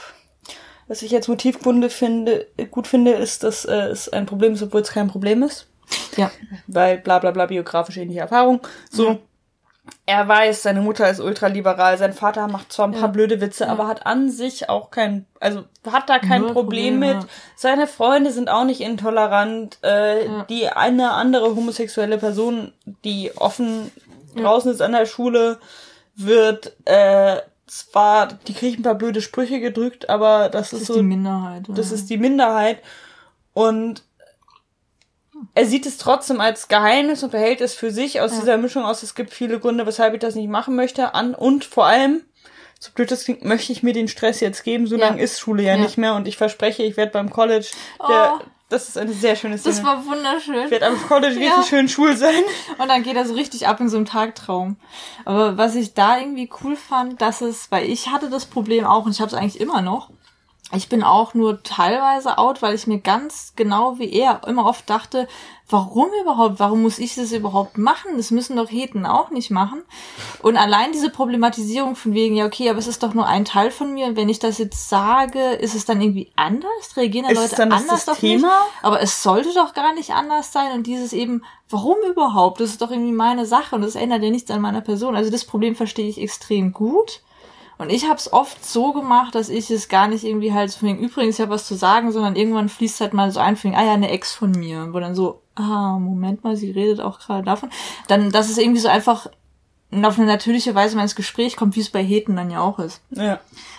was 0.89 1.03
ich 1.03 1.11
jetzt 1.11 1.29
Motivgründe 1.29 1.91
finde, 1.91 2.47
gut 2.71 2.87
finde, 2.87 3.13
ist, 3.13 3.43
dass 3.43 3.65
äh, 3.65 3.75
es 3.89 4.09
ein 4.09 4.27
Problem 4.27 4.53
ist, 4.55 4.63
obwohl 4.63 4.81
es 4.83 4.91
kein 4.93 5.09
Problem 5.09 5.43
ist. 5.43 5.67
Ja. 6.17 6.31
Weil 6.67 6.99
bla 6.99 7.19
bla 7.19 7.31
bla 7.31 7.47
biografische 7.47 8.01
ähnliche 8.01 8.21
Erfahrung. 8.21 8.61
So. 8.91 9.19
Er 10.07 10.27
weiß, 10.27 10.63
seine 10.63 10.81
Mutter 10.81 11.11
ist 11.11 11.21
ultraliberal, 11.21 11.99
sein 11.99 12.15
Vater 12.15 12.49
macht 12.49 12.73
zwar 12.73 12.89
ein 12.89 12.93
paar 12.93 13.03
Ja. 13.03 13.07
blöde 13.09 13.43
Witze, 13.43 13.69
aber 13.69 13.87
hat 13.87 14.07
an 14.07 14.31
sich 14.31 14.71
auch 14.71 14.91
kein, 14.91 15.27
also 15.41 15.65
hat 15.91 16.09
da 16.09 16.19
kein 16.19 16.41
Null 16.41 16.53
Problem 16.55 16.95
Probleme. 17.01 17.17
mit. 17.21 17.27
Seine 17.55 17.87
Freunde 17.87 18.31
sind 18.33 18.49
auch 18.49 18.65
nicht 18.65 18.81
intolerant. 18.81 19.77
Äh, 19.83 20.25
Ja. 20.27 20.45
Die 20.49 20.69
eine 20.69 21.11
andere 21.13 21.55
homosexuelle 21.55 22.17
Person, 22.17 22.73
die 23.05 23.33
offen 23.37 23.91
draußen 24.37 24.73
ist 24.73 24.81
an 24.81 24.93
der 24.93 25.05
Schule, 25.05 25.59
wird 26.17 26.75
äh, 26.87 27.37
zwar, 27.67 28.27
die 28.47 28.55
kriegt 28.55 28.79
ein 28.79 28.83
paar 28.83 28.95
blöde 28.95 29.21
Sprüche 29.23 29.61
gedrückt, 29.61 30.09
aber 30.09 30.49
das, 30.49 30.71
Das 30.71 30.73
ist 30.75 30.81
ist 30.83 30.87
so 30.89 30.95
die 30.95 31.03
Minderheit. 31.03 31.65
das 31.69 31.89
ja. 31.91 31.95
ist 31.97 32.11
die 32.11 32.19
Minderheit. 32.19 32.79
Und 33.53 34.03
er 35.55 35.67
sieht 35.67 35.87
es 35.87 35.99
trotzdem 35.99 36.41
als 36.41 36.69
Geheimnis 36.69 37.23
und 37.23 37.31
behält 37.33 37.61
es 37.61 37.75
für 37.75 37.91
sich 37.91 38.21
aus 38.21 38.33
Ja. 38.33 38.41
dieser 38.41 38.57
Mischung 38.59 38.85
aus, 38.85 39.03
es 39.03 39.15
gibt 39.15 39.33
viele 39.33 39.59
Gründe, 39.61 39.87
weshalb 39.87 40.15
ich 40.15 40.21
das 40.21 40.35
nicht 40.35 40.49
machen 40.49 40.77
möchte, 40.77 41.15
an 41.15 41.35
und 41.35 41.65
vor 41.65 41.87
allem, 41.87 42.23
so 42.79 42.91
blöd 42.95 43.11
das 43.11 43.25
klingt, 43.25 43.45
möchte 43.45 43.73
ich 43.73 43.83
mir 43.83 43.93
den 43.93 44.09
Stress 44.09 44.41
jetzt 44.41 44.63
geben, 44.65 44.87
so 44.87 44.97
Ja. 44.97 45.09
lange 45.09 45.23
ist 45.23 45.41
Schule 45.41 45.63
ja, 45.63 45.75
Ja. 45.75 45.81
nicht 45.83 45.99
mehr 45.99 46.15
und 46.15 46.29
ich 46.29 46.37
verspreche, 46.37 46.83
ich 46.83 46.97
werde 46.97 47.13
beim 47.13 47.31
College, 47.31 47.69
der, 48.09 48.41
Oh. 48.41 48.45
Das 48.75 48.89
ist 48.89 48.99
eine 48.99 49.13
sehr 49.13 49.37
schöne 49.37 49.57
Szene. 49.57 49.75
das 49.75 49.85
war 49.85 50.05
wunderschön. 50.05 50.65
ich 50.67 50.71
werde 50.71 50.87
am 50.89 51.01
College 51.09 51.39
Ja. 51.41 51.51
richtig 51.55 51.67
schön 51.69 51.89
schwul 51.89 52.17
sein. 52.17 52.43
Und 52.79 52.89
dann 52.89 53.03
geht 53.03 53.17
er 53.17 53.25
so 53.27 53.35
richtig 53.35 53.67
ab 53.69 53.81
in 53.81 53.89
so 53.89 53.97
einem 53.97 54.07
Tagtraum. 54.07 54.77
Aber 55.25 55.57
was 55.57 55.75
ich 55.75 55.95
da 55.95 56.19
irgendwie 56.19 56.51
cool 56.63 56.77
fand, 56.77 57.21
dass 57.23 57.41
es, 57.41 57.71
weil 57.71 57.89
ich 57.89 58.11
hatte 58.11 58.29
das 58.31 58.47
Problem 58.47 58.85
auch 58.85 59.05
und 59.07 59.13
ich 59.13 59.21
habe 59.21 59.29
es 59.29 59.35
eigentlich 59.35 59.61
immer 59.61 59.81
noch. 59.81 60.11
Ich 60.75 60.89
bin 60.89 61.03
auch 61.03 61.35
nur 61.35 61.63
teilweise 61.63 62.39
out, 62.39 62.63
weil 62.63 62.75
ich 62.75 62.87
mir 62.87 62.99
ganz 62.99 63.53
genau 63.57 63.99
wie 63.99 64.13
er 64.13 64.43
immer 64.47 64.67
oft 64.67 64.89
dachte, 64.89 65.29
warum 65.69 66.09
überhaupt? 66.21 66.61
Warum 66.61 66.83
muss 66.83 66.99
ich 66.99 67.15
das 67.15 67.33
überhaupt 67.33 67.79
machen? 67.79 68.17
Das 68.17 68.31
müssen 68.31 68.57
doch 68.57 68.71
Heten 68.71 69.07
auch 69.07 69.31
nicht 69.31 69.51
machen. 69.51 69.83
Und 70.43 70.57
allein 70.57 70.93
diese 70.93 71.11
Problematisierung 71.11 71.97
von 71.97 72.15
wegen, 72.15 72.37
ja, 72.37 72.47
okay, 72.47 72.69
aber 72.71 72.79
es 72.79 72.87
ist 72.87 73.03
doch 73.03 73.15
nur 73.15 73.27
ein 73.27 73.45
Teil 73.45 73.71
von 73.71 73.93
mir. 73.95 74.07
Und 74.07 74.17
wenn 74.17 74.29
ich 74.29 74.39
das 74.39 74.59
jetzt 74.59 74.89
sage, 74.89 75.41
ist 75.53 75.75
es 75.75 75.85
dann 75.85 76.01
irgendwie 76.01 76.31
anders? 76.37 76.97
Reagieren 76.97 77.27
da 77.29 77.41
Leute 77.41 77.63
anders 77.63 78.09
auf 78.09 78.21
mich? 78.21 78.33
Thema? 78.33 78.67
Aber 78.83 79.01
es 79.01 79.23
sollte 79.23 79.55
doch 79.55 79.75
gar 79.75 79.95
nicht 79.95 80.11
anders 80.11 80.53
sein 80.53 80.73
und 80.73 80.87
dieses 80.87 81.13
eben, 81.13 81.43
warum 81.71 81.97
überhaupt? 82.09 82.61
Das 82.61 82.71
ist 82.71 82.83
doch 82.83 82.91
irgendwie 82.91 83.13
meine 83.13 83.47
Sache 83.47 83.75
und 83.75 83.83
das 83.83 83.95
ändert 83.95 84.23
ja 84.23 84.31
nichts 84.31 84.51
an 84.51 84.61
meiner 84.61 84.83
Person. 84.83 85.17
Also 85.17 85.31
das 85.31 85.45
Problem 85.45 85.75
verstehe 85.75 86.09
ich 86.09 86.21
extrem 86.21 86.73
gut. 86.73 87.23
Und 87.79 87.91
ich 87.91 88.05
habe 88.07 88.17
es 88.17 88.33
oft 88.33 88.65
so 88.65 88.93
gemacht, 88.93 89.35
dass 89.35 89.49
ich 89.49 89.71
es 89.71 89.89
gar 89.89 90.07
nicht 90.09 90.25
irgendwie 90.25 90.53
halt 90.53 90.71
so 90.71 90.79
von 90.81 90.89
wegen, 90.89 90.99
übrigens, 91.01 91.37
ich 91.37 91.41
habe 91.43 91.53
was 91.55 91.67
zu 91.67 91.75
sagen, 91.75 92.13
sondern 92.13 92.37
irgendwann 92.37 92.69
fließt 92.69 93.01
halt 93.01 93.15
mal 93.15 93.31
so 93.31 93.41
ein, 93.41 93.57
von 93.57 93.71
wegen, 93.71 93.81
ah 93.81 93.85
ja, 93.85 93.95
eine 93.95 94.11
Ex 94.11 94.33
von 94.33 94.53
mir, 94.53 94.93
wo 94.93 95.01
dann 95.01 95.15
so, 95.15 95.43
ah, 95.57 95.99
Moment 95.99 96.45
mal, 96.45 96.57
sie 96.57 96.71
redet 96.71 97.01
auch 97.01 97.19
gerade 97.19 97.43
davon. 97.45 97.71
Dann, 98.09 98.31
dass 98.31 98.49
es 98.49 98.59
irgendwie 98.59 98.81
so 98.81 98.89
einfach 98.89 99.27
auf 100.03 100.19
eine 100.19 100.27
natürliche 100.27 100.75
Weise 100.75 100.97
mal 100.97 101.03
ins 101.03 101.15
Gespräch 101.15 101.57
kommt, 101.57 101.77
wie 101.77 101.81
es 101.81 101.91
bei 101.91 102.03
Heten 102.03 102.35
dann 102.37 102.51
ja 102.51 102.61
auch 102.61 102.79
ist. 102.81 103.01
Ja. 103.11 103.39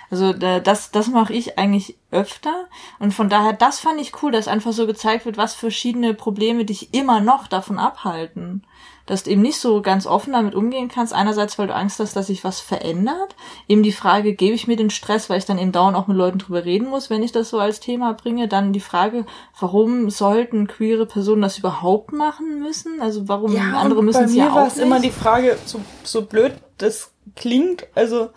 Also 0.10 0.32
da- 0.34 0.60
das, 0.62 0.92
das 0.92 1.08
mache 1.08 1.34
ich 1.34 1.58
eigentlich 1.60 1.98
öfter. 2.12 2.68
Und 3.00 3.14
von 3.14 3.28
daher, 3.28 3.52
das 3.54 3.80
fand 3.80 4.00
ich 4.00 4.22
cool, 4.24 4.32
dass 4.32 4.48
einfach 4.48 4.72
so 4.72 4.88
gezeigt 4.88 5.26
wird, 5.26 5.36
was 5.38 5.56
verschiedene 5.56 6.14
Probleme 6.14 6.64
dich 6.64 6.94
immer 6.94 7.20
noch 7.20 7.48
davon 7.48 7.78
abhalten. 7.80 8.64
Dass 9.06 9.24
du 9.24 9.30
eben 9.30 9.42
nicht 9.42 9.60
so 9.60 9.82
ganz 9.82 10.08
offen 10.08 10.34
damit 10.34 10.56
umgehen 10.56 10.88
kannst. 10.88 11.14
Einerseits, 11.14 11.60
weil 11.60 11.68
du 11.68 11.76
Angst 11.76 12.00
hast, 12.00 12.16
dass 12.16 12.28
sich 12.28 12.44
was 12.44 12.60
verändert. 12.60 13.36
Eben 13.68 13.84
die 13.84 13.92
Frage, 13.92 14.34
gebe 14.34 14.56
ich 14.56 14.68
mir 14.68 14.78
den 14.78 14.90
Stress, 14.90 15.30
weil 15.30 15.38
ich 15.38 15.46
dann 15.46 15.60
eben 15.60 15.72
dauernd 15.72 15.96
auch 15.96 16.08
mit 16.08 16.18
Leuten 16.18 16.40
drüber 16.40 16.66
reden 16.66 16.90
muss, 16.90 17.10
wenn 17.10 17.22
ich 17.22 17.32
das 17.32 17.50
so 17.50 17.60
als 17.60 17.80
Thema 17.80 18.14
bringe. 18.14 18.48
Dann 18.48 18.74
die 18.74 18.80
Frage, 18.80 19.26
warum 19.60 20.10
sollten 20.10 20.68
queere 20.68 21.06
Personen 21.06 21.44
das 21.44 21.60
überhaupt 21.60 22.14
machen 22.14 22.60
müssen? 22.60 23.02
Also 23.02 23.28
warum 23.28 23.54
Ja, 23.54 23.80
andere 23.80 24.04
müssen 24.04 24.20
bei 24.20 24.26
es 24.26 24.32
mir 24.32 24.46
ja 24.46 24.56
war 24.56 24.64
auch 24.64 24.68
es 24.68 24.78
immer 24.78 25.00
die. 25.00 25.12
Frage, 25.12 25.58
so, 25.66 25.80
so 26.04 26.24
blöd 26.24 26.54
das 26.78 27.12
klingt, 27.36 27.88
also 27.96 28.30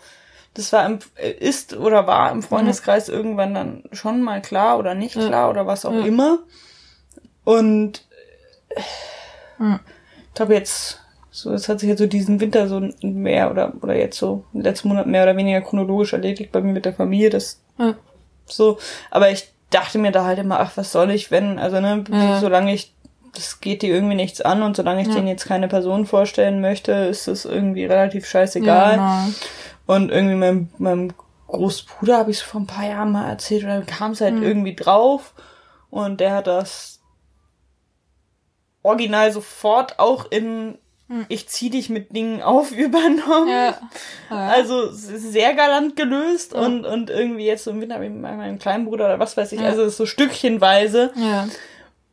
das 0.53 0.73
war 0.73 0.85
im, 0.85 0.99
ist 1.39 1.75
oder 1.75 2.07
war 2.07 2.31
im 2.31 2.41
Freundeskreis 2.41 3.07
mhm. 3.07 3.13
irgendwann 3.13 3.53
dann 3.53 3.83
schon 3.91 4.21
mal 4.21 4.41
klar 4.41 4.79
oder 4.79 4.95
nicht 4.95 5.15
ja. 5.15 5.27
klar 5.27 5.49
oder 5.49 5.67
was 5.67 5.85
auch 5.85 5.93
ja. 5.93 6.05
immer. 6.05 6.39
Und. 7.43 8.05
Ich 10.29 10.33
glaube 10.35 10.53
jetzt, 10.53 10.99
so, 11.31 11.51
es 11.53 11.69
hat 11.69 11.79
sich 11.79 11.89
jetzt 11.89 11.99
so 11.99 12.07
diesen 12.07 12.39
Winter 12.39 12.67
so 12.67 12.81
mehr 13.01 13.51
oder, 13.51 13.73
oder 13.81 13.95
jetzt 13.95 14.17
so 14.17 14.45
letzten 14.53 14.87
Monat 14.87 15.07
mehr 15.07 15.23
oder 15.23 15.37
weniger 15.37 15.61
chronologisch 15.61 16.13
erledigt 16.13 16.51
bei 16.51 16.61
mir 16.61 16.73
mit 16.73 16.85
der 16.85 16.93
Familie, 16.93 17.29
das 17.29 17.61
ja. 17.77 17.95
so, 18.45 18.77
aber 19.11 19.29
ich 19.31 19.51
dachte 19.69 19.99
mir 19.99 20.11
da 20.11 20.25
halt 20.25 20.39
immer, 20.39 20.59
ach, 20.59 20.71
was 20.75 20.91
soll 20.91 21.11
ich, 21.11 21.29
wenn, 21.29 21.59
also 21.59 21.79
ne, 21.79 22.03
solange 22.39 22.73
ich 22.73 22.93
das 23.33 23.59
geht 23.59 23.81
dir 23.81 23.93
irgendwie 23.93 24.15
nichts 24.15 24.41
an 24.41 24.63
und 24.63 24.75
solange 24.75 25.01
ich 25.01 25.07
ja. 25.07 25.15
denen 25.15 25.27
jetzt 25.27 25.45
keine 25.45 25.67
Person 25.67 26.05
vorstellen 26.05 26.61
möchte, 26.61 26.91
ist 26.91 27.27
es 27.27 27.45
irgendwie 27.45 27.85
relativ 27.85 28.25
scheißegal. 28.25 28.97
Ja, 28.97 29.25
genau. 29.25 29.35
Und 29.85 30.11
irgendwie 30.11 30.35
meinem, 30.35 30.69
meinem 30.77 31.13
Großbruder 31.47 32.17
habe 32.17 32.31
ich 32.31 32.37
es 32.37 32.43
vor 32.43 32.61
ein 32.61 32.67
paar 32.67 32.87
Jahren 32.87 33.11
mal 33.11 33.29
erzählt 33.29 33.63
und 33.63 33.69
dann 33.69 33.85
kam 33.85 34.11
es 34.11 34.21
halt 34.21 34.35
mhm. 34.35 34.43
irgendwie 34.43 34.75
drauf 34.75 35.33
und 35.89 36.19
der 36.19 36.33
hat 36.33 36.47
das 36.47 36.98
original 38.83 39.31
sofort 39.31 39.99
auch 39.99 40.29
in 40.31 40.77
hm. 41.09 41.25
ich 41.27 41.49
zieh 41.49 41.71
dich 41.71 41.89
mit 41.89 42.15
Dingen 42.15 42.41
auf 42.41 42.71
übernommen. 42.75 43.49
Ja. 43.49 43.79
Ja. 44.29 44.47
Also 44.49 44.89
sehr 44.91 45.53
galant 45.55 45.95
gelöst 45.95 46.53
ja. 46.53 46.59
und, 46.59 46.85
und 46.85 47.09
irgendwie 47.09 47.45
jetzt 47.45 47.63
so 47.63 47.71
im 47.71 47.81
Winter 47.81 47.99
mit 47.99 48.15
meinem 48.15 48.59
kleinen 48.59 48.85
Bruder 48.85 49.05
oder 49.05 49.19
was 49.19 49.35
weiß 49.35 49.51
ich, 49.53 49.61
also 49.61 49.89
so 49.89 50.05
stückchenweise. 50.05 51.11
Ja. 51.15 51.47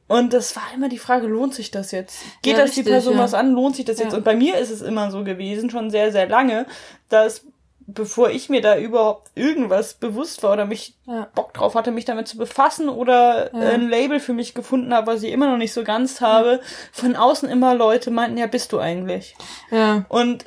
Und 0.09 0.33
das 0.33 0.55
war 0.55 0.63
immer 0.73 0.89
die 0.89 0.99
Frage, 0.99 1.27
lohnt 1.27 1.53
sich 1.53 1.73
das 1.73 1.91
jetzt? 1.91 2.21
Geht 2.43 2.57
das 2.57 2.71
richtig, 2.71 2.85
die 2.85 2.91
Person 2.91 3.19
was 3.19 3.35
an? 3.35 3.53
Lohnt 3.53 3.75
sich 3.75 3.85
das 3.85 3.99
jetzt? 3.99 4.15
Und 4.15 4.25
bei 4.25 4.37
mir 4.37 4.57
ist 4.57 4.71
es 4.71 4.81
immer 4.81 5.11
so 5.11 5.25
gewesen, 5.25 5.69
schon 5.69 5.91
sehr, 5.91 6.13
sehr 6.13 6.29
lange, 6.29 6.67
dass 7.09 7.45
bevor 7.87 8.31
ich 8.31 8.49
mir 8.49 8.61
da 8.61 8.77
überhaupt 8.77 9.31
irgendwas 9.35 9.95
bewusst 9.95 10.43
war 10.43 10.53
oder 10.53 10.67
mich 10.67 10.97
ja. 11.07 11.29
Bock 11.35 11.55
drauf 11.55 11.75
hatte, 11.75 11.93
mich 11.93 12.05
damit 12.05 12.27
zu 12.27 12.37
befassen 12.37 12.89
oder 12.89 13.55
ja. 13.55 13.71
ein 13.71 13.89
Label 13.89 14.19
für 14.19 14.33
mich 14.33 14.55
gefunden 14.55 14.93
habe, 14.93 15.07
was 15.07 15.23
ich 15.23 15.33
immer 15.33 15.49
noch 15.49 15.57
nicht 15.57 15.73
so 15.73 15.85
ganz 15.85 16.21
habe, 16.21 16.61
von 16.93 17.15
außen 17.15 17.49
immer 17.49 17.75
Leute 17.75 18.11
meinten, 18.11 18.39
ja, 18.39 18.47
bist 18.47 18.73
du 18.73 18.81
eigentlich? 18.81 19.37
Ja. 19.71 20.05
Und 20.09 20.47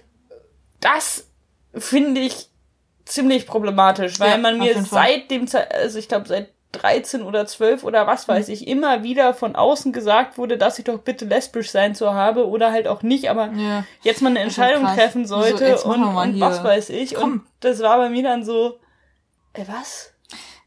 das 0.82 1.28
finde 1.74 2.22
ich 2.22 2.50
ziemlich 3.06 3.48
problematisch, 3.48 4.20
weil 4.20 4.32
ja, 4.32 4.38
man 4.38 4.60
mir 4.60 4.82
seit 4.84 5.32
dem, 5.32 5.48
also 5.72 5.98
ich 5.98 6.08
glaube 6.08 6.28
seit 6.28 6.50
13 6.72 7.24
oder 7.24 7.48
12 7.48 7.84
oder 7.84 8.06
was 8.06 8.28
weiß 8.28 8.48
mhm. 8.48 8.54
ich, 8.54 8.68
immer 8.68 9.04
wieder 9.04 9.34
von 9.34 9.56
außen 9.56 9.92
gesagt 9.92 10.38
wurde, 10.38 10.58
dass 10.58 10.78
ich 10.78 10.86
doch 10.86 11.00
bitte 11.00 11.26
lesbisch 11.26 11.72
sein 11.72 11.96
zu 11.96 12.14
habe 12.14 12.48
oder 12.48 12.72
halt 12.72 12.88
auch 12.88 13.02
nicht, 13.02 13.30
aber 13.30 13.52
ja. 13.54 13.86
jetzt 14.04 14.22
mal 14.22 14.30
eine 14.30 14.40
Entscheidung 14.40 14.86
treffen 14.86 15.26
sollte 15.26 15.78
so, 15.78 15.90
und, 15.90 16.04
und 16.04 16.40
was 16.40 16.64
weiß 16.64 16.92
ich. 16.92 17.16
Komm. 17.16 17.32
Und 17.32 17.42
das 17.62 17.82
war 17.82 17.98
bei 17.98 18.10
mir 18.10 18.24
dann 18.24 18.44
so, 18.44 18.80
ey, 19.54 19.66
was? 19.68 20.14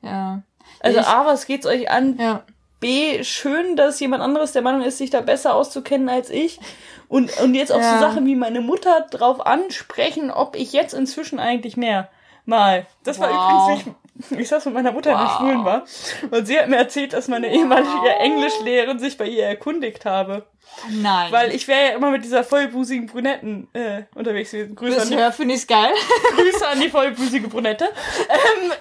Ja. 0.01 0.43
Also 0.81 1.01
ich, 1.01 1.07
A, 1.07 1.25
was 1.25 1.47
geht's 1.47 1.67
euch 1.67 1.89
an? 1.89 2.19
Ja. 2.19 2.43
B, 2.81 3.23
schön, 3.23 3.77
dass 3.77 4.01
jemand 4.01 4.25
anderes 4.25 4.51
der 4.51 4.63
Meinung 4.63 4.83
ist, 4.83 4.99
sich 4.99 5.11
da 5.11 5.21
besser 5.21 5.55
auszukennen 5.55 6.09
als 6.09 6.31
ich. 6.31 6.59
Und, 7.07 7.39
und 7.41 7.55
jetzt 7.55 7.71
auch 7.71 7.81
ja. 7.81 7.95
so 7.95 8.01
Sachen 8.01 8.27
wie 8.27 8.35
meine 8.35 8.61
Mutter 8.61 9.07
drauf 9.09 9.47
ansprechen, 9.47 10.33
ob 10.33 10.57
ich 10.57 10.73
jetzt 10.73 10.95
inzwischen 10.95 11.39
eigentlich 11.39 11.77
mehr 11.77 12.09
mal. 12.45 12.87
Das 13.05 13.21
wow. 13.21 13.29
war 13.29 13.31
übrigens 13.31 13.85
nicht 13.85 13.97
ich 14.31 14.49
saß 14.49 14.67
mit 14.67 14.75
meiner 14.75 14.93
Mutter 14.93 15.13
wow. 15.13 15.21
in 15.21 15.27
der 15.27 15.35
Schulen 15.37 15.65
war 15.65 15.85
und 16.31 16.47
sie 16.47 16.59
hat 16.59 16.69
mir 16.69 16.77
erzählt, 16.77 17.13
dass 17.13 17.29
meine 17.29 17.49
wow. 17.49 17.57
ehemalige 17.57 18.11
Englischlehrerin 18.19 18.99
sich 18.99 19.17
bei 19.17 19.27
ihr 19.27 19.45
erkundigt 19.45 20.05
habe. 20.05 20.47
Nein. 20.91 21.33
Weil 21.33 21.55
ich 21.55 21.67
wäre 21.69 21.91
ja 21.91 21.97
immer 21.97 22.11
mit 22.11 22.25
dieser 22.25 22.45
vollbusigen 22.45 23.07
Brunetten 23.07 23.69
äh, 23.73 24.05
unterwegs 24.15 24.51
gewesen. 24.51 24.75
Grüße 24.75 25.03
an 25.03 25.11
die, 25.11 25.37
finde 25.37 25.55
ich's 25.55 25.67
geil. 25.67 25.93
Grüße 26.37 26.69
an 26.69 26.81
die 26.81 26.89
vollbusige 26.89 27.49
Brunette. 27.49 27.89
Ähm, 28.29 28.73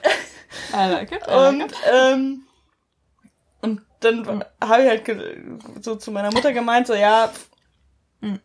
I 0.74 0.92
like 0.92 1.12
it, 1.12 1.22
I 1.28 1.32
like 1.32 1.54
und, 1.54 1.74
ähm, 1.92 2.44
und 3.62 3.82
dann 4.02 4.44
habe 4.62 4.84
ich 4.84 4.90
halt 4.90 5.04
so 5.82 5.96
zu 5.96 6.12
meiner 6.12 6.32
Mutter 6.32 6.52
gemeint, 6.54 6.88
so 6.88 6.94
ja, 6.94 7.32
mhm. 8.20 8.40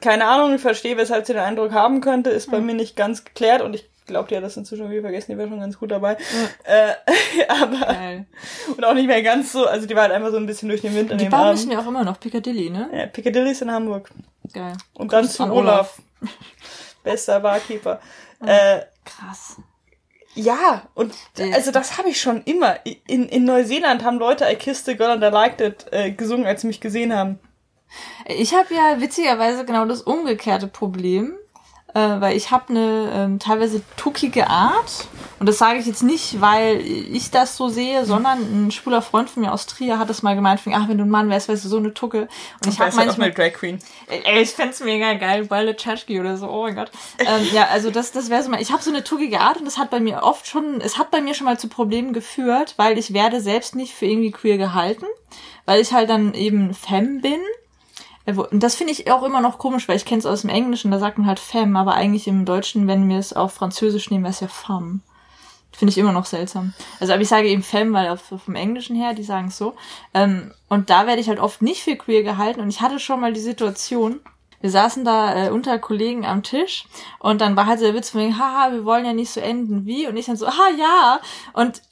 keine 0.00 0.26
Ahnung, 0.26 0.54
ich 0.54 0.60
verstehe, 0.60 0.96
weshalb 0.96 1.26
sie 1.26 1.34
den 1.34 1.42
Eindruck 1.42 1.72
haben 1.72 2.00
könnte, 2.00 2.30
ist 2.30 2.50
bei 2.50 2.60
mhm. 2.60 2.66
mir 2.66 2.74
nicht 2.74 2.96
ganz 2.96 3.24
geklärt 3.24 3.62
und 3.62 3.74
ich 3.74 3.87
glaubt, 4.08 4.30
die 4.30 4.36
hat 4.36 4.42
das 4.42 4.56
inzwischen 4.56 4.90
wieder 4.90 5.02
vergessen, 5.02 5.32
die 5.32 5.38
war 5.38 5.46
schon 5.46 5.60
ganz 5.60 5.78
gut 5.78 5.90
dabei. 5.90 6.16
Ja. 6.66 6.88
Äh, 6.88 6.94
aber 7.48 7.86
Geil. 7.86 8.26
und 8.76 8.84
auch 8.84 8.94
nicht 8.94 9.06
mehr 9.06 9.22
ganz 9.22 9.52
so, 9.52 9.66
also 9.66 9.86
die 9.86 9.94
war 9.94 10.02
halt 10.02 10.12
einfach 10.12 10.30
so 10.30 10.36
ein 10.36 10.46
bisschen 10.46 10.68
durch 10.68 10.80
den 10.80 10.94
Wind 10.94 11.12
an 11.12 11.18
die 11.18 11.24
dem. 11.24 11.30
Die 11.30 11.36
bauen 11.36 11.70
ja 11.70 11.78
auch 11.78 11.86
immer 11.86 12.04
noch 12.04 12.18
Piccadilly, 12.18 12.70
ne? 12.70 12.90
Ja, 12.92 13.06
Piccadilly 13.06 13.52
ist 13.52 13.62
in 13.62 13.70
Hamburg. 13.70 14.10
Geil. 14.52 14.72
Und 14.94 15.12
dann 15.12 15.28
zu 15.28 15.44
Olaf. 15.44 16.02
Bester 17.04 17.40
Barkeeper. 17.40 18.00
Äh, 18.44 18.80
Krass. 19.04 19.56
Ja, 20.34 20.82
und 20.94 21.14
also 21.52 21.72
das 21.72 21.98
habe 21.98 22.10
ich 22.10 22.20
schon 22.20 22.42
immer. 22.44 22.76
In, 23.06 23.28
in 23.28 23.44
Neuseeland 23.44 24.04
haben 24.04 24.18
Leute 24.18 24.46
I 24.50 24.54
Kissed 24.54 24.86
the 24.86 24.96
Girl 24.96 25.10
and 25.10 25.22
I 25.22 25.28
Liked 25.28 25.60
It 25.60 25.86
äh, 25.90 26.12
gesungen, 26.12 26.46
als 26.46 26.60
sie 26.60 26.68
mich 26.68 26.80
gesehen 26.80 27.14
haben. 27.14 27.40
Ich 28.26 28.54
habe 28.54 28.72
ja 28.74 29.00
witzigerweise 29.00 29.64
genau 29.64 29.86
das 29.86 30.02
umgekehrte 30.02 30.68
Problem 30.68 31.34
äh, 31.98 32.20
weil 32.20 32.36
ich 32.36 32.50
habe 32.50 32.70
eine 32.70 33.10
ähm, 33.12 33.38
teilweise 33.38 33.82
tuckige 33.96 34.48
Art. 34.48 35.08
Und 35.40 35.48
das 35.48 35.58
sage 35.58 35.78
ich 35.78 35.86
jetzt 35.86 36.02
nicht, 36.02 36.40
weil 36.40 36.80
ich 36.80 37.30
das 37.30 37.56
so 37.56 37.68
sehe, 37.68 38.04
sondern 38.04 38.66
ein 38.66 38.70
schwuler 38.72 39.02
Freund 39.02 39.30
von 39.30 39.42
mir 39.42 39.52
aus 39.52 39.66
Trier 39.66 39.98
hat 39.98 40.10
das 40.10 40.22
mal 40.22 40.34
gemeint, 40.34 40.60
ach, 40.72 40.88
wenn 40.88 40.98
du 40.98 41.04
ein 41.04 41.10
Mann 41.10 41.30
wärst, 41.30 41.48
wärst 41.48 41.64
du 41.64 41.68
so 41.68 41.76
eine 41.76 41.94
Tucke. 41.94 42.28
Und 42.64 42.72
ich 42.72 42.80
habe 42.80 42.94
manchmal... 42.94 43.28
Halt 43.28 43.38
Drag 43.38 43.52
Queen. 43.52 43.78
Ey, 44.08 44.42
ich 44.42 44.50
fände 44.50 44.74
mega 44.84 45.14
geil, 45.14 45.48
Violet 45.48 45.80
Chachki 45.80 46.18
oder 46.18 46.36
so, 46.36 46.48
oh 46.48 46.62
mein 46.62 46.74
Gott. 46.74 46.90
ähm, 47.18 47.46
ja, 47.52 47.68
also 47.68 47.90
das, 47.90 48.10
das 48.10 48.30
wäre 48.30 48.42
so 48.42 48.50
mal... 48.50 48.60
Ich 48.60 48.72
habe 48.72 48.82
so 48.82 48.90
eine 48.90 49.04
tuckige 49.04 49.40
Art 49.40 49.58
und 49.58 49.64
das 49.64 49.78
hat 49.78 49.90
bei 49.90 50.00
mir 50.00 50.22
oft 50.22 50.46
schon... 50.46 50.80
Es 50.80 50.98
hat 50.98 51.12
bei 51.12 51.20
mir 51.20 51.34
schon 51.34 51.44
mal 51.44 51.58
zu 51.58 51.68
Problemen 51.68 52.12
geführt, 52.12 52.74
weil 52.76 52.98
ich 52.98 53.12
werde 53.12 53.40
selbst 53.40 53.76
nicht 53.76 53.94
für 53.94 54.06
irgendwie 54.06 54.32
queer 54.32 54.58
gehalten, 54.58 55.06
weil 55.66 55.80
ich 55.80 55.92
halt 55.92 56.10
dann 56.10 56.34
eben 56.34 56.74
Femme 56.74 57.20
bin 57.20 57.40
und 58.36 58.62
das 58.62 58.74
finde 58.74 58.92
ich 58.92 59.10
auch 59.10 59.22
immer 59.22 59.40
noch 59.40 59.58
komisch, 59.58 59.88
weil 59.88 59.96
ich 59.96 60.04
kenne 60.04 60.18
es 60.18 60.26
aus 60.26 60.42
dem 60.42 60.50
Englischen, 60.50 60.90
da 60.90 60.98
sagt 60.98 61.18
man 61.18 61.26
halt 61.26 61.38
femme, 61.38 61.78
aber 61.78 61.94
eigentlich 61.94 62.26
im 62.28 62.44
Deutschen, 62.44 62.86
wenn 62.86 63.08
wir 63.08 63.18
es 63.18 63.32
auf 63.32 63.54
Französisch 63.54 64.10
nehmen, 64.10 64.24
wäre 64.24 64.32
es 64.32 64.40
ja 64.40 64.48
femme. 64.48 65.00
Finde 65.72 65.92
ich 65.92 65.98
immer 65.98 66.12
noch 66.12 66.26
seltsam. 66.26 66.74
Also, 66.98 67.12
aber 67.12 67.22
ich 67.22 67.28
sage 67.28 67.48
eben 67.48 67.62
femme, 67.62 67.92
weil 67.92 68.08
auf, 68.08 68.20
vom 68.44 68.54
Englischen 68.54 68.96
her, 68.96 69.14
die 69.14 69.22
sagen 69.22 69.48
es 69.48 69.58
so. 69.58 69.76
Ähm, 70.12 70.52
und 70.68 70.90
da 70.90 71.06
werde 71.06 71.20
ich 71.20 71.28
halt 71.28 71.38
oft 71.38 71.62
nicht 71.62 71.82
für 71.82 71.94
queer 71.94 72.22
gehalten. 72.22 72.60
Und 72.60 72.68
ich 72.68 72.80
hatte 72.80 72.98
schon 72.98 73.20
mal 73.20 73.32
die 73.32 73.40
Situation, 73.40 74.20
wir 74.60 74.70
saßen 74.70 75.04
da 75.04 75.46
äh, 75.46 75.50
unter 75.50 75.78
Kollegen 75.78 76.26
am 76.26 76.42
Tisch 76.42 76.86
und 77.20 77.40
dann 77.40 77.54
war 77.54 77.66
halt 77.66 77.78
so 77.78 77.84
der 77.84 77.94
Witz 77.94 78.10
von 78.10 78.26
mir, 78.26 78.36
haha, 78.36 78.72
wir 78.72 78.84
wollen 78.84 79.06
ja 79.06 79.12
nicht 79.12 79.30
so 79.30 79.40
enden 79.40 79.86
wie. 79.86 80.08
Und 80.08 80.16
ich 80.16 80.26
dann 80.26 80.36
so, 80.36 80.46
ah 80.46 80.70
ja. 80.76 81.20
Und 81.52 81.82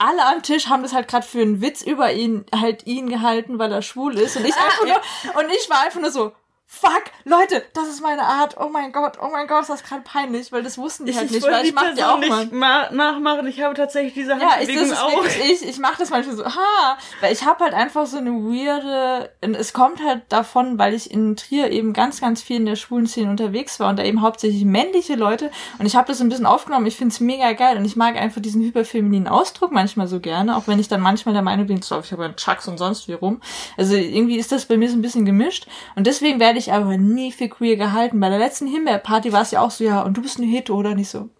alle 0.00 0.26
am 0.26 0.42
Tisch 0.42 0.68
haben 0.68 0.82
das 0.82 0.94
halt 0.94 1.08
gerade 1.08 1.26
für 1.26 1.42
einen 1.42 1.60
Witz 1.60 1.82
über 1.82 2.12
ihn 2.12 2.46
halt 2.54 2.86
ihn 2.86 3.08
gehalten, 3.08 3.58
weil 3.58 3.70
er 3.70 3.82
schwul 3.82 4.18
ist 4.18 4.36
und 4.36 4.46
ich 4.46 4.54
ah, 4.54 4.64
einfach 4.64 4.86
ja. 4.86 5.00
nur 5.34 5.44
und 5.44 5.50
ich 5.50 5.68
war 5.68 5.80
einfach 5.84 6.00
nur 6.00 6.10
so 6.10 6.32
fuck, 6.72 7.02
Leute, 7.24 7.64
das 7.74 7.88
ist 7.88 8.00
meine 8.00 8.22
Art. 8.22 8.56
Oh 8.58 8.68
mein 8.68 8.92
Gott, 8.92 9.18
oh 9.20 9.28
mein 9.30 9.48
Gott, 9.48 9.62
ist 9.62 9.70
das 9.70 9.82
gerade 9.82 10.02
peinlich, 10.02 10.52
weil 10.52 10.62
das 10.62 10.78
wussten 10.78 11.04
die 11.04 11.10
ich, 11.10 11.18
halt 11.18 11.30
nicht, 11.30 11.42
weil 11.42 11.66
ich 11.66 11.74
mach 11.74 11.94
die 11.94 12.04
auch 12.04 12.18
nicht 12.18 12.52
mal. 12.52 12.92
nachmachen. 12.92 13.46
Ich 13.48 13.60
habe 13.60 13.74
tatsächlich 13.74 14.14
diese 14.14 14.38
Handbewegung 14.38 14.88
ja, 14.88 15.02
auch. 15.02 15.24
Ich, 15.50 15.66
ich 15.66 15.78
mache 15.78 15.98
das 15.98 16.10
manchmal 16.10 16.36
so, 16.36 16.44
ha, 16.44 16.98
weil 17.20 17.32
ich 17.32 17.44
habe 17.44 17.64
halt 17.64 17.74
einfach 17.74 18.06
so 18.06 18.18
eine 18.18 18.30
weirde, 18.30 19.30
es 19.40 19.72
kommt 19.72 20.02
halt 20.02 20.22
davon, 20.28 20.78
weil 20.78 20.94
ich 20.94 21.10
in 21.10 21.34
Trier 21.36 21.70
eben 21.72 21.92
ganz, 21.92 22.20
ganz 22.20 22.40
viel 22.40 22.56
in 22.56 22.66
der 22.66 22.76
schwulen 22.76 23.08
Szene 23.08 23.30
unterwegs 23.30 23.80
war 23.80 23.90
und 23.90 23.98
da 23.98 24.04
eben 24.04 24.22
hauptsächlich 24.22 24.64
männliche 24.64 25.16
Leute 25.16 25.50
und 25.78 25.86
ich 25.86 25.96
habe 25.96 26.06
das 26.06 26.20
ein 26.20 26.28
bisschen 26.28 26.46
aufgenommen. 26.46 26.86
Ich 26.86 26.96
find's 26.96 27.18
mega 27.18 27.52
geil 27.52 27.78
und 27.78 27.84
ich 27.84 27.96
mag 27.96 28.16
einfach 28.16 28.40
diesen 28.40 28.62
hyperfemininen 28.62 29.26
Ausdruck 29.26 29.72
manchmal 29.72 30.06
so 30.06 30.20
gerne, 30.20 30.56
auch 30.56 30.68
wenn 30.68 30.78
ich 30.78 30.86
dann 30.86 31.00
manchmal 31.00 31.34
der 31.34 31.42
Meinung 31.42 31.66
bin, 31.66 31.82
so, 31.82 31.98
ich 31.98 32.12
habe 32.12 32.22
ja 32.22 32.32
Chucks 32.32 32.68
und 32.68 32.78
sonst 32.78 33.08
wie 33.08 33.14
rum. 33.14 33.42
Also 33.76 33.96
irgendwie 33.96 34.38
ist 34.38 34.52
das 34.52 34.66
bei 34.66 34.76
mir 34.76 34.88
so 34.88 34.96
ein 34.96 35.02
bisschen 35.02 35.24
gemischt 35.24 35.66
und 35.96 36.06
deswegen 36.06 36.38
werde 36.38 36.58
ich 36.58 36.59
aber 36.68 36.98
nie 36.98 37.32
für 37.32 37.48
queer 37.48 37.76
gehalten. 37.76 38.20
Bei 38.20 38.28
der 38.28 38.38
letzten 38.38 38.66
Himbeerparty 38.66 39.32
war 39.32 39.42
es 39.42 39.50
ja 39.50 39.60
auch 39.60 39.70
so, 39.70 39.84
ja, 39.84 40.02
und 40.02 40.16
du 40.16 40.22
bist 40.22 40.38
eine 40.38 40.46
Hetero, 40.46 40.78
oder 40.78 40.94
nicht 40.94 41.08
so? 41.08 41.30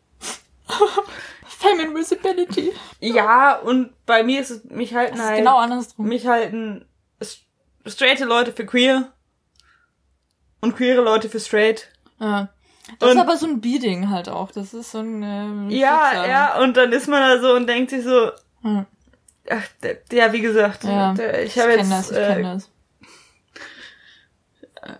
Feminine 1.46 1.94
Visibility. 1.94 2.72
Ja, 3.00 3.58
und 3.58 3.90
bei 4.06 4.22
mir 4.22 4.40
ist 4.40 4.50
es, 4.50 4.64
mich 4.64 4.94
halten 4.94 5.18
das 5.18 5.26
halt. 5.26 5.38
genau 5.38 5.58
andersrum. 5.58 6.06
Mich 6.06 6.26
halten 6.26 6.86
straighte 7.86 8.24
Leute 8.24 8.52
für 8.52 8.66
queer 8.66 9.12
und 10.60 10.76
queere 10.76 11.02
Leute 11.02 11.28
für 11.28 11.40
straight. 11.40 11.88
Ja. 12.18 12.48
Das 12.98 13.10
und, 13.10 13.16
ist 13.16 13.22
aber 13.22 13.36
so 13.36 13.46
ein 13.46 13.60
Beating 13.60 14.10
halt 14.10 14.28
auch. 14.28 14.50
Das 14.50 14.74
ist 14.74 14.90
so 14.90 14.98
ein. 14.98 15.22
Ähm, 15.22 15.70
ja, 15.70 16.08
Schicksal. 16.10 16.28
ja, 16.28 16.60
und 16.60 16.76
dann 16.76 16.92
ist 16.92 17.08
man 17.08 17.20
da 17.20 17.40
so 17.40 17.54
und 17.54 17.66
denkt 17.66 17.90
sich 17.90 18.04
so. 18.04 18.32
Hm. 18.62 18.86
Ach, 19.48 19.62
ja, 20.12 20.32
wie 20.32 20.40
gesagt, 20.40 20.84
ja, 20.84 21.14
ich 21.42 21.58
habe 21.58 21.72
jetzt. 21.72 21.90
Das, 21.90 22.10
ich 22.10 22.16
äh, 22.16 22.42
das. 22.42 22.70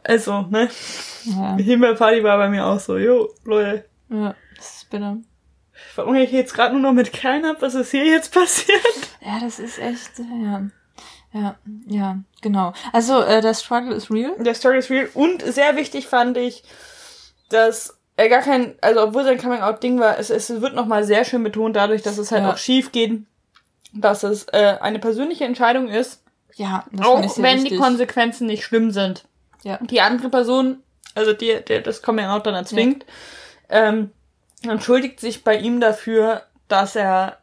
Also, 0.04 0.42
ne? 0.42 0.68
Ja. 1.24 1.56
Himbeerparty 1.56 2.22
war 2.24 2.38
bei 2.38 2.48
mir 2.48 2.66
auch 2.66 2.80
so, 2.80 2.96
jo, 2.98 3.28
Leute. 3.44 3.84
Ja, 4.10 4.34
das 4.56 4.76
ist 4.78 4.90
bitter. 4.90 5.16
Warum 5.96 6.14
ich 6.16 6.30
jetzt 6.32 6.52
gerade 6.54 6.72
nur 6.74 6.82
noch 6.82 6.92
mit 6.92 7.12
Kerlen 7.12 7.46
hab, 7.46 7.62
was 7.62 7.74
ist 7.74 7.90
hier 7.90 8.04
jetzt 8.04 8.32
passiert? 8.34 8.80
Ja, 9.24 9.38
das 9.40 9.58
ist 9.58 9.78
echt, 9.78 10.10
ja. 10.18 10.62
Ja, 11.32 11.54
ja, 11.86 12.18
genau. 12.42 12.72
Also, 12.92 13.20
äh, 13.22 13.40
der 13.40 13.54
Struggle 13.54 13.94
is 13.94 14.10
real. 14.10 14.32
Der 14.40 14.54
Struggle 14.54 14.78
is 14.78 14.90
real. 14.90 15.08
Und 15.14 15.42
sehr 15.42 15.76
wichtig 15.76 16.08
fand 16.08 16.36
ich, 16.36 16.64
dass 17.50 17.96
äh, 18.16 18.28
gar 18.28 18.40
kein, 18.40 18.74
also 18.80 19.02
obwohl 19.04 19.22
sein 19.24 19.38
Coming-out-Ding 19.38 20.00
war, 20.00 20.18
es, 20.18 20.30
es 20.30 20.50
wird 20.60 20.74
nochmal 20.74 21.04
sehr 21.04 21.24
schön 21.24 21.44
betont 21.44 21.76
dadurch, 21.76 22.02
dass 22.02 22.18
es 22.18 22.32
halt 22.32 22.42
Ja. 22.42 22.52
auch 22.52 22.56
schief 22.58 22.90
geht, 22.90 23.22
dass 23.94 24.24
es 24.24 24.44
äh, 24.52 24.76
eine 24.80 24.98
persönliche 24.98 25.44
Entscheidung 25.44 25.88
ist, 25.88 26.22
Ja, 26.56 26.84
das 26.90 27.06
auch 27.06 27.38
wenn 27.38 27.58
die 27.58 27.64
wichtig. 27.64 27.78
Konsequenzen 27.80 28.46
nicht 28.48 28.64
schlimm 28.64 28.90
sind. 28.90 29.24
Ja. 29.62 29.78
Die 29.82 30.00
andere 30.00 30.28
Person, 30.30 30.82
also 31.14 31.32
die, 31.32 31.60
der 31.66 31.80
das 31.82 32.02
Coming-out 32.02 32.46
dann 32.46 32.54
erzwingt, 32.54 33.04
ähm, 33.68 34.10
entschuldigt 34.66 35.20
sich 35.20 35.44
bei 35.44 35.56
ihm 35.56 35.80
dafür, 35.80 36.42
dass 36.68 36.96
er 36.96 37.38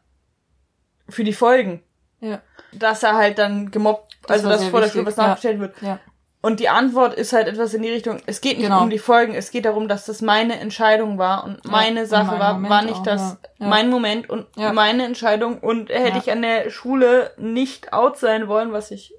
für 1.09 1.24
die 1.24 1.34
Folgen, 1.34 1.84
Ja. 2.20 2.41
dass 2.74 3.03
er 3.03 3.15
halt 3.15 3.38
dann 3.38 3.72
gemobbt, 3.72 4.18
Das 4.24 4.38
also 4.45 4.49
dass 4.49 4.63
vor 4.65 4.82
der 4.82 4.89
Schule 4.89 5.05
was 5.05 5.15
ja. 5.15 5.28
nachgestellt 5.28 5.59
wird. 5.59 5.76
Ja. 5.82 5.99
Und 6.41 6.59
die 6.59 6.70
Antwort 6.70 7.13
ist 7.15 7.34
halt 7.34 7.47
etwas 7.47 7.74
in 7.74 7.82
die 7.82 7.89
Richtung, 7.89 8.20
es 8.26 8.41
geht 8.41 8.57
nicht 8.57 8.68
Genau. 8.68 8.84
um 8.84 8.89
die 8.89 8.99
Folgen, 8.99 9.34
es 9.34 9.49
geht 9.51 9.65
darum, 9.65 9.88
dass 9.88 10.05
das 10.05 10.22
meine 10.22 10.59
Entscheidung 10.59 11.18
war 11.18 11.43
und 11.43 11.65
meine 11.65 12.01
und 12.01 12.05
Sache 12.07 12.32
mein 12.32 12.39
war, 12.39 12.53
Moment 12.53 12.70
war 12.70 12.82
nicht 12.84 12.95
auch, 12.97 13.03
das 13.03 13.22
ja. 13.22 13.38
Ja. 13.59 13.68
mein 13.68 13.89
Moment 13.89 14.30
und 14.30 14.45
Ja. 14.55 14.72
meine 14.72 15.03
Entscheidung 15.05 15.59
und 15.59 15.89
hätte 15.89 16.09
Ja. 16.09 16.18
ich 16.18 16.32
an 16.32 16.41
der 16.43 16.70
Schule 16.70 17.32
nicht 17.38 17.91
out 17.91 18.18
sein 18.18 18.47
wollen, 18.47 18.72
was 18.72 18.91
ich 18.91 19.13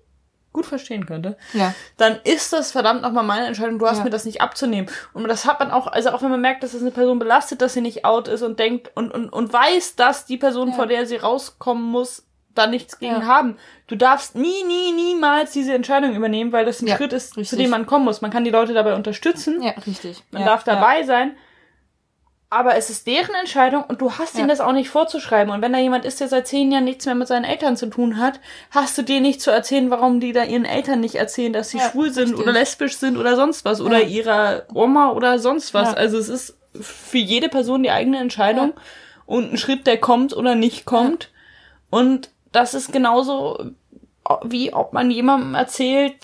gut 0.59 0.67
verstehen 0.67 1.07
könnte, 1.07 1.37
Ja. 1.53 1.73
dann 1.99 2.19
ist 2.25 2.53
das 2.53 2.73
verdammt 2.73 3.03
nochmal 3.03 3.23
meine 3.23 3.47
Entscheidung, 3.47 3.79
du 3.79 3.87
hast 3.87 3.99
Ja. 3.99 4.05
mir 4.05 4.11
das 4.11 4.25
nicht 4.25 4.41
abzunehmen. 4.41 4.91
Und 5.15 5.29
das 5.29 5.47
hat 5.47 5.61
man 5.61 5.71
auch, 5.71 5.87
also 5.87 6.11
auch 6.11 6.21
wenn 6.23 6.31
man 6.33 6.41
merkt, 6.41 6.65
dass 6.65 6.75
es 6.75 6.83
eine 6.83 6.91
Person 6.91 7.21
belastet, 7.21 7.63
dass 7.63 7.75
sie 7.75 7.81
nicht 7.81 8.05
out 8.05 8.27
ist 8.27 8.43
und 8.43 8.59
denkt 8.59 8.91
und, 8.97 9.13
und, 9.13 9.29
und 9.33 9.53
weiß, 9.53 9.95
dass 9.95 10.27
die 10.27 10.37
Person, 10.37 10.71
Ja. 10.71 10.75
vor 10.75 10.87
der 10.87 11.07
sie 11.07 11.17
rauskommen 11.17 11.85
muss, 11.85 12.25
da 12.57 12.67
nichts 12.67 12.99
gegen 12.99 13.21
Ja. 13.21 13.27
haben. 13.27 13.57
Du 13.87 13.95
darfst 13.95 14.35
nie, 14.35 14.65
nie, 14.67 14.91
niemals 14.93 15.53
diese 15.53 15.75
Entscheidung 15.75 16.17
übernehmen, 16.17 16.51
weil 16.51 16.65
das 16.65 16.83
ein 16.83 16.89
Schritt 16.89 17.13
ist, 17.13 17.35
zu 17.35 17.41
richtig. 17.41 17.59
dem 17.61 17.71
man 17.71 17.87
kommen 17.87 18.05
muss. 18.05 18.21
Man 18.21 18.33
kann 18.33 18.43
die 18.43 18.51
Leute 18.51 18.75
dabei 18.75 18.95
unterstützen, 18.97 19.63
Ja, 19.63 19.71
richtig. 19.87 20.25
man 20.33 20.45
darf 20.45 20.65
dabei 20.65 21.05
sein, 21.05 21.37
aber 22.51 22.77
es 22.77 22.89
ist 22.89 23.07
deren 23.07 23.35
Entscheidung 23.35 23.85
und 23.85 24.01
du 24.01 24.13
hast 24.13 24.35
Ja. 24.35 24.41
ihnen 24.41 24.49
das 24.49 24.61
auch 24.61 24.73
nicht 24.73 24.89
vorzuschreiben. 24.89 25.53
Und 25.53 25.61
wenn 25.61 25.73
da 25.73 25.79
jemand 25.79 26.05
ist, 26.07 26.21
der 26.21 26.29
seit 26.29 26.47
zehn 26.47 26.73
Jahren 26.73 26.85
nichts 26.85 27.05
mehr 27.05 27.15
mit 27.15 27.29
seinen 27.29 27.45
Eltern 27.45 27.77
zu 27.77 27.87
tun 27.91 28.19
hat, 28.19 28.41
hast 28.71 28.97
du 28.97 29.03
dir 29.03 29.21
nicht 29.21 29.43
zu 29.43 29.51
erzählen, 29.51 29.91
warum 29.91 30.19
die 30.21 30.33
da 30.33 30.45
ihren 30.45 30.65
Eltern 30.65 31.01
nicht 31.01 31.17
erzählen, 31.17 31.53
dass 31.53 31.71
sie 31.71 31.79
Ja, 31.79 31.91
schwul 31.91 32.11
sind 32.11 32.29
richtig. 32.31 32.41
oder 32.41 32.53
lesbisch 32.53 32.97
sind 32.97 33.19
oder 33.19 33.37
sonst 33.37 33.65
was 33.67 33.81
oder 33.83 34.01
Ja. 34.01 34.09
ihrer 34.09 34.63
Oma 34.73 35.11
oder 35.13 35.39
sonst 35.39 35.75
was. 35.75 35.95
Also 35.95 36.17
es 36.19 36.29
ist 36.31 36.57
für 36.81 37.19
jede 37.19 37.49
Person 37.51 37.83
die 37.83 37.91
eigene 37.91 38.19
Entscheidung 38.19 38.73
und 39.27 39.53
ein 39.53 39.59
Schritt, 39.59 39.87
der 39.87 39.99
kommt 39.99 40.35
oder 40.35 40.55
nicht 40.55 40.87
kommt. 40.87 41.31
Und 41.91 42.31
das 42.53 42.73
ist 42.75 42.93
genauso 42.93 43.73
wie 44.45 44.73
ob 44.73 44.93
man 44.95 45.11
jemandem 45.11 45.55
erzählt, 45.55 46.15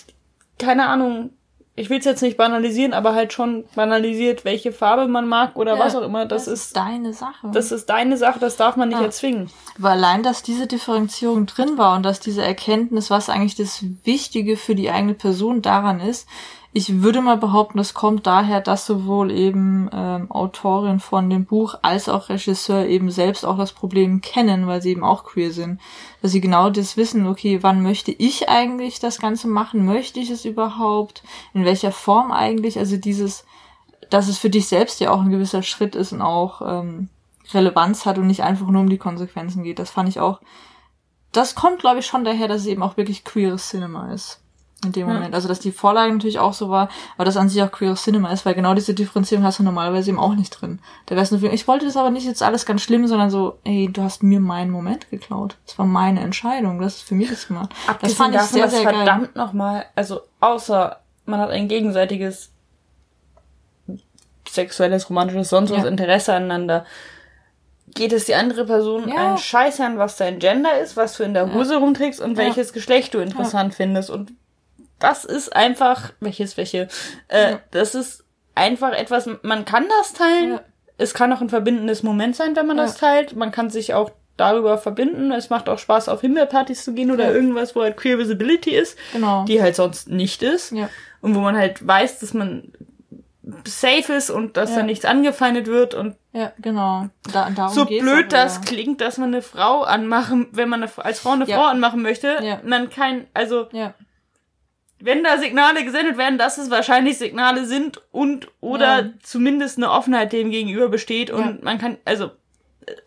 keine 0.59 0.87
Ahnung, 0.87 1.31
ich 1.77 1.91
will 1.91 1.99
es 1.99 2.05
jetzt 2.05 2.22
nicht 2.22 2.37
banalisieren, 2.37 2.93
aber 2.93 3.14
halt 3.14 3.33
schon 3.33 3.64
banalisiert, 3.75 4.45
welche 4.45 4.70
Farbe 4.72 5.09
man 5.09 5.27
mag 5.27 5.57
oder 5.57 5.75
Ja, 5.75 5.79
was 5.81 5.97
auch 5.97 6.03
immer. 6.03 6.25
Das, 6.25 6.47
ist, 6.47 6.77
deine 6.77 7.12
Sache. 7.12 7.51
das 7.53 7.72
ist 7.72 7.87
deine 7.87 8.16
Sache, 8.16 8.39
das 8.39 8.57
darf 8.57 8.77
man 8.77 8.89
nicht 8.91 8.99
Ja. 8.99 9.05
erzwingen. 9.05 9.51
Aber 9.79 9.91
allein, 9.91 10.22
dass 10.22 10.43
diese 10.43 10.66
Differenzierung 10.68 11.47
drin 11.47 11.77
war 11.77 11.97
und 11.97 12.05
dass 12.05 12.20
diese 12.20 12.43
Erkenntnis, 12.45 13.11
was 13.11 13.29
eigentlich 13.29 13.57
das 13.57 13.85
Wichtige 14.05 14.57
für 14.57 14.75
die 14.77 14.91
eigene 14.91 15.14
Person 15.14 15.62
daran 15.62 15.99
ist, 16.01 16.29
ich 16.77 17.03
würde 17.03 17.20
mal 17.20 17.37
behaupten, 17.37 17.79
das 17.79 17.95
kommt 17.95 18.27
daher, 18.27 18.61
dass 18.61 18.85
sowohl 18.85 19.31
eben 19.31 19.89
ähm, 19.93 20.29
Autorin 20.33 20.99
von 20.99 21.31
dem 21.31 21.45
Buch 21.45 21.77
als 21.83 22.09
auch 22.09 22.29
Regisseur 22.29 22.87
eben 22.87 23.12
selbst 23.12 23.47
auch 23.47 23.57
das 23.57 23.70
Problem 23.70 24.20
kennen, 24.20 24.66
weil 24.66 24.83
sie 24.83 24.91
eben 24.91 25.05
auch 25.05 25.22
queer 25.22 25.53
sind. 25.53 25.81
Dass 26.20 26.33
sie 26.33 26.41
genau 26.41 26.70
das 26.70 26.97
wissen, 26.97 27.29
okay, 27.29 27.62
wann 27.62 27.85
möchte 27.85 28.11
ich 28.11 28.49
eigentlich 28.49 28.99
das 28.99 29.20
Ganze 29.20 29.47
machen? 29.47 29.87
Möchte 29.87 30.18
ich 30.18 30.31
es 30.31 30.45
überhaupt? 30.45 31.22
In 31.55 31.64
welcher 31.64 31.93
Form 31.93 32.33
eigentlich? 32.33 32.77
Also 32.77 32.97
dieses, 32.97 33.45
dass 34.11 34.27
es 34.27 34.39
für 34.39 34.51
dich 34.51 34.66
selbst 34.66 34.99
ja 34.99 35.12
auch 35.12 35.20
ein 35.20 35.31
gewisser 35.31 35.62
Schritt 35.62 35.95
ist 35.95 36.12
und 36.12 36.22
auch 36.22 36.61
ähm, 36.61 37.09
Relevanz 37.53 38.05
hat 38.05 38.18
und 38.18 38.27
nicht 38.27 38.43
einfach 38.43 38.66
nur 38.66 38.81
um 38.81 38.91
die 38.91 38.99
Konsequenzen 38.99 39.62
geht. 39.62 39.79
Das 39.79 39.91
fand 39.91 40.09
ich 40.09 40.18
auch. 40.18 40.41
Das 41.31 41.55
kommt, 41.55 41.79
glaube 41.79 42.01
ich, 42.01 42.07
schon 42.07 42.25
daher, 42.25 42.49
dass 42.49 42.62
es 42.62 42.66
eben 42.66 42.83
auch 42.83 42.97
wirklich 42.97 43.22
queeres 43.22 43.68
Cinema 43.68 44.12
ist. 44.12 44.44
In 44.85 44.93
dem 44.93 45.09
Ja. 45.09 45.14
Moment. 45.14 45.35
Also, 45.35 45.49
dass 45.49 45.61
die 45.61 45.72
Vorlage 45.72 46.12
natürlich 46.12 46.39
auch 46.39 46.53
so 46.53 46.68
war, 46.70 46.89
aber 47.16 47.24
dass 47.24 47.37
an 47.37 47.49
sich 47.49 47.62
auch 47.62 47.72
queeres 47.72 48.03
Cinema 48.03 48.30
ist, 48.32 48.45
weil 48.47 48.55
genau 48.55 48.74
diese 48.74 48.95
Differenzierung 48.95 49.45
hast 49.45 49.59
du 49.59 49.62
normalerweise 49.62 50.11
eben 50.11 50.18
auch 50.18 50.35
nicht 50.35 50.51
drin. 50.51 50.80
Da 51.07 51.16
wär's 51.16 51.30
nur, 51.30 51.41
für- 51.41 51.49
ich 51.49 51.66
wollte 51.68 51.87
das 51.87 51.97
aber 51.97 52.11
nicht 52.11 52.26
jetzt 52.26 52.43
alles 52.43 52.66
ganz 52.66 52.82
schlimm, 52.82 53.07
sondern 53.07 53.30
so, 53.30 53.59
ey, 53.64 53.89
du 53.93 54.03
hast 54.03 54.22
mir 54.22 54.41
meinen 54.41 54.70
Moment 54.70 55.11
geklaut. 55.11 55.57
Das 55.66 55.78
war 55.78 55.87
meine 55.87 56.20
Entscheidung. 56.20 56.80
Das 56.80 56.97
ist 56.97 57.03
für 57.03 57.14
mich 57.14 57.30
das 57.30 57.49
gemacht. 57.49 57.70
Das 57.87 57.95
Abgesehen 57.95 58.16
fand 58.16 58.35
ich 58.35 58.41
davon, 58.41 58.53
sehr, 58.55 58.62
dass 58.64 58.72
sehr 58.74 58.85
geil. 58.85 58.95
verdammt 58.95 59.37
nochmal, 59.37 59.87
also 59.95 60.20
außer 60.41 61.01
man 61.26 61.41
hat 61.41 61.51
ein 61.51 61.68
gegenseitiges 61.68 62.51
sexuelles, 64.49 65.09
romantisches, 65.11 65.49
sonst 65.49 65.70
was 65.70 65.82
Ja. 65.85 65.89
Interesse 65.89 66.35
aneinander, 66.35 66.85
geht 67.95 68.12
es 68.12 68.24
die 68.26 68.35
andere 68.35 68.64
Person 68.66 69.09
Ja. 69.09 69.28
einen 69.30 69.39
Scheiß 69.39 69.80
an, 69.80 69.99
was 69.99 70.16
dein 70.16 70.39
Gender 70.39 70.78
ist, 70.80 70.97
was 70.97 71.16
du 71.16 71.22
in 71.22 71.35
der 71.35 71.53
Hose 71.55 71.76
rumträgst 71.76 72.20
und 72.20 72.32
Ja. 72.32 72.39
welches 72.45 72.72
Geschlecht 72.72 73.14
du 73.14 73.18
interessant 73.18 73.74
findest. 73.74 74.11
Und 74.11 74.32
das 74.99 75.25
ist 75.25 75.55
einfach, 75.55 76.13
welches, 76.21 76.57
welche, 76.57 76.89
äh, 77.29 77.53
Ja. 77.53 77.61
das 77.71 77.95
ist 77.95 78.25
einfach 78.55 78.93
etwas, 78.93 79.29
man 79.43 79.65
kann 79.65 79.87
das 80.01 80.13
teilen. 80.13 80.53
Ja. 80.53 80.61
Es 80.97 81.13
kann 81.15 81.33
auch 81.33 81.41
ein 81.41 81.49
verbindendes 81.49 82.03
Moment 82.03 82.37
sein, 82.37 82.55
wenn 82.57 82.67
man 82.67 82.77
Ja. 82.77 82.85
das 82.85 82.97
teilt. 82.97 83.35
Man 83.35 83.51
kann 83.51 83.69
sich 83.71 83.95
auch 83.95 84.11
darüber 84.37 84.79
verbinden. 84.79 85.31
Es 85.33 85.51
macht 85.51 85.69
auch 85.69 85.79
Spaß, 85.79 86.09
auf 86.09 86.21
Himbeerpartys 86.21 86.85
zu 86.85 86.93
gehen 86.95 87.11
oder 87.11 87.33
irgendwas, 87.33 87.75
wo 87.77 87.83
halt 87.83 87.97
Queer 87.97 88.19
Visibility 88.19 88.71
ist, 88.71 88.97
Genau. 89.13 89.45
die 89.45 89.61
halt 89.63 89.77
sonst 89.77 90.09
nicht 90.09 90.43
ist. 90.43 90.73
Und 91.21 91.35
wo 91.35 91.41
man 91.41 91.57
halt 91.57 91.87
weiß, 91.87 92.19
dass 92.21 92.35
man 92.35 92.73
safe 93.67 94.13
ist 94.15 94.31
und 94.31 94.57
dass 94.57 94.71
Ja. 94.71 94.77
da 94.77 94.83
nichts 94.85 95.05
angefeindet 95.05 95.67
wird 95.67 95.95
und 95.95 96.17
ja, 96.33 96.53
genau. 96.59 97.09
Da, 97.33 97.51
darum 97.51 97.73
so 97.75 97.85
blöd 97.85 98.33
das 98.33 98.63
klingt, 98.63 99.01
dass 99.01 99.19
man 99.19 99.29
eine 99.29 99.43
Frau 99.43 99.83
anmachen, 99.83 100.49
wenn 100.53 100.69
man 100.69 100.83
eine, 100.83 100.91
als 100.97 101.21
Frau 101.21 101.33
eine 101.33 101.45
Ja. 101.47 101.57
Frau 101.59 101.65
anmachen 101.67 102.01
möchte, 102.03 102.39
Ja. 102.43 102.61
man 102.65 102.89
kein, 102.89 103.27
also 103.35 103.69
Ja, 103.73 103.93
wenn 105.05 105.23
da 105.23 105.39
Signale 105.39 105.85
gesendet 105.85 106.17
werden, 106.17 106.39
dass 106.39 106.59
es 106.59 106.71
wahrscheinlich 106.71 107.19
Signale 107.19 107.67
sind 107.67 108.03
und 108.11 108.49
oder 108.61 109.01
Ja. 109.03 109.11
zumindest 109.23 109.77
eine 109.79 109.91
Offenheit 109.91 110.33
dem 110.33 110.51
gegenüber 110.51 110.89
besteht 110.89 111.31
und 111.31 111.41
Ja. 111.45 111.57
man 111.63 111.79
kann, 111.79 111.99
also 112.05 112.31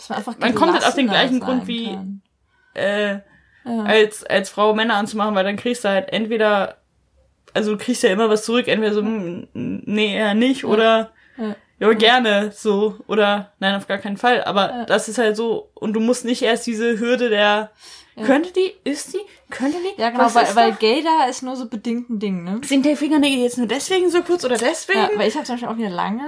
man 0.10 0.18
einfach 0.18 0.38
Man 0.40 0.56
kommt 0.56 0.74
halt 0.74 0.86
auf 0.86 0.96
den 0.96 1.08
gleichen 1.08 1.40
Grund 1.40 1.68
wie- 1.68 1.86
kann. 1.94 2.22
äh, 2.76 3.14
Ja. 3.14 3.84
als 3.84 4.24
als 4.24 4.50
Frau 4.50 4.74
Männer 4.74 4.96
anzumachen, 4.96 5.36
weil 5.36 5.44
dann 5.44 5.56
kriegst 5.58 5.84
du 5.84 5.90
halt 5.90 6.14
entweder, 6.14 6.78
also 7.54 7.72
du 7.72 7.78
kriegst 7.78 8.04
ja 8.04 8.10
immer 8.12 8.30
was 8.30 8.46
zurück, 8.46 8.68
entweder 8.68 8.94
so, 8.94 9.02
hm, 9.02 9.48
nee, 9.54 10.16
eher 10.16 10.34
nicht 10.36 10.64
oder 10.66 11.12
Ja. 11.80 11.94
gerne, 11.94 12.52
so, 12.54 12.96
oder, 13.08 13.52
nein, 13.60 13.76
auf 13.76 13.88
gar 13.88 13.98
keinen 14.00 14.18
Fall, 14.18 14.44
aber 14.44 14.86
das 14.88 15.10
ist 15.10 15.18
halt 15.18 15.36
so, 15.36 15.70
und 15.76 15.94
du 15.94 16.00
musst 16.00 16.26
nicht 16.26 16.42
erst 16.44 16.66
diese 16.66 16.98
Hürde 17.00 17.30
der, 17.30 17.72
Ja. 18.18 18.24
könnte 18.26 18.52
die, 18.52 18.74
ist 18.84 19.14
die, 19.14 19.20
könnte 19.52 19.78
die, 19.78 20.02
Ja, 20.02 20.10
genau, 20.10 20.24
was 20.26 20.34
weil, 20.36 20.56
weil 20.56 20.72
gay 20.74 21.04
da 21.04 21.26
ist 21.30 21.44
nur 21.44 21.56
so 21.56 21.68
bedingt 21.68 22.10
ein 22.10 22.20
Ding, 22.20 22.44
ne? 22.44 22.60
sind 22.66 22.84
der 22.84 22.98
Fingernägel 22.98 23.38
jetzt 23.44 23.58
nur 23.60 23.68
deswegen 23.68 24.10
so 24.10 24.24
kurz 24.24 24.44
oder 24.44 24.58
deswegen? 24.58 25.00
Ja, 25.00 25.10
weil 25.16 25.28
ich 25.28 25.36
habe 25.36 25.46
zum 25.46 25.54
Beispiel 25.56 25.70
auch 25.70 25.78
wieder 25.78 25.90
lange. 25.92 26.24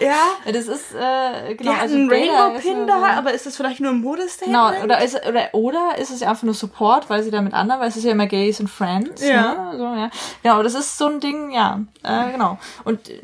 Ja, 0.00 0.16
das 0.52 0.68
ist, 0.68 0.94
äh, 0.94 1.48
die 1.50 1.56
genau. 1.56 1.72
hat 1.72 1.82
also 1.82 1.96
einen 1.96 2.08
Rainbow-Pin 2.08 2.86
da, 2.86 2.98
so- 3.00 3.04
aber 3.06 3.32
ist 3.32 3.44
das 3.44 3.56
vielleicht 3.56 3.80
nur 3.80 3.90
ein 3.90 4.00
Modestatement? 4.00 4.72
Genau, 4.74 4.84
oder 4.84 5.02
ist, 5.02 5.16
oder, 5.26 5.48
oder 5.52 5.98
ist 5.98 6.10
es 6.10 6.20
ja 6.20 6.30
einfach 6.30 6.44
nur 6.44 6.54
Support, 6.54 7.10
weil 7.10 7.22
sie 7.24 7.30
da 7.32 7.42
mit 7.42 7.52
anderen, 7.54 7.80
weil 7.80 7.88
es 7.88 7.96
ist 7.96 8.04
ja 8.04 8.12
immer 8.12 8.26
Gays 8.26 8.60
and 8.60 8.70
Friends, 8.70 9.22
Ja. 9.26 9.72
ne? 9.72 9.78
So, 9.78 9.84
ja. 9.84 10.10
Genau, 10.44 10.62
das 10.62 10.74
ist 10.74 10.96
so 10.96 11.06
ein 11.08 11.18
Ding, 11.20 11.50
ja, 11.50 11.80
äh, 12.04 12.30
genau. 12.30 12.58
Und 12.84 13.08
äh, 13.10 13.20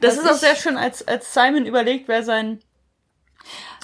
das 0.00 0.18
was 0.18 0.24
ist 0.24 0.30
auch 0.30 0.34
sehr 0.36 0.54
schön, 0.56 0.76
als, 0.76 1.06
als 1.08 1.32
Simon 1.32 1.64
überlegt, 1.64 2.08
wer 2.08 2.22
sein 2.22 2.60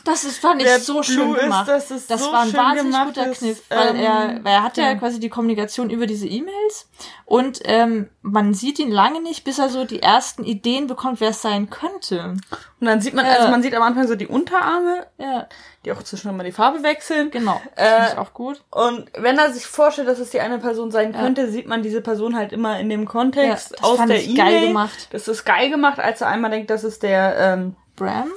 das 0.05 0.25
ist, 0.25 0.39
fand 0.39 0.63
ich 0.63 0.69
so 0.79 0.95
Blue 0.95 1.05
schön 1.05 1.35
ist, 1.35 1.41
gemacht. 1.41 1.69
das 1.69 1.91
ist 1.91 2.11
das 2.11 2.23
so 2.23 2.31
war 2.33 2.43
ein 2.43 2.49
schön 2.51 2.59
wahnsinnig 2.59 3.05
guter 3.07 3.25
das, 3.27 3.39
Kniff, 3.39 3.63
weil 3.69 3.89
ähm, 3.91 3.97
er, 3.97 4.41
weil 4.45 4.53
er 4.53 4.63
hat 4.63 4.77
ja, 4.77 4.85
ja. 4.91 4.95
quasi 4.97 5.19
die 5.21 5.29
Kommunikation 5.29 5.91
über 5.91 6.07
diese 6.07 6.27
E-Mails 6.27 6.89
und 7.25 7.61
ähm, 7.65 8.09
man 8.23 8.55
sieht 8.55 8.79
ihn 8.79 8.91
lange 8.91 9.21
nicht, 9.23 9.45
bis 9.45 9.59
er 9.59 9.69
so 9.71 9.85
die 9.85 10.03
ersten 10.03 10.45
Ideen 10.45 10.87
bekommt, 10.87 11.21
wer 11.21 11.31
es 11.31 11.43
sein 11.43 11.71
könnte. 11.71 12.35
Und 12.81 12.87
dann 12.87 13.01
sieht 13.01 13.15
man, 13.15 13.25
Ja. 13.25 13.33
also 13.33 13.49
man 13.49 13.63
sieht 13.63 13.75
am 13.75 13.83
Anfang 13.83 14.07
so 14.07 14.15
die 14.15 14.27
Unterarme, 14.27 15.07
Ja, 15.19 15.49
die 15.85 15.93
auch 15.93 16.03
zwischendurch 16.03 16.37
mal 16.37 16.45
die 16.45 16.53
Farbe 16.53 16.83
wechseln. 16.83 17.31
genau. 17.31 17.61
Äh, 17.77 17.85
Das 17.85 17.95
finde 17.97 18.13
ich 18.13 18.19
auch 18.19 18.35
gut. 18.35 18.63
Und 18.71 19.11
wenn 19.17 19.39
er 19.39 19.53
sich 19.53 19.67
vorstellt, 19.67 20.09
dass 20.09 20.19
es 20.19 20.31
die 20.31 20.41
eine 20.41 20.59
Person 20.59 20.91
sein 20.91 21.13
könnte, 21.13 21.51
sieht 21.51 21.67
man 21.67 21.83
diese 21.83 22.01
Person 22.03 22.37
halt 22.37 22.53
immer 22.53 22.79
in 22.79 22.89
dem 22.91 23.07
Kontext 23.07 23.73
das 23.73 23.83
aus 23.83 23.99
der 24.07 24.23
E-Mail. 24.23 24.37
geil 24.37 24.67
gemacht. 24.69 25.09
Das 25.13 25.29
ist 25.29 25.45
geil 25.45 25.71
gemacht, 25.71 25.99
als 25.99 26.21
er 26.21 26.29
einmal 26.29 26.51
denkt, 26.51 26.69
das 26.71 26.85
ist 26.85 27.03
der 27.03 27.37
ähm, 27.39 27.77
Bram. 27.97 28.31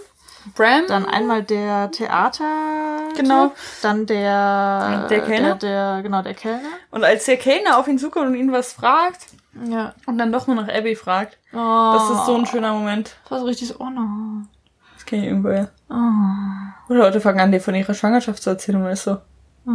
Bram. 0.56 0.84
Dann 0.88 1.06
einmal 1.06 1.44
der 1.44 1.92
Theater. 1.92 2.46
Genau. 3.16 3.52
Dann 3.82 4.06
der. 4.06 5.08
Der 5.10 5.22
Kellner? 5.22 5.56
Der, 5.56 5.94
der, 5.96 6.04
genau, 6.04 6.22
der 6.22 6.34
Kellner. 6.34 6.70
Und 6.92 7.04
als 7.04 7.26
der 7.26 7.38
Kellner 7.38 7.78
auf 7.78 7.88
ihn 7.88 7.98
zukommt 8.00 8.28
und 8.28 8.36
ihn 8.36 8.52
was 8.52 8.74
fragt 8.74 9.28
Ja. 9.68 9.94
und 10.06 10.18
dann 10.18 10.32
doch 10.32 10.48
nur 10.48 10.56
nach 10.56 10.68
Abby 10.70 10.96
fragt, 10.96 11.38
Oh, 11.54 11.92
das 11.94 12.10
ist 12.10 12.26
so 12.26 12.36
ein 12.38 12.46
schöner 12.46 12.74
Moment. 12.74 13.16
Das 13.24 13.32
war 13.32 13.40
so 13.40 13.46
richtig 13.46 13.68
so, 13.70 13.76
oh 13.80 13.90
no. 13.90 14.44
Das 14.96 15.06
kenne 15.06 15.24
ich 15.24 15.28
irgendwoher. 15.30 15.70
Oh, 15.90 15.94
Oder 16.90 17.00
Leute 17.00 17.22
fangen 17.22 17.40
an, 17.40 17.52
dir 17.52 17.62
von 17.62 17.74
ihrer 17.76 17.94
Schwangerschaft 17.94 18.42
zu 18.44 18.50
erzählen 18.52 18.78
und 18.78 18.84
man 18.84 18.92
ist 18.94 19.04
so, 19.04 19.18
oh. 19.66 19.72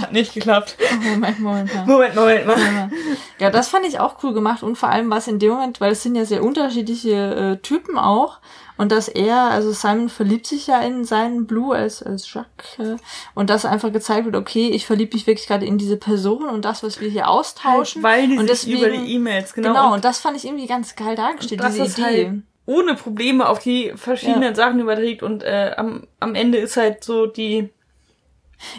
Hat 0.00 0.12
nicht 0.12 0.34
geklappt. 0.34 0.76
Moment, 1.02 1.40
Moment. 1.40 1.72
Ja. 1.72 1.84
Moment, 1.84 2.14
Moment, 2.14 2.46
Moment. 2.46 2.92
Ja, 3.38 3.50
das 3.50 3.68
fand 3.68 3.86
ich 3.86 3.98
auch 3.98 4.22
cool 4.22 4.32
gemacht 4.32 4.62
und 4.62 4.76
vor 4.76 4.88
allem 4.88 5.10
was 5.10 5.28
in 5.28 5.38
dem 5.38 5.52
Moment, 5.52 5.80
weil 5.80 5.92
es 5.92 6.02
sind 6.02 6.14
ja 6.14 6.24
sehr 6.24 6.42
unterschiedliche 6.42 7.12
äh, 7.12 7.56
Typen 7.62 7.98
auch 7.98 8.38
und 8.76 8.92
dass 8.92 9.08
er, 9.08 9.36
also 9.36 9.72
Simon 9.72 10.08
verliebt 10.08 10.46
sich 10.46 10.66
ja 10.66 10.80
in 10.80 11.04
seinen 11.04 11.46
Blue 11.46 11.74
als, 11.74 12.02
als 12.02 12.32
Jacques 12.32 12.78
äh, 12.78 12.96
und 13.34 13.50
dass 13.50 13.64
einfach 13.64 13.92
gezeigt 13.92 14.26
wird, 14.26 14.36
okay, 14.36 14.68
ich 14.68 14.86
verliebe 14.86 15.16
mich 15.16 15.26
wirklich 15.26 15.46
gerade 15.46 15.66
in 15.66 15.78
diese 15.78 15.96
Person 15.96 16.48
und 16.48 16.64
das, 16.64 16.82
was 16.82 17.00
wir 17.00 17.08
hier 17.08 17.28
austauschen. 17.28 18.02
Weil 18.02 18.28
die 18.28 18.38
und 18.38 18.48
sich 18.50 18.72
über 18.72 18.90
die 18.90 19.14
E-Mails, 19.14 19.54
genau. 19.54 19.68
Genau, 19.68 19.94
und 19.94 20.04
das 20.04 20.18
fand 20.18 20.36
ich 20.36 20.44
irgendwie 20.44 20.66
ganz 20.66 20.94
geil 20.96 21.16
dargestellt, 21.16 21.62
diese 21.66 21.78
das 21.78 21.98
Idee. 21.98 22.04
halt 22.04 22.42
ohne 22.66 22.94
Probleme 22.94 23.48
auf 23.48 23.60
die 23.60 23.92
verschiedenen 23.94 24.54
Sachen 24.54 24.80
überträgt 24.80 25.22
und 25.22 25.42
äh, 25.42 25.72
am, 25.76 26.06
am 26.18 26.34
Ende 26.34 26.58
ist 26.58 26.76
halt 26.76 27.04
so 27.04 27.26
die 27.26 27.70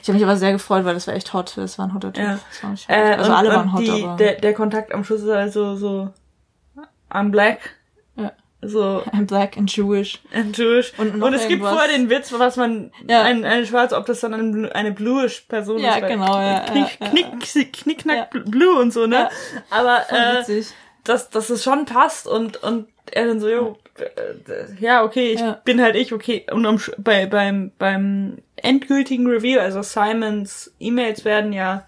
Ich 0.02 0.08
habe 0.08 0.14
mich 0.14 0.24
aber 0.24 0.36
sehr 0.38 0.52
gefreut, 0.54 0.86
weil 0.86 0.94
das 0.96 1.08
war 1.08 1.14
echt 1.14 1.34
hot. 1.34 1.54
Das 1.56 1.78
war 1.78 1.86
ein 1.88 1.94
hotter 1.94 2.12
Typ. 2.14 2.24
Ja. 2.24 2.40
Das 2.50 2.64
war 2.64 2.70
nicht 2.72 2.90
äh, 2.90 2.94
also 3.18 3.32
und, 3.32 3.38
alle 3.38 3.50
waren 3.50 3.74
hot, 3.74 3.82
die, 3.82 4.04
aber 4.04 4.16
der, 4.18 4.34
der 4.36 4.54
Kontakt 4.54 4.94
am 4.94 5.04
Schluss 5.04 5.22
ist 5.22 5.30
also 5.30 5.76
so 5.76 6.10
I'm 7.12 7.30
black, 7.30 7.76
Ja. 8.16 8.32
so 8.62 9.04
I'm 9.14 9.26
black 9.28 9.56
and 9.58 9.72
Jewish. 9.76 10.20
and 10.34 10.58
Jewish. 10.58 10.94
Und 10.98 11.22
Und, 11.22 11.34
es 11.34 11.42
gibt 11.42 11.52
irgendwas. 11.62 11.74
vorher 11.74 11.90
den 11.96 12.10
Witz, 12.10 12.34
was 12.34 12.58
man 12.58 12.92
Ja. 13.08 13.22
ein, 13.24 13.46
eine 13.46 13.66
schwarze, 13.66 13.96
ob 13.98 14.06
das 14.08 14.20
dann 14.22 14.34
eine, 14.34 14.74
eine 14.76 14.92
bluish 14.92 15.42
Person 15.42 15.80
Ja, 15.80 15.96
ist. 15.96 16.08
genau, 16.08 16.40
ja, 16.40 16.60
Knick, 16.62 16.98
ja, 17.00 17.08
knick, 17.10 17.74
knick, 17.74 17.98
knack, 18.00 18.30
blue 18.46 18.80
und 18.80 18.92
so, 18.92 19.06
ne? 19.06 19.16
Ja. 19.16 19.30
Aber 19.70 20.02
äh, 20.10 20.44
dass, 21.04 21.30
dass 21.30 21.50
es 21.50 21.64
schon 21.64 21.86
passt 21.86 22.28
und, 22.28 22.62
und 22.64 22.88
er 23.12 23.28
dann 23.28 23.40
so, 23.40 23.48
jo, 23.48 23.78
äh, 24.00 24.74
ja, 24.84 25.04
okay, 25.04 25.32
ich 25.34 25.40
Ja. 25.40 25.62
bin 25.64 25.82
halt 25.82 25.96
ich, 25.96 26.12
okay. 26.14 26.46
Und 26.52 26.66
Sch- 26.66 26.94
bei, 26.98 27.26
beim, 27.28 27.72
beim 27.78 28.40
endgültigen 28.58 29.28
Reveal, 29.28 29.60
also 29.60 29.82
Simons 29.82 30.72
E-Mails 30.80 31.26
werden 31.26 31.54
ja 31.54 31.86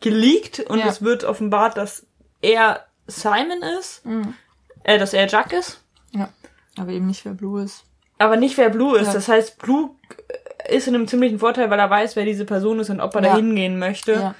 geleakt 0.00 0.60
und 0.60 0.78
Ja. 0.78 0.86
es 0.88 1.02
wird 1.02 1.24
offenbart, 1.24 1.76
dass 1.76 2.06
er 2.40 2.84
Simon 3.06 3.62
ist, 3.78 4.04
Mhm. 4.06 4.34
äh, 4.84 4.98
dass 4.98 5.12
er 5.14 5.26
Jack 5.28 5.52
ist, 5.52 5.80
Ja. 6.12 6.28
Aber 6.78 6.90
eben 6.90 7.06
nicht, 7.06 7.24
wer 7.24 7.32
Blue 7.32 7.62
ist. 7.62 7.84
aber 8.18 8.36
nicht 8.36 8.56
wer 8.56 8.70
Blue 8.70 8.96
ist. 8.98 9.08
Ja. 9.08 9.12
Das 9.14 9.28
heißt, 9.28 9.58
Blue 9.58 9.90
ist 10.68 10.86
in 10.88 10.94
einem 10.94 11.08
ziemlichen 11.08 11.38
Vorteil, 11.40 11.70
weil 11.70 11.78
er 11.78 11.90
weiß, 11.90 12.14
wer 12.16 12.24
diese 12.24 12.44
Person 12.44 12.78
ist 12.80 12.88
und 12.90 13.00
ob 13.00 13.14
er 13.16 13.22
Ja. 13.22 13.28
da 13.30 13.36
hingehen 13.36 13.78
möchte. 13.78 14.12
Ja. 14.12 14.34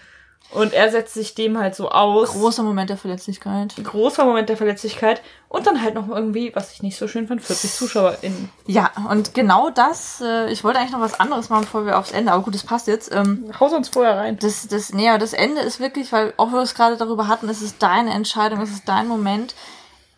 Und 0.50 0.74
er 0.74 0.90
setzt 0.90 1.14
sich 1.14 1.34
dem 1.34 1.56
halt 1.56 1.74
so 1.74 1.90
aus. 1.90 2.32
Großer 2.32 2.62
Moment 2.62 2.90
der 2.90 2.98
Verletzlichkeit. 2.98 3.74
großer 3.82 4.24
Moment 4.24 4.50
der 4.50 4.58
Verletzlichkeit 4.58 5.22
und 5.48 5.66
dann 5.66 5.82
halt 5.82 5.94
noch 5.94 6.08
irgendwie, 6.08 6.54
was 6.54 6.72
ich 6.72 6.82
nicht 6.82 6.98
so 6.98 7.08
schön 7.08 7.26
fand, 7.26 7.42
40 7.42 7.72
ZuschauerInnen. 7.72 8.50
Ja, 8.66 8.90
und 9.10 9.32
genau 9.32 9.70
das, 9.70 10.20
äh, 10.20 10.50
ich 10.50 10.62
wollte 10.62 10.78
eigentlich 10.78 10.92
noch 10.92 11.00
was 11.00 11.18
anderes 11.18 11.48
machen, 11.48 11.62
bevor 11.62 11.86
wir 11.86 11.98
aufs 11.98 12.12
Ende, 12.12 12.32
aber 12.32 12.42
gut, 12.42 12.54
das 12.54 12.64
passt 12.64 12.86
jetzt. 12.86 13.10
Ähm, 13.14 13.50
Haus 13.58 13.72
uns 13.72 13.88
vorher 13.88 14.16
rein. 14.18 14.38
das, 14.38 14.68
das, 14.68 14.92
nee, 14.92 15.06
das 15.18 15.32
Ende 15.32 15.62
ist 15.62 15.80
wirklich, 15.80 16.12
weil 16.12 16.34
auch 16.36 16.52
wir 16.52 16.60
es 16.60 16.74
gerade 16.74 16.98
darüber 16.98 17.28
hatten, 17.28 17.48
es 17.48 17.62
ist 17.62 17.82
deine 17.82 18.12
Entscheidung, 18.12 18.60
es 18.60 18.70
ist 18.70 18.88
dein 18.88 19.08
Moment. 19.08 19.54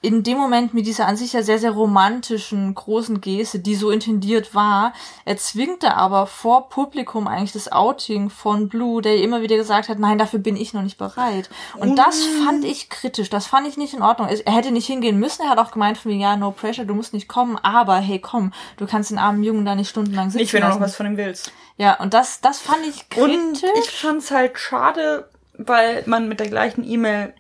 In 0.05 0.23
dem 0.23 0.37
Moment 0.37 0.75
mit 0.75 0.87
dieser 0.87 1.07
an 1.07 1.17
sich 1.17 1.33
ja 1.33 1.43
sehr, 1.43 1.59
sehr 1.59 1.71
romantischen, 1.71 2.75
großen 2.75 3.23
Geste, 3.23 3.59
die 3.59 3.75
so 3.75 3.91
intendiert 3.91 4.55
war, 4.55 4.93
erzwingt 5.25 5.83
er 5.83 5.97
aber 5.97 6.27
vor 6.27 6.69
Publikum 6.69 7.27
eigentlich 7.27 7.53
das 7.53 7.73
Outing 7.73 8.29
von 8.29 8.69
Blue, 8.69 9.01
der 9.01 9.17
immer 9.23 9.41
wieder 9.41 9.57
gesagt 9.57 9.89
hat, 9.89 9.99
nein, 9.99 10.19
dafür 10.19 10.41
bin 10.41 10.57
ich 10.57 10.75
noch 10.75 10.83
nicht 10.83 10.99
bereit. 10.99 11.49
Und 11.79 11.97
das 11.97 12.23
fand 12.45 12.67
ich 12.67 12.91
kritisch, 12.91 13.31
das 13.31 13.47
fand 13.47 13.67
ich 13.67 13.79
nicht 13.79 13.95
in 13.95 14.03
Ordnung. 14.03 14.29
Er 14.29 14.53
hätte 14.53 14.73
nicht 14.73 14.87
hingehen 14.87 15.19
müssen, 15.19 15.41
er 15.41 15.49
hat 15.49 15.59
auch 15.59 15.71
gemeint 15.71 15.97
von 15.97 16.13
mir, 16.13 16.19
ja, 16.19 16.37
no 16.37 16.51
pressure, 16.51 16.85
du 16.85 16.95
musst 16.95 17.15
nicht 17.15 17.27
kommen, 17.27 17.57
aber 17.63 17.97
hey, 17.97 18.19
komm, 18.19 18.53
du 18.77 18.87
kannst 18.87 19.11
den 19.11 19.17
armen 19.19 19.43
Jungen 19.43 19.65
da 19.65 19.75
nicht 19.75 19.89
stundenlang 19.89 20.29
sitzen 20.29 20.53
wenn 20.53 20.63
du 20.65 20.69
noch 20.69 20.81
was 20.81 20.97
von 20.97 21.07
ihm 21.07 21.17
willst. 21.17 21.51
Ja, 21.79 21.99
und 21.99 22.13
das, 22.13 22.43
das 22.43 22.61
fand 22.61 22.81
ich 22.87 23.07
Und 23.19 23.55
kritisch. 23.55 23.71
ich 23.79 23.91
fand's 23.91 24.31
halt 24.31 24.59
schade, 24.59 25.31
weil 25.57 26.03
man 26.05 26.29
mit 26.29 26.41
der 26.41 26.49
gleichen 26.49 26.85
E-Mail 26.85 27.33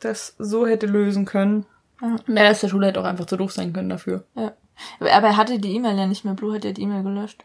das 0.00 0.34
so 0.38 0.66
hätte 0.66 0.86
lösen 0.86 1.26
können. 1.26 1.64
Der 2.26 2.44
Rest 2.44 2.62
der 2.62 2.68
Schule 2.68 2.88
hätte 2.88 3.00
auch 3.00 3.04
einfach 3.04 3.26
zu 3.26 3.36
doof 3.36 3.52
sein 3.52 3.72
können 3.72 3.88
dafür. 3.88 4.24
Ja. 4.34 4.52
Aber 5.00 5.10
er 5.28 5.36
hatte 5.36 5.58
die 5.58 5.74
E-Mail 5.76 5.96
ja 5.96 6.06
nicht 6.06 6.24
mehr. 6.24 6.34
Blue 6.34 6.54
hat 6.54 6.64
ja 6.64 6.72
die 6.72 6.82
E-Mail 6.82 7.02
gelöscht. 7.02 7.44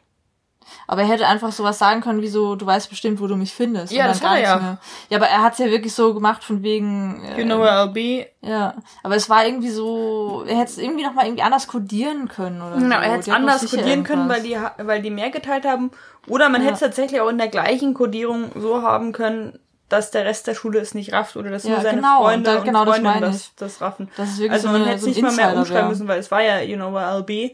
Aber 0.85 1.01
er 1.03 1.07
hätte 1.07 1.27
einfach 1.27 1.53
sowas 1.53 1.79
sagen 1.79 2.01
können, 2.01 2.21
wie 2.21 2.27
so, 2.27 2.55
du 2.55 2.65
weißt 2.65 2.89
bestimmt, 2.89 3.21
wo 3.21 3.27
du 3.27 3.37
mich 3.37 3.53
findest. 3.53 3.93
Ja, 3.93 4.05
das 4.07 4.21
hat 4.21 4.37
er 4.37 4.43
ja. 4.43 4.55
mehr. 4.57 4.77
Ja, 5.09 5.17
aber 5.17 5.27
er 5.27 5.41
hat's 5.41 5.59
ja 5.59 5.67
wirklich 5.67 5.93
so 5.93 6.13
gemacht 6.13 6.43
von 6.43 6.61
wegen. 6.61 7.23
Äh, 7.23 7.39
You 7.39 7.45
know 7.45 7.59
where 7.59 7.71
I'll 7.71 7.93
be. 7.93 8.27
Ja, 8.41 8.73
aber 9.03 9.15
es 9.15 9.29
war 9.29 9.45
irgendwie 9.45 9.69
so, 9.69 10.43
er 10.45 10.57
hätte 10.57 10.71
es 10.71 10.77
irgendwie 10.77 11.05
noch 11.05 11.13
mal 11.13 11.25
irgendwie 11.25 11.43
anders 11.43 11.67
codieren 11.67 12.27
können 12.27 12.61
oder 12.61 12.75
Genau, 12.77 12.97
so. 12.97 13.01
er 13.01 13.11
hätte 13.11 13.19
es 13.21 13.29
anders 13.29 13.61
sicher 13.61 13.77
codieren 13.77 14.03
können, 14.03 14.27
weil 14.27 14.41
die, 14.43 14.57
weil 14.79 15.01
die 15.01 15.09
mehr 15.09 15.29
geteilt 15.29 15.65
haben. 15.65 15.91
Oder 16.27 16.49
man 16.49 16.59
Ja. 16.61 16.65
hätte 16.67 16.73
es 16.73 16.79
tatsächlich 16.81 17.21
auch 17.21 17.29
in 17.29 17.37
der 17.37 17.47
gleichen 17.47 17.93
Codierung 17.93 18.51
so 18.55 18.81
haben 18.81 19.13
können, 19.13 19.57
dass 19.89 20.11
der 20.11 20.25
Rest 20.25 20.47
der 20.47 20.53
Schule 20.55 20.79
es 20.79 20.93
nicht 20.93 21.13
rafft 21.13 21.37
oder 21.37 21.49
dass 21.49 21.63
Ja, 21.63 21.71
nur 21.71 21.81
seine 21.81 21.97
genau, 21.97 22.21
Freunde 22.23 22.51
da- 22.51 22.57
und 22.59 22.65
genau 22.65 22.85
das 22.85 22.95
Freundinnen 22.99 23.21
das, 23.21 23.35
ich. 23.41 23.51
das 23.55 23.81
raffen. 23.81 24.09
Das 24.17 24.29
Also 24.49 24.67
so 24.67 24.67
man 24.73 24.81
eine- 24.81 24.91
hätte 24.91 24.99
so 25.01 25.05
ein 25.07 25.09
nicht 25.13 25.21
mal 25.21 25.31
mehr 25.33 25.45
Insider 25.45 25.59
umschreiben 25.61 25.81
wär. 25.83 25.89
müssen, 25.89 26.07
weil 26.07 26.19
es 26.19 26.29
war 26.31 26.41
ja, 26.41 26.59
you 26.61 26.75
know 26.75 26.93
where 26.93 27.05
I'll 27.05 27.23
be. 27.23 27.51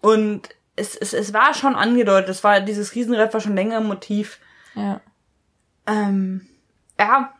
Und 0.00 0.48
es, 0.76 0.94
es, 0.96 1.12
es 1.12 1.32
war 1.34 1.54
schon 1.54 1.74
angedeutet, 1.74 2.28
es 2.30 2.44
war, 2.44 2.60
dieses 2.60 2.94
Riesenrad 2.94 3.32
war 3.34 3.40
schon 3.40 3.56
länger 3.56 3.78
ein 3.78 3.86
Motiv. 3.86 4.38
Ja, 4.74 5.00
Ähm, 5.86 6.46
ja, 6.98 7.32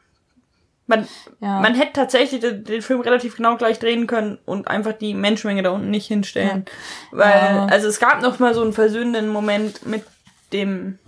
man, 0.86 1.06
ja. 1.40 1.60
man 1.60 1.74
hätte 1.74 1.92
tatsächlich 1.92 2.40
den, 2.40 2.64
den 2.64 2.82
Film 2.82 3.00
relativ 3.00 3.36
genau 3.36 3.56
gleich 3.56 3.78
drehen 3.78 4.06
können 4.06 4.38
und 4.46 4.68
einfach 4.68 4.94
die 4.94 5.14
Menschenmenge 5.14 5.62
da 5.62 5.70
unten 5.70 5.90
nicht 5.90 6.06
hinstellen. 6.08 6.64
Weil, 7.12 7.30
Ja. 7.56 7.66
also 7.66 7.86
es 7.88 8.00
gab 8.00 8.22
noch 8.22 8.38
mal 8.38 8.54
so 8.54 8.62
einen 8.62 8.72
versöhnenden 8.72 9.28
Moment 9.28 9.86
mit 9.86 10.04
dem 10.52 10.98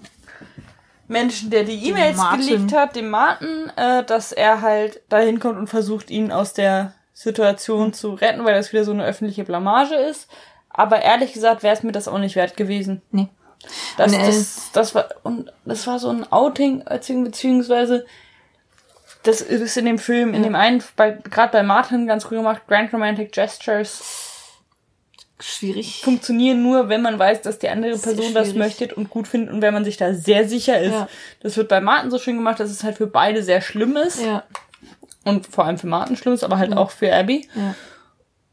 Menschen, 1.10 1.50
der 1.50 1.64
die 1.64 1.88
E-Mails 1.88 2.16
geleakt 2.46 2.72
hat, 2.72 2.96
dem 2.96 3.10
Martin, 3.10 3.70
äh, 3.76 4.04
dass 4.04 4.32
er 4.32 4.60
halt 4.62 5.00
dahin 5.08 5.40
kommt 5.40 5.58
und 5.58 5.66
versucht, 5.66 6.08
ihn 6.10 6.30
aus 6.32 6.52
der 6.54 6.92
Situation 7.12 7.92
zu 7.92 8.14
retten, 8.14 8.44
weil 8.44 8.54
das 8.54 8.72
wieder 8.72 8.84
so 8.84 8.92
eine 8.92 9.04
öffentliche 9.04 9.44
Blamage 9.44 9.94
ist. 9.94 10.28
Aber 10.70 11.02
ehrlich 11.02 11.32
gesagt 11.32 11.62
wäre 11.62 11.74
es 11.74 11.82
mir 11.82 11.92
das 11.92 12.06
auch 12.08 12.18
nicht 12.18 12.36
wert 12.36 12.56
gewesen. 12.56 13.02
nee. 13.10 13.28
Das, 13.98 14.12
Und, 14.12 14.18
äh, 14.20 14.26
das, 14.26 14.70
das 14.72 14.94
war 14.94 15.08
und 15.22 15.52
das 15.66 15.86
war 15.86 15.98
so 15.98 16.08
ein 16.08 16.32
Outing, 16.32 16.82
beziehungs- 16.84 17.24
beziehungsweise 17.24 18.06
das 19.22 19.42
ist 19.42 19.76
in 19.76 19.84
dem 19.84 19.98
Film, 19.98 20.32
in 20.32 20.42
dem 20.42 20.54
einen, 20.54 20.82
bei, 20.96 21.10
gerade 21.10 21.52
bei 21.52 21.62
Martin 21.62 22.06
ganz 22.06 22.24
cool 22.30 22.38
gemacht, 22.38 22.62
Grand 22.68 22.90
Romantic 22.94 23.32
Gestures 23.32 24.00
Schwierig. 25.40 26.00
funktionieren 26.04 26.62
nur, 26.62 26.88
wenn 26.88 27.02
man 27.02 27.18
weiß, 27.18 27.42
dass 27.42 27.58
die 27.58 27.68
andere 27.68 27.98
Person 27.98 28.34
das 28.34 28.54
möchte 28.54 28.94
und 28.94 29.10
gut 29.10 29.26
findet 29.28 29.52
und 29.52 29.62
wenn 29.62 29.74
man 29.74 29.84
sich 29.84 29.96
da 29.96 30.14
sehr 30.14 30.48
sicher 30.48 30.78
ist. 30.80 30.92
Ja. 30.92 31.08
Das 31.40 31.56
wird 31.56 31.68
bei 31.68 31.80
Martin 31.80 32.10
so 32.10 32.18
schön 32.18 32.36
gemacht, 32.36 32.60
dass 32.60 32.70
es 32.70 32.84
halt 32.84 32.96
für 32.98 33.06
beide 33.06 33.42
sehr 33.42 33.60
schlimm 33.60 33.96
ist 33.96 34.22
Ja, 34.22 34.44
und 35.24 35.46
vor 35.46 35.64
allem 35.64 35.78
für 35.78 35.86
Martin 35.86 36.16
schlimm 36.16 36.34
ist, 36.34 36.44
aber 36.44 36.58
halt 36.58 36.76
auch 36.76 36.90
für 36.90 37.12
Abby. 37.14 37.48
ja. 37.54 37.74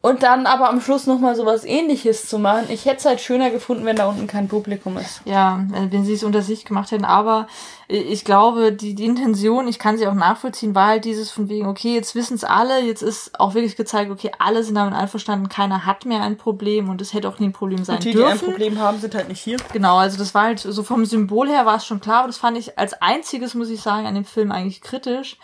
Und 0.07 0.23
dann 0.23 0.45
aber 0.45 0.69
am 0.69 0.79
Schluss 0.79 1.05
nochmal 1.05 1.35
sowas 1.35 1.65
ähnliches 1.65 2.27
zu 2.27 2.39
machen. 2.39 2.65
Ich 2.69 2.85
hätte 2.85 2.97
es 2.97 3.05
halt 3.05 3.21
schöner 3.21 3.49
gefunden, 3.49 3.85
wenn 3.85 3.95
da 3.95 4.07
unten 4.07 4.27
kein 4.27 4.47
Publikum 4.47 4.97
ist. 4.97 5.21
Ja, 5.25 5.65
äh, 5.73 5.91
wenn 5.91 6.05
sie 6.05 6.13
es 6.13 6.23
unter 6.23 6.41
sich 6.41 6.65
gemacht 6.65 6.91
hätten. 6.91 7.05
Aber 7.05 7.47
äh, 7.89 7.97
ich 7.97 8.23
glaube, 8.23 8.71
die, 8.71 8.95
die 8.95 9.05
Intention, 9.05 9.67
ich 9.67 9.79
kann 9.79 9.97
sie 9.97 10.07
auch 10.07 10.13
nachvollziehen, 10.13 10.75
war 10.75 10.87
halt 10.87 11.05
dieses 11.05 11.31
von 11.31 11.49
wegen, 11.49 11.67
okay, 11.67 11.93
jetzt 11.93 12.15
wissen 12.15 12.35
es 12.35 12.43
alle, 12.43 12.79
jetzt 12.81 13.01
ist 13.01 13.39
auch 13.39 13.53
wirklich 13.53 13.75
gezeigt, 13.75 14.11
okay, 14.11 14.31
alle 14.39 14.63
sind 14.63 14.75
damit 14.75 14.93
einverstanden, 14.93 15.49
keiner 15.49 15.85
hat 15.85 16.05
mehr 16.05 16.21
ein 16.21 16.37
Problem 16.37 16.89
und 16.89 17.01
es 17.01 17.13
hätte 17.13 17.27
auch 17.27 17.39
nie 17.39 17.47
ein 17.47 17.53
Problem 17.53 17.83
sein 17.83 17.97
Und 17.97 18.05
die, 18.05 18.11
die 18.11 18.23
ein 18.23 18.31
dürfen. 18.31 18.49
Problem 18.49 18.79
haben, 18.79 18.99
sind 18.99 19.15
halt 19.15 19.27
nicht 19.29 19.41
hier. 19.41 19.57
Genau, 19.73 19.97
also 19.97 20.17
das 20.17 20.33
war 20.33 20.43
halt 20.43 20.59
so 20.59 20.83
vom 20.83 21.05
Symbol 21.05 21.49
her 21.49 21.65
war 21.65 21.77
es 21.77 21.85
schon 21.85 21.99
klar, 21.99 22.19
aber 22.19 22.27
das 22.27 22.37
fand 22.37 22.57
ich 22.57 22.77
als 22.77 22.93
einziges, 23.01 23.55
muss 23.55 23.69
ich 23.69 23.81
sagen, 23.81 24.05
an 24.05 24.15
dem 24.15 24.25
Film 24.25 24.51
eigentlich 24.51 24.81
kritisch. 24.81 25.37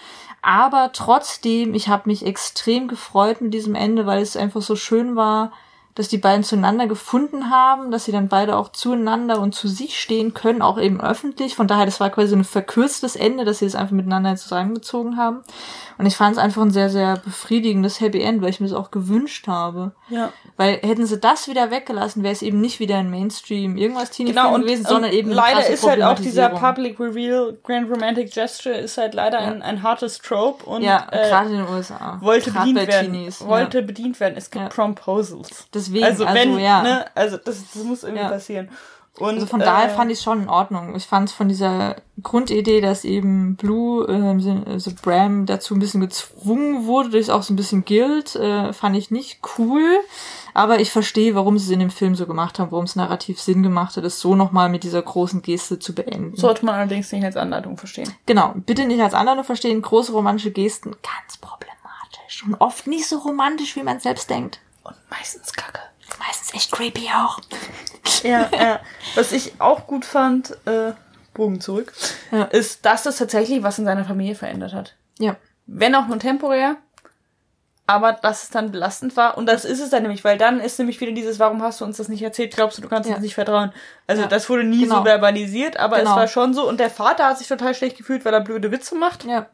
Aber 0.43 0.91
trotzdem, 0.91 1.73
ich 1.73 1.87
habe 1.87 2.09
mich 2.09 2.25
extrem 2.25 2.89
gefreut 2.89 3.39
mit 3.39 3.53
diesem 3.53 3.75
Ende, 3.75 4.05
weil 4.05 4.21
es 4.21 4.35
einfach 4.35 4.61
so 4.61 4.75
schön 4.75 5.15
war, 5.15 5.53
dass 5.95 6.07
die 6.07 6.17
beiden 6.17 6.43
zueinander 6.43 6.87
gefunden 6.87 7.49
haben, 7.51 7.91
dass 7.91 8.05
sie 8.05 8.11
dann 8.11 8.27
beide 8.27 8.57
auch 8.57 8.69
zueinander 8.71 9.39
und 9.39 9.53
zu 9.53 9.67
sich 9.67 9.99
stehen 9.99 10.33
können, 10.33 10.61
auch 10.61 10.79
eben 10.79 10.99
öffentlich. 10.99 11.55
Von 11.55 11.67
daher, 11.67 11.85
das 11.85 11.99
war 11.99 12.09
quasi 12.09 12.35
ein 12.35 12.43
verkürztes 12.43 13.15
Ende, 13.15 13.45
dass 13.45 13.59
sie 13.59 13.65
es 13.65 13.75
einfach 13.75 13.91
miteinander 13.91 14.35
zusammengezogen 14.35 15.17
haben. 15.17 15.41
Und 15.99 16.07
ich 16.07 16.15
fand 16.15 16.31
es 16.33 16.37
einfach 16.39 16.63
ein 16.63 16.71
sehr, 16.71 16.89
sehr 16.89 17.17
befriedigendes 17.17 18.01
Happy 18.01 18.21
End, 18.21 18.41
weil 18.41 18.49
ich 18.49 18.59
mir 18.59 18.67
das 18.67 18.75
auch 18.75 18.89
gewünscht 18.89 19.47
habe. 19.47 19.91
Ja. 20.09 20.33
Weil 20.57 20.79
hätten 20.81 21.05
sie 21.05 21.19
das 21.19 21.47
wieder 21.47 21.69
weggelassen, 21.69 22.23
wäre 22.23 22.33
es 22.33 22.41
eben 22.41 22.59
nicht 22.59 22.79
wieder 22.79 22.97
ein 22.97 23.11
Mainstream 23.11 23.77
irgendwas 23.77 24.09
Teenie 24.09 24.31
Genau, 24.31 24.55
und, 24.55 24.61
gewesen, 24.61 24.85
sondern 24.85 25.11
und 25.11 25.17
eben 25.17 25.29
leider 25.31 25.67
ist 25.67 25.87
halt 25.87 26.01
auch 26.01 26.17
dieser. 26.19 26.49
Public 26.49 26.99
Reveal 26.99 27.57
Grand 27.63 27.89
Romantic 27.91 28.33
Gesture 28.33 28.75
ist 28.75 28.97
halt 28.97 29.13
leider 29.13 29.37
ein, 29.39 29.61
ein 29.61 29.83
hartes 29.83 30.17
Trope 30.19 30.65
und 30.65 30.81
Ja, 30.81 31.07
äh, 31.11 31.29
gerade 31.29 31.49
in 31.51 31.57
den 31.57 31.67
USA. 31.67 32.17
wollte 32.21 32.51
Grad 32.51 32.65
bedient 32.65 32.87
werden. 32.87 33.13
Teenies, 33.13 33.45
wollte 33.45 33.79
Ja. 33.79 33.85
bedient 33.85 34.19
werden. 34.19 34.35
Es 34.37 34.49
gibt 34.49 34.63
Ja. 34.63 34.69
Promposals. 34.69 35.67
Deswegen, 35.85 36.05
also 36.05 36.25
also, 36.25 36.39
wenn, 36.39 36.59
ja. 36.59 36.81
ne, 36.83 37.05
also 37.15 37.37
das, 37.37 37.63
das 37.73 37.83
muss 37.83 38.03
irgendwie 38.03 38.23
Ja. 38.23 38.29
passieren. 38.29 38.69
Und, 39.19 39.35
Also 39.35 39.45
von 39.45 39.59
daher 39.59 39.91
äh, 39.91 39.95
fand 39.95 40.11
ich 40.11 40.21
schon 40.21 40.41
in 40.41 40.49
Ordnung. 40.49 40.95
Ich 40.95 41.05
fand 41.05 41.29
es 41.29 41.35
von 41.35 41.47
dieser 41.47 41.97
Grundidee, 42.23 42.81
dass 42.81 43.05
eben 43.05 43.55
Blue, 43.55 44.07
ähm, 44.07 44.63
also 44.65 44.91
Bram 45.03 45.45
dazu 45.45 45.75
ein 45.75 45.79
bisschen 45.79 46.01
gezwungen 46.01 46.87
wurde, 46.87 47.11
durch 47.11 47.29
auch 47.29 47.43
so 47.43 47.53
ein 47.53 47.55
bisschen 47.55 47.85
Guild, 47.85 48.35
äh, 48.35 48.73
fand 48.73 48.95
ich 48.95 49.11
nicht 49.11 49.39
cool. 49.59 49.83
Aber 50.55 50.79
ich 50.79 50.91
verstehe, 50.91 51.35
warum 51.35 51.59
sie 51.59 51.65
es 51.65 51.71
in 51.71 51.79
dem 51.79 51.91
Film 51.91 52.15
so 52.15 52.25
gemacht 52.25 52.57
haben, 52.57 52.71
warum 52.71 52.85
es 52.85 52.95
narrativ 52.95 53.39
Sinn 53.39 53.61
gemacht 53.61 53.97
hat, 53.97 54.03
es 54.03 54.19
so 54.19 54.33
nochmal 54.33 54.69
mit 54.69 54.83
dieser 54.83 55.03
großen 55.03 55.43
Geste 55.43 55.77
zu 55.77 55.93
beenden. 55.93 56.35
Sollte 56.35 56.65
man 56.65 56.73
allerdings 56.73 57.11
nicht 57.11 57.23
als 57.23 57.37
Anleitung 57.37 57.77
verstehen. 57.77 58.11
Genau, 58.25 58.53
bitte 58.55 58.85
nicht 58.85 59.01
als 59.01 59.13
Anleitung 59.13 59.43
verstehen. 59.43 59.83
Große 59.83 60.11
romantische 60.11 60.51
Gesten, 60.51 60.91
ganz 61.03 61.37
problematisch. 61.37 62.43
Und 62.47 62.55
oft 62.55 62.87
nicht 62.87 63.07
so 63.07 63.19
romantisch, 63.19 63.75
wie 63.75 63.83
man 63.83 63.99
selbst 63.99 64.31
denkt. 64.31 64.59
Und 64.83 64.95
meistens 65.09 65.53
kacke. 65.53 65.79
Meistens 66.19 66.53
echt 66.53 66.71
creepy 66.71 67.09
auch. 67.15 67.39
Ja, 68.23 68.49
ja. 68.53 68.79
Was 69.15 69.31
ich 69.33 69.59
auch 69.59 69.85
gut 69.87 70.05
fand, 70.05 70.51
äh, 70.65 70.93
Bogen 71.33 71.59
zurück, 71.59 71.91
Ja. 72.31 72.43
ist, 72.43 72.85
dass 72.85 73.03
das 73.03 73.17
tatsächlich 73.17 73.63
was 73.63 73.79
in 73.79 73.85
seiner 73.85 74.05
Familie 74.05 74.35
verändert 74.35 74.73
hat. 74.73 74.95
Ja. 75.19 75.35
Wenn 75.65 75.93
auch 75.95 76.07
nur 76.07 76.19
temporär, 76.19 76.77
aber 77.85 78.13
dass 78.13 78.43
es 78.43 78.49
dann 78.49 78.71
belastend 78.71 79.17
war. 79.17 79.37
Und 79.37 79.45
das 79.45 79.65
ist 79.65 79.81
es 79.81 79.89
dann 79.89 80.03
nämlich, 80.03 80.23
weil 80.23 80.37
dann 80.37 80.59
ist 80.61 80.79
nämlich 80.79 81.01
wieder 81.01 81.11
dieses, 81.11 81.37
warum 81.39 81.61
hast 81.61 81.81
du 81.81 81.85
uns 81.85 81.97
das 81.97 82.07
nicht 82.07 82.21
erzählt? 82.21 82.53
Glaubst 82.55 82.77
du, 82.77 82.81
du 82.81 82.87
kannst 82.87 83.09
Ja. 83.09 83.15
uns 83.15 83.23
nicht 83.23 83.35
vertrauen? 83.35 83.73
Also 84.07 84.21
Ja. 84.23 84.27
das 84.29 84.49
wurde 84.49 84.63
nie 84.63 84.83
Genau. 84.83 84.97
so 84.99 85.03
verbalisiert, 85.03 85.75
aber 85.77 85.97
Genau. 85.97 86.11
es 86.11 86.15
war 86.15 86.27
schon 86.27 86.53
so. 86.53 86.67
Und 86.67 86.79
der 86.79 86.89
Vater 86.89 87.25
hat 87.25 87.39
sich 87.39 87.47
total 87.47 87.73
schlecht 87.75 87.97
gefühlt, 87.97 88.23
weil 88.25 88.33
er 88.33 88.41
blöde 88.41 88.71
Witze 88.71 88.95
macht. 88.95 89.25
Ja. 89.25 89.47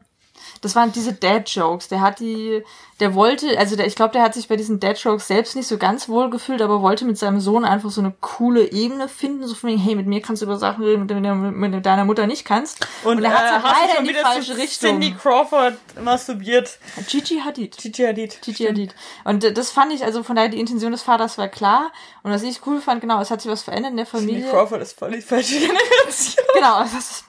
Das 0.62 0.76
waren 0.76 0.92
diese 0.92 1.14
Dad-Jokes. 1.14 1.88
Der 1.88 2.02
hat 2.02 2.20
die, 2.20 2.62
der 3.00 3.14
wollte, 3.14 3.58
also 3.58 3.76
der, 3.76 3.86
ich 3.86 3.96
glaube, 3.96 4.12
der 4.12 4.20
hat 4.22 4.34
sich 4.34 4.46
bei 4.46 4.56
diesen 4.56 4.78
Dad-Jokes 4.78 5.26
selbst 5.26 5.56
nicht 5.56 5.66
so 5.66 5.78
ganz 5.78 6.06
wohl 6.08 6.28
gefühlt, 6.28 6.60
aber 6.60 6.82
wollte 6.82 7.06
mit 7.06 7.16
seinem 7.16 7.40
Sohn 7.40 7.64
einfach 7.64 7.90
so 7.90 8.02
eine 8.02 8.12
coole 8.20 8.70
Ebene 8.70 9.08
finden, 9.08 9.46
so 9.46 9.54
von 9.54 9.70
wegen, 9.70 9.78
hey, 9.80 9.94
mit 9.94 10.06
mir 10.06 10.20
kannst 10.20 10.42
du 10.42 10.46
über 10.46 10.58
Sachen 10.58 10.84
reden, 10.84 11.00
mit, 11.06 11.10
der- 11.10 11.34
mit 11.34 11.86
deiner 11.86 12.04
Mutter 12.04 12.26
nicht 12.26 12.44
kannst. 12.44 12.86
Und, 13.04 13.24
er 13.24 13.30
hat 13.32 13.44
äh, 13.44 13.62
halt 13.64 13.76
leider 13.88 13.98
in 14.00 14.04
die 14.04 14.14
falsche 14.14 14.56
Richtung. 14.58 14.90
Cindy 14.90 15.14
Crawford 15.14 15.78
masturbiert. 16.02 16.78
Gigi 17.08 17.40
Hadid. 17.44 17.78
Gigi 17.78 18.02
Hadid. 18.04 18.42
Gigi 18.42 18.64
Hadid. 18.66 18.94
Und 19.24 19.42
äh, 19.44 19.52
das 19.54 19.70
fand 19.70 19.94
ich, 19.94 20.04
also 20.04 20.22
von 20.22 20.36
daher, 20.36 20.50
die 20.50 20.60
Intention 20.60 20.92
des 20.92 21.00
Vaters 21.02 21.38
war 21.38 21.48
klar. 21.48 21.90
Und 22.22 22.32
was 22.32 22.42
ich 22.42 22.60
cool 22.66 22.82
fand, 22.82 23.00
genau, 23.00 23.18
es 23.22 23.30
hat 23.30 23.40
sich 23.40 23.50
was 23.50 23.62
verändert 23.62 23.92
in 23.92 23.96
der 23.96 24.06
Cindy 24.06 24.26
Familie. 24.32 24.50
Crawford 24.50 24.82
ist 24.82 24.98
voll 24.98 25.12
die 25.12 25.22
falsche 25.22 25.54
Generation. 25.58 26.44
Genau, 26.54 26.80
das 26.80 26.92
ist, 26.92 27.24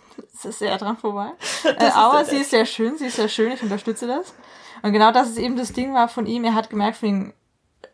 ist 0.46 0.60
sehr 0.60 0.78
dran 0.78 0.98
vorbei. 0.98 1.28
Äh, 1.66 1.90
aber 1.94 2.26
sie 2.26 2.38
ist 2.38 2.52
sehr 2.52 2.66
schön, 2.66 2.98
sie 2.98 3.08
ist 3.08 3.16
sehr 3.18 3.30
schön, 3.30 3.52
ich 3.52 3.62
unterstütze 3.64 4.08
das. 4.08 4.34
Und 4.84 4.94
genau 4.94 5.12
das 5.12 5.30
ist 5.30 5.38
eben 5.38 5.56
das 5.58 5.74
Ding 5.74 5.94
war 5.94 6.08
von 6.08 6.26
ihm, 6.26 6.44
er 6.44 6.56
hat 6.56 6.70
gemerkt, 6.70 6.98
von 6.98 7.08
wegen, 7.10 7.34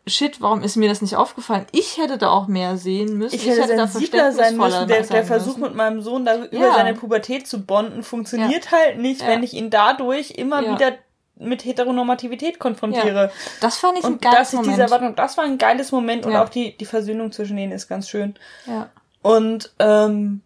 shit, 0.06 0.40
warum 0.40 0.62
ist 0.62 0.76
mir 0.76 0.88
das 0.88 1.02
nicht 1.02 1.16
aufgefallen? 1.16 1.66
Ich 1.72 1.98
hätte 1.98 2.16
da 2.16 2.30
auch 2.30 2.46
mehr 2.46 2.78
sehen 2.78 3.18
müssen. 3.18 3.34
Ich 3.34 3.46
hätte 3.46 3.76
da 3.76 3.86
sensibler 3.86 4.32
sein 4.32 4.56
müssen. 4.56 4.88
Der, 4.88 5.02
der 5.02 5.24
Versuch 5.24 5.58
müssen. 5.58 5.60
mit 5.62 5.74
meinem 5.74 6.00
Sohn, 6.00 6.24
da 6.24 6.36
über 6.44 6.66
Ja. 6.68 6.74
seine 6.74 6.94
Pubertät 6.94 7.46
zu 7.46 7.62
bonden, 7.64 8.02
funktioniert 8.02 8.70
halt 8.72 8.98
nicht, 8.98 9.20
Ja. 9.20 9.26
wenn 9.28 9.42
ich 9.42 9.52
ihn 9.54 9.68
dadurch 9.70 10.30
immer 10.32 10.62
Ja. 10.62 10.74
wieder 10.74 10.92
mit 11.40 11.64
Heteronormativität 11.64 12.58
konfrontiere. 12.58 13.30
Das 13.60 13.76
fand 13.76 13.98
ich 13.98 14.04
ein 14.04 14.14
Und 14.14 14.22
geiles 14.22 14.38
dass 14.38 14.52
ich 14.54 14.58
diese 14.60 14.70
Moment. 14.72 14.90
Erwartung, 14.90 15.14
das 15.16 15.36
war 15.36 15.44
ein 15.44 15.58
geiles 15.58 15.92
Moment 15.92 16.26
und 16.26 16.32
Ja. 16.32 16.42
auch 16.42 16.48
die, 16.48 16.76
die 16.76 16.86
Versöhnung 16.86 17.30
zwischen 17.32 17.56
denen 17.56 17.72
ist 17.72 17.86
ganz 17.86 18.08
schön. 18.08 18.34
Ja. 18.66 18.88
Und 19.22 19.72
ähm, 19.78 20.40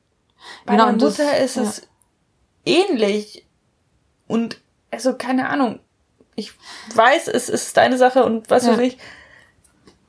bei 0.67 0.73
Genau, 0.73 0.85
der 0.87 0.93
und 0.95 1.03
das- 1.03 1.19
Mutter 1.19 1.37
ist 1.39 1.57
ja. 1.57 1.63
es 1.63 1.89
ähnlich. 2.65 3.47
Und 4.29 4.59
also 4.91 5.15
keine 5.15 5.49
Ahnung. 5.49 5.81
Ich 6.35 6.53
weiß, 6.95 7.29
es 7.29 7.49
ist 7.49 7.77
deine 7.77 7.99
Sache 7.99 8.25
und 8.25 8.49
was 8.51 8.65
Ja. 8.65 8.73
weiß 8.73 8.81
ich. 8.81 8.99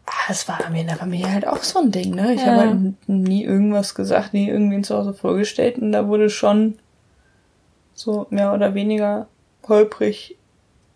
Ah, 0.06 0.12
Es 0.30 0.48
war 0.48 0.70
mir 0.70 0.82
in 0.82 0.88
der 0.88 0.98
Familie 0.98 1.32
halt 1.32 1.48
auch 1.48 1.64
so 1.64 1.80
ein 1.80 1.92
Ding, 1.92 2.14
ne? 2.16 2.34
Ich 2.34 2.42
Ja. 2.42 2.48
habe 2.54 2.60
halt 2.70 3.10
nie 3.10 3.44
irgendwas 3.44 3.96
gesagt, 3.96 4.34
nie 4.34 4.50
irgendwen 4.50 4.84
zu 4.84 4.96
Hause 4.98 5.14
vorgestellt 5.14 5.78
und 5.78 5.92
da 5.92 6.08
wurde 6.08 6.30
schon 6.30 6.78
so 7.94 8.28
mehr 8.30 8.54
oder 8.54 8.74
weniger 8.74 9.28
holprig 9.68 10.38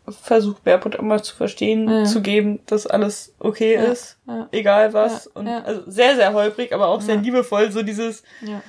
versucht, 0.09 0.63
Baerput 0.63 0.95
immer 0.95 1.21
zu 1.21 1.35
verstehen, 1.35 1.89
Ja. 1.89 2.03
zu 2.05 2.21
geben, 2.21 2.59
dass 2.65 2.87
alles 2.87 3.33
okay 3.39 3.73
Ja. 3.75 3.83
ist, 3.83 4.17
egal 4.51 4.93
was. 4.93 5.27
Und 5.27 5.47
also 5.47 5.83
sehr, 5.89 6.15
sehr 6.15 6.33
holprig, 6.33 6.73
aber 6.73 6.87
auch 6.87 7.01
sehr 7.01 7.17
liebevoll, 7.17 7.71
so 7.71 7.83
dieses, 7.83 8.23
Ja. 8.41 8.61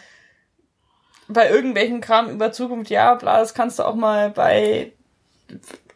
Bei 1.28 1.50
irgendwelchen 1.50 2.00
Kram 2.00 2.30
über 2.30 2.52
Zukunft, 2.52 2.90
ja, 2.90 3.14
bla, 3.14 3.38
das 3.40 3.54
kannst 3.54 3.78
du 3.78 3.84
auch 3.84 3.94
mal 3.94 4.30
bei, 4.30 4.92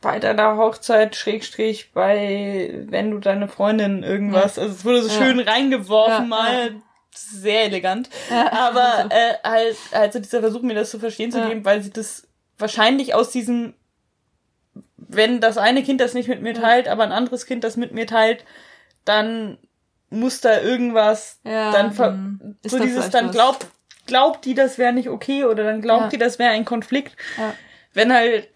bei 0.01 0.18
deiner 0.18 0.57
Hochzeit, 0.57 1.16
Schrägstrich, 1.16 1.93
bei, 1.93 2.85
wenn 2.89 3.11
du 3.11 3.18
deine 3.18 3.49
Freundin 3.49 4.03
irgendwas, 4.03 4.59
also 4.59 4.74
es 4.74 4.85
wurde 4.85 5.03
so 5.03 5.09
Ja. 5.09 5.14
schön 5.26 5.41
reingeworfen 5.41 6.24
Ja, 6.24 6.28
mal, 6.28 6.83
sehr 7.14 7.64
elegant, 7.64 8.11
Ja. 8.30 8.53
aber 8.53 9.07
äh, 9.11 9.35
halt, 9.43 9.76
halt 9.93 10.12
so 10.12 10.18
dieser 10.20 10.41
Versuch, 10.41 10.62
mir 10.62 10.74
das 10.74 10.91
zu 10.91 10.99
verstehen 10.99 11.30
zu 11.33 11.39
Ja. 11.39 11.49
geben, 11.49 11.64
weil 11.64 11.83
sie 11.83 11.91
das 11.91 12.28
wahrscheinlich 12.59 13.14
aus 13.14 13.30
diesem, 13.30 13.74
wenn 14.97 15.41
das 15.41 15.59
eine 15.59 15.83
Kind 15.83 16.01
das 16.01 16.14
nicht 16.14 16.28
mit 16.28 16.43
mir 16.43 16.55
teilt, 16.55 16.89
aber 16.89 17.03
ein 17.05 17.12
anderes 17.12 17.47
Kind 17.47 17.64
das 17.64 17.76
mit 17.76 17.93
mir 17.93 18.07
teilt, 18.07 18.45
dann 19.05 19.59
muss 20.11 20.41
da 20.41 20.61
irgendwas, 20.61 21.41
Ja, 21.45 21.72
dann 21.72 22.59
ist 22.62 22.70
so 22.70 22.78
dieses, 22.78 23.11
dann 23.11 23.30
glaubt, 23.30 23.66
glaubt 24.13 24.45
die, 24.45 24.55
das 24.55 24.77
wäre 24.79 24.93
nicht 24.93 25.09
okay 25.09 25.45
oder 25.45 25.65
dann 25.65 25.81
glaubt 25.81 26.03
Ja. 26.05 26.09
die, 26.11 26.19
das 26.19 26.39
wäre 26.39 26.51
ein 26.51 26.65
Konflikt. 26.67 27.17
Ja. 27.39 27.55
Wenn 27.95 28.13
halt 28.13 28.49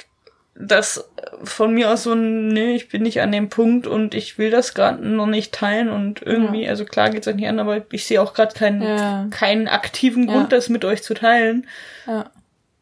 das 0.55 1.09
von 1.45 1.73
mir 1.75 1.91
aus 1.91 2.03
so 2.05 2.13
ein, 2.15 2.49
nee, 2.49 2.75
ich 2.75 2.89
bin 2.89 3.03
nicht 3.03 3.21
an 3.21 3.31
dem 3.33 3.49
Punkt 3.51 3.87
und 3.87 4.15
ich 4.15 4.39
will 4.39 4.51
das 4.51 4.73
gerade 4.75 5.07
noch 5.07 5.27
nicht 5.27 5.53
teilen 5.53 5.91
und 5.91 6.23
irgendwie, 6.23 6.67
also 6.69 6.85
klar 6.87 7.11
geht's 7.11 7.27
euch 7.29 7.35
nicht 7.35 7.49
an, 7.49 7.59
aber 7.59 7.83
ich 7.93 8.07
sehe 8.07 8.23
auch 8.23 8.33
gerade 8.35 8.55
keinen, 8.55 8.81
Ja. 8.83 9.27
keinen 9.31 9.69
aktiven 9.69 10.27
Ja. 10.29 10.33
Grund, 10.35 10.53
das 10.53 10.69
mit 10.69 10.85
euch 10.85 11.03
zu 11.03 11.13
teilen. 11.15 11.67
Ja. 12.07 12.31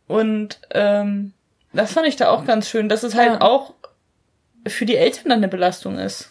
Und 0.07 0.61
ähm, 0.71 1.33
das 1.73 1.93
fand 1.93 2.07
ich 2.07 2.17
da 2.17 2.29
auch 2.31 2.45
ganz 2.45 2.69
schön, 2.69 2.89
dass 2.89 3.03
es 3.03 3.15
halt 3.17 3.33
Ja. 3.33 3.41
auch 3.41 3.75
für 4.69 4.87
die 4.87 4.97
Eltern 4.97 5.31
dann 5.31 5.39
eine 5.39 5.49
Belastung 5.49 5.99
ist. 5.99 6.31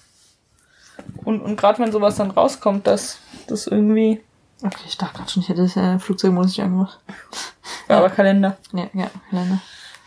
Und, 1.26 1.42
und 1.42 1.56
gerade 1.58 1.80
wenn 1.80 1.92
sowas 1.92 2.16
dann 2.16 2.32
rauskommt, 2.32 2.88
dass 2.88 3.20
das 3.48 3.68
irgendwie, 3.68 4.22
Okay, 4.66 4.84
ich 4.88 4.98
dachte 4.98 5.18
gerade 5.18 5.30
schon, 5.30 5.44
ich 5.44 5.50
hätte 5.50 5.62
das 5.64 5.76
äh, 5.76 6.00
Flugzeugmodus 6.00 6.52
nicht 6.52 6.62
angemacht. 6.62 7.00
ja, 7.90 7.98
aber 7.98 8.10
Kalender. 8.10 8.58
Ja, 8.72 8.86
ja, 8.94 9.08
Kalender. 9.30 9.60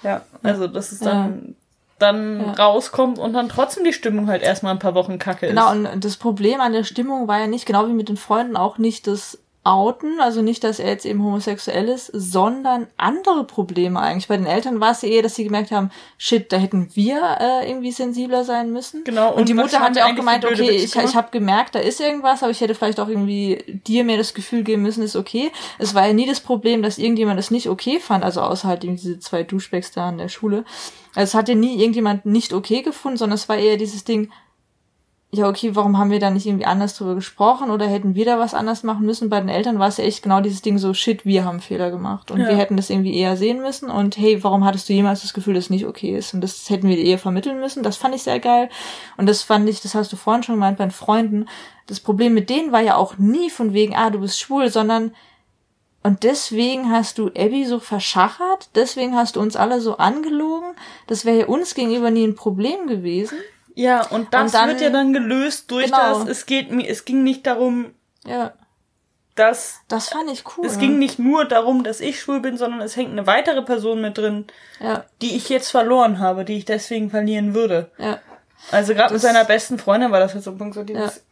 Ja, 0.03 0.23
also 0.43 0.67
dass 0.67 0.93
es 0.93 0.99
dann, 1.01 1.57
dann 1.99 2.41
Ja. 2.41 2.53
rauskommt 2.53 3.19
und 3.19 3.33
dann 3.35 3.49
trotzdem 3.49 3.85
die 3.85 3.93
Stimmung 3.93 4.29
halt 4.29 4.43
erstmal 4.43 4.73
ein 4.73 4.79
paar 4.79 4.95
Wochen 4.95 5.19
kacke 5.19 5.49
Genau, 5.49 5.73
ist. 5.73 5.77
und 5.95 6.05
das 6.05 6.17
Problem 6.17 6.61
an 6.61 6.73
der 6.73 6.85
Stimmung 6.85 7.29
war 7.29 7.39
ja 7.39 7.47
nicht, 7.47 7.67
genau 7.67 7.87
wie 7.89 7.93
mit 7.93 8.09
den 8.09 8.17
Freunden, 8.17 8.57
auch 8.57 8.79
nicht 8.79 9.07
das 9.07 9.39
Outen, 9.67 10.21
also 10.21 10.43
nicht, 10.43 10.63
dass 10.63 10.79
er 10.79 10.91
jetzt 10.91 11.05
eben 11.05 11.25
homosexuell 11.25 11.89
ist, 11.89 12.07
sondern 12.13 12.87
andere 12.97 13.43
Probleme 13.43 13.99
eigentlich. 13.99 14.29
Bei 14.29 14.37
den 14.37 14.47
Eltern 14.47 14.79
war 14.79 14.93
es 14.93 15.03
ja 15.03 15.09
eher, 15.09 15.23
dass 15.23 15.35
sie 15.35 15.43
gemerkt 15.43 15.73
haben, 15.73 15.91
shit, 16.19 16.53
da 16.53 16.57
hätten 16.57 16.91
wir 16.95 17.39
äh, 17.41 17.69
irgendwie 17.69 17.91
sensibler 17.91 18.45
sein 18.45 18.73
müssen. 18.73 19.03
Genau, 19.03 19.35
Und, 19.35 19.49
die 19.49 19.57
was 19.57 19.73
Mutter 19.73 19.81
hat 19.81 19.97
ja 19.97 20.07
auch 20.07 20.15
gemeint, 20.15 20.45
okay, 20.45 20.71
ich, 20.71 20.95
ich 20.95 21.17
habe 21.17 21.33
gemerkt, 21.33 21.75
da 21.75 21.81
ist 21.81 22.01
irgendwas, 22.01 22.45
aber 22.45 22.53
ich 22.53 22.61
hätte 22.61 22.77
vielleicht 22.77 23.01
auch 23.01 23.09
irgendwie 23.09 23.65
dir 23.67 24.05
mir 24.05 24.17
das 24.17 24.35
Gefühl 24.35 24.63
geben 24.63 24.83
müssen, 24.83 25.03
ist 25.03 25.17
okay. 25.17 25.51
Es 25.79 25.95
war 25.95 26.07
ja 26.07 26.13
nie 26.13 26.27
das 26.27 26.39
Problem, 26.39 26.83
dass 26.83 26.99
irgendjemand 26.99 27.37
das 27.37 27.51
nicht 27.51 27.69
okay 27.69 27.99
fand, 27.99 28.23
also 28.23 28.43
außer 28.43 28.69
halt 28.69 28.85
eben 28.85 28.95
diese 28.95 29.19
zwei 29.19 29.43
Duschbacks 29.43 29.91
da 29.91 30.09
an 30.09 30.19
der 30.19 30.29
Schule. 30.29 30.65
Also 31.17 31.31
es 31.31 31.35
hat 31.35 31.49
ja 31.49 31.57
nie 31.57 31.81
irgendjemand 31.81 32.25
nicht 32.25 32.53
okay 32.53 32.83
gefunden, 32.83 33.19
sondern 33.19 33.35
es 33.35 33.49
war 33.49 33.57
eher 33.57 33.79
dieses 33.79 34.05
Ding, 34.05 34.31
ja, 35.33 35.49
okay, 35.49 35.75
warum 35.75 35.99
haben 35.99 36.11
wir 36.11 36.21
da 36.21 36.31
nicht 36.31 36.47
irgendwie 36.47 36.67
anders 36.67 36.97
drüber 36.97 37.15
gesprochen 37.15 37.71
oder 37.71 37.87
hätten 37.87 38.15
wir 38.15 38.25
da 38.25 38.39
was 38.39 38.55
anders 38.55 38.85
machen 38.85 39.05
müssen? 39.05 39.29
Bei 39.29 39.41
den 39.41 39.49
Eltern 39.49 39.79
war 39.79 39.89
es 39.89 39.97
ja 39.97 40.05
echt 40.05 40.23
genau 40.23 40.41
dieses 40.41 40.63
Ding 40.63 40.79
so, 40.79 40.95
shit, 40.95 41.27
wir 41.27 41.45
haben 41.45 41.61
Fehler 41.61 41.91
gemacht 41.91 42.31
und 42.31 42.41
Ja. 42.41 42.49
wir 42.49 42.57
hätten 42.57 42.77
das 42.77 42.91
irgendwie 42.91 43.17
eher 43.17 43.37
sehen 43.37 43.61
müssen 43.61 43.91
und 43.91 44.17
hey, 44.17 44.43
warum 44.45 44.65
hattest 44.65 44.89
du 44.89 44.93
jemals 44.93 45.23
das 45.23 45.35
Gefühl, 45.35 45.55
dass 45.55 45.65
es 45.65 45.71
nicht 45.71 45.85
okay 45.85 46.17
ist? 46.17 46.33
Und 46.33 46.41
das 46.43 46.71
hätten 46.71 46.89
wir 46.89 46.97
dir 46.97 47.05
eher 47.05 47.19
vermitteln 47.19 47.61
müssen. 47.61 47.83
Das 47.83 47.97
fand 47.97 48.15
ich 48.15 48.23
sehr 48.23 48.39
geil. 48.41 48.71
Und 49.17 49.29
das 49.29 49.43
fand 49.43 49.69
ich, 49.69 49.83
das 49.83 49.95
hast 49.95 50.13
du 50.13 50.17
vorhin 50.17 50.43
schon 50.45 50.55
gemeint, 50.55 50.79
bei 50.79 50.85
den 50.87 50.91
Freunden. 50.93 51.47
Das 51.87 52.01
Problem 52.01 52.33
mit 52.33 52.49
denen 52.49 52.73
war 52.73 52.81
ja 52.81 52.97
auch 52.97 53.19
nie 53.19 53.51
von 53.51 53.73
wegen, 53.73 53.95
ah, 53.95 54.11
du 54.11 54.21
bist 54.21 54.39
schwul, 54.39 54.71
sondern 54.71 55.13
und 56.03 56.23
deswegen 56.23 56.93
hast 56.93 57.19
du 57.19 57.31
Abby 57.37 57.65
so 57.65 57.81
verschachert, 57.81 58.69
deswegen 58.77 59.17
hast 59.17 59.35
du 59.35 59.41
uns 59.41 59.57
alle 59.57 59.81
so 59.81 59.97
angelogen. 59.97 60.77
Das 61.09 61.25
wäre 61.25 61.41
ja 61.41 61.47
uns 61.47 61.75
gegenüber 61.75 62.13
nie 62.13 62.25
ein 62.25 62.37
Problem 62.37 62.87
gewesen. 62.87 63.39
Ja, 63.79 64.05
und 64.09 64.33
das 64.35 64.43
Und 64.47 64.55
dann- 64.55 64.69
wird 64.71 64.81
ja 64.81 64.91
dann 64.91 65.13
gelöst 65.13 65.71
durch 65.71 65.87
Genau. 65.87 66.21
das, 66.25 66.29
es 66.29 66.47
geht 66.47 66.71
mir, 66.73 66.89
es 66.89 67.05
ging 67.05 67.23
nicht 67.23 67.47
darum, 67.47 67.95
Ja, 68.25 68.53
dass, 69.35 69.81
das 69.89 70.09
fand 70.09 70.31
ich 70.31 70.45
cool. 70.57 70.65
es 70.65 70.79
ging 70.79 70.99
nicht 70.99 71.19
nur 71.19 71.45
darum, 71.45 71.85
dass 71.85 72.01
ich 72.01 72.19
schwul 72.19 72.41
bin, 72.41 72.57
sondern 72.57 72.81
es 72.81 72.97
hängt 72.97 73.13
eine 73.13 73.27
weitere 73.27 73.61
Person 73.63 74.01
mit 74.01 74.17
drin, 74.17 74.47
Ja, 74.81 75.05
die 75.21 75.37
ich 75.37 75.51
jetzt 75.51 75.71
verloren 75.71 76.19
habe, 76.21 76.45
die 76.47 76.57
ich 76.57 76.65
deswegen 76.65 77.11
verlieren 77.11 77.55
würde. 77.55 77.91
ja. 77.99 78.19
Also 78.73 78.95
gerade 78.95 79.13
mit 79.13 79.23
seiner 79.23 79.45
besten 79.45 79.79
Freundin 79.79 80.11
war 80.11 80.19
das 80.19 80.33
jetzt 80.35 80.45
so 80.45 80.51
ein 80.51 80.59
Punkt, 80.59 80.75
so 80.75 80.83
dieses, 80.83 81.23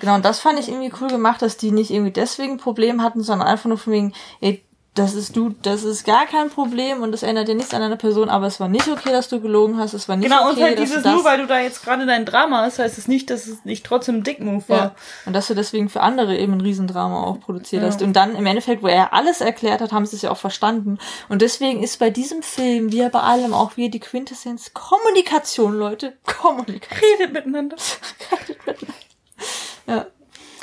Genau, 0.00 0.16
und 0.16 0.24
das 0.24 0.40
fand 0.40 0.58
ich 0.58 0.68
irgendwie 0.68 0.92
cool 1.00 1.08
gemacht, 1.08 1.40
dass 1.40 1.56
die 1.56 1.70
nicht 1.70 1.90
irgendwie 1.92 2.10
deswegen 2.10 2.54
ein 2.54 2.58
Problem 2.58 3.02
hatten, 3.02 3.22
sondern 3.22 3.46
einfach 3.46 3.66
nur 3.66 3.78
von 3.78 3.92
wegen, 3.92 4.12
ey, 4.40 4.64
das 4.96 5.14
ist 5.14 5.36
du, 5.36 5.54
das 5.62 5.84
ist 5.84 6.04
gar 6.04 6.26
kein 6.26 6.50
Problem 6.50 7.02
und 7.02 7.12
das 7.12 7.22
ändert 7.22 7.46
dir 7.48 7.54
nichts 7.54 7.72
an 7.74 7.80
deiner 7.80 7.96
Person, 7.96 8.28
aber 8.28 8.46
es 8.46 8.58
war 8.58 8.68
nicht 8.68 8.88
okay, 8.88 9.10
dass 9.12 9.28
du 9.28 9.40
gelogen 9.40 9.78
hast, 9.78 9.94
es 9.94 10.08
war 10.08 10.16
nicht 10.16 10.28
Genau, 10.28 10.50
okay, 10.50 10.56
und 10.56 10.62
halt 10.62 10.78
dieses, 10.80 11.04
nur 11.04 11.24
weil 11.24 11.38
du 11.38 11.46
da 11.46 11.60
jetzt 11.60 11.84
gerade 11.84 12.06
dein 12.06 12.24
Drama 12.24 12.62
hast, 12.62 12.78
heißt 12.78 12.98
es 12.98 13.06
nicht, 13.06 13.30
dass 13.30 13.46
es 13.46 13.64
nicht 13.64 13.86
trotzdem 13.86 14.16
ein 14.16 14.22
Dick-Move 14.24 14.64
war. 14.68 14.76
ja, 14.78 14.94
und 15.26 15.32
dass 15.34 15.46
du 15.46 15.54
deswegen 15.54 15.88
für 15.88 16.00
andere 16.00 16.36
eben 16.36 16.54
ein 16.54 16.60
Riesendrama 16.60 17.22
auch 17.24 17.38
produziert 17.40 17.82
Ja. 17.82 17.88
hast. 17.88 18.02
Und 18.02 18.14
dann 18.14 18.34
im 18.34 18.46
Endeffekt, 18.46 18.82
wo 18.82 18.88
er 18.88 19.12
alles 19.12 19.40
erklärt 19.40 19.80
hat, 19.80 19.92
haben 19.92 20.06
sie 20.06 20.16
es 20.16 20.22
ja 20.22 20.30
auch 20.30 20.36
verstanden. 20.38 20.98
Und 21.28 21.42
deswegen 21.42 21.82
ist 21.82 21.98
bei 21.98 22.10
diesem 22.10 22.42
Film, 22.42 22.90
wie 22.90 23.06
bei 23.08 23.20
allem, 23.20 23.52
auch 23.54 23.76
wieder 23.76 23.90
die 23.90 24.00
Quintessenz 24.00 24.72
Kommunikation, 24.74 25.78
Leute. 25.78 26.14
Kommunikation. 26.40 27.08
Redet 27.20 27.32
miteinander. 27.32 27.76
Ja. 29.86 30.06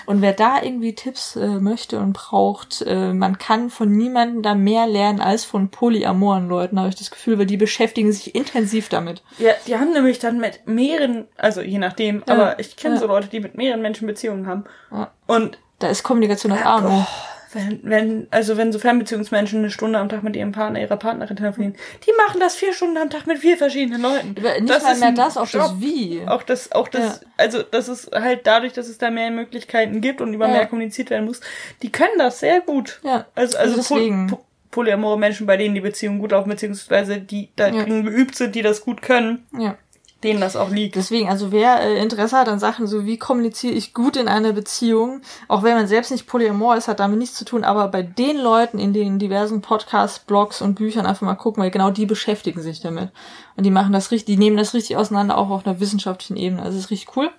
Und 0.06 0.22
wer 0.22 0.34
da 0.34 0.62
irgendwie 0.62 0.96
Tipps 0.96 1.36
äh, 1.36 1.48
möchte 1.60 2.00
und 2.00 2.14
braucht, 2.14 2.82
äh, 2.82 3.14
man 3.14 3.38
kann 3.38 3.70
von 3.70 3.92
niemandem 3.92 4.42
da 4.42 4.56
mehr 4.56 4.88
lernen 4.88 5.22
als 5.22 5.46
von 5.46 5.70
polyamoren 5.70 6.48
Leuten, 6.48 6.80
habe 6.80 6.90
ich 6.90 6.96
das 6.96 7.12
Gefühl, 7.12 7.40
weil 7.40 7.46
die 7.46 7.58
beschäftigen 7.58 8.12
sich 8.12 8.36
intensiv 8.36 8.90
damit. 8.90 9.24
Ja, 9.38 9.52
die 9.68 9.76
haben 9.78 9.94
nämlich 9.94 10.20
dann 10.20 10.40
mit 10.40 10.68
mehreren, 10.68 11.28
also 11.38 11.62
je 11.62 11.78
nachdem, 11.78 12.24
ja. 12.28 12.34
aber 12.34 12.60
ich 12.60 12.76
kenne 12.76 12.96
ja. 12.96 13.02
so 13.02 13.08
Leute, 13.08 13.28
die 13.28 13.40
mit 13.40 13.56
mehreren 13.56 13.82
Menschen 13.82 14.08
Beziehungen 14.08 14.48
haben. 14.48 14.66
Ja. 14.92 15.12
Und 15.28 15.58
da 15.80 15.88
ist 15.88 16.04
Kommunikation 16.04 16.52
das 16.52 16.66
A 16.66 16.78
und 16.78 16.86
O 16.86 17.06
wenn, 17.54 17.80
wenn, 17.84 18.28
also 18.32 18.58
wenn 18.58 18.72
so 18.72 18.80
Fernbeziehungsmenschen 18.80 19.60
eine 19.60 19.72
Stunde 19.72 20.00
am 20.00 20.10
Tag 20.10 20.24
mit 20.24 20.36
ihrem 20.36 20.52
Partner, 20.52 20.82
ihrer 20.82 20.98
Partnerin 20.98 21.36
telefonieren, 21.36 21.76
die 22.06 22.12
machen 22.18 22.40
das 22.40 22.56
vier 22.56 22.74
Stunden 22.74 22.98
am 22.98 23.10
Tag 23.10 23.28
mit 23.28 23.40
vier 23.40 23.58
verschiedenen 23.58 24.02
Leuten. 24.02 24.30
Nicht 24.34 24.70
das 24.70 24.84
mal 24.84 25.00
mehr 25.00 25.12
das, 25.12 25.38
auch 25.38 25.48
Job. 25.48 25.62
das 25.62 25.82
Wie. 25.82 26.22
Auch 26.28 26.44
das, 26.44 26.72
auch 26.72 26.88
das, 26.88 27.22
ja. 27.22 27.28
also 27.38 27.64
das 27.64 27.88
ist 27.88 28.12
halt 28.12 28.46
dadurch, 28.46 28.74
dass 28.74 28.88
es 28.88 28.98
da 28.98 29.10
mehr 29.10 29.32
Möglichkeiten 29.32 30.02
gibt 30.02 30.22
und 30.22 30.34
über 30.34 30.48
ja. 30.48 30.54
mehr 30.54 30.66
kommuniziert 30.68 31.10
werden 31.10 31.26
muss, 31.26 31.42
die 31.82 31.92
können 31.92 32.18
das 32.18 32.40
sehr 32.40 32.62
gut. 32.62 33.00
Ja. 33.04 33.26
Also, 33.36 33.58
also, 33.58 33.78
also 33.80 33.96
deswegen. 33.96 34.28
Po, 34.28 34.36
po, 34.38 34.46
polyamore 34.72 35.20
Menschen, 35.20 35.46
bei 35.46 35.56
denen 35.56 35.76
die 35.76 35.82
Beziehungen 35.82 36.18
gut 36.18 36.32
laufen, 36.32 36.50
beziehungsweise 36.50 37.20
die 37.20 37.50
da 37.56 37.68
ja. 37.68 37.84
geübt 37.84 38.36
sind, 38.36 38.56
die 38.56 38.64
das 38.64 38.82
gut 38.82 39.04
können. 39.04 39.46
Ja 39.56 39.78
denen 40.24 40.42
das 40.42 40.56
auch 40.56 40.70
liegt. 40.70 40.96
Deswegen, 40.96 41.30
also 41.30 41.52
wer 41.52 41.82
äh, 41.82 42.02
Interesse 42.02 42.38
hat 42.38 42.48
an 42.48 42.60
Sachen, 42.60 42.88
so 42.88 43.06
wie 43.06 43.18
kommuniziere 43.18 43.74
ich 43.74 43.94
gut 43.94 44.16
in 44.16 44.28
einer 44.28 44.54
Beziehung, 44.54 45.22
auch 45.48 45.64
wenn 45.64 45.76
man 45.76 45.88
selbst 45.88 46.12
nicht 46.12 46.28
polyamor 46.28 46.76
ist, 46.76 46.88
hat 46.88 47.00
damit 47.00 47.20
nichts 47.20 47.36
zu 47.36 47.46
tun, 47.46 47.64
aber 47.64 47.88
bei 47.88 48.02
den 48.02 48.38
Leuten 48.38 48.80
in 48.80 48.94
den 48.94 49.20
diversen 49.20 49.62
Podcasts, 49.62 50.20
Blogs 50.20 50.62
und 50.62 50.76
Büchern 50.76 51.06
einfach 51.06 51.26
mal 51.26 51.36
gucken, 51.36 51.62
weil 51.62 51.72
genau 51.72 51.92
die 51.92 52.06
beschäftigen 52.06 52.62
sich 52.62 52.80
damit. 52.80 53.10
Und 53.56 53.64
die 53.64 53.72
machen 53.72 53.94
das 53.94 54.12
richtig, 54.12 54.36
die 54.36 54.38
nehmen 54.38 54.58
das 54.58 54.74
richtig 54.74 54.98
auseinander, 54.98 55.38
auch 55.38 55.50
auf 55.50 55.66
einer 55.66 55.80
wissenschaftlichen 55.80 56.38
Ebene. 56.38 56.62
Also 56.62 56.78
das 56.78 56.86
ist 56.86 56.92
richtig 56.92 57.16
cool. 57.16 57.30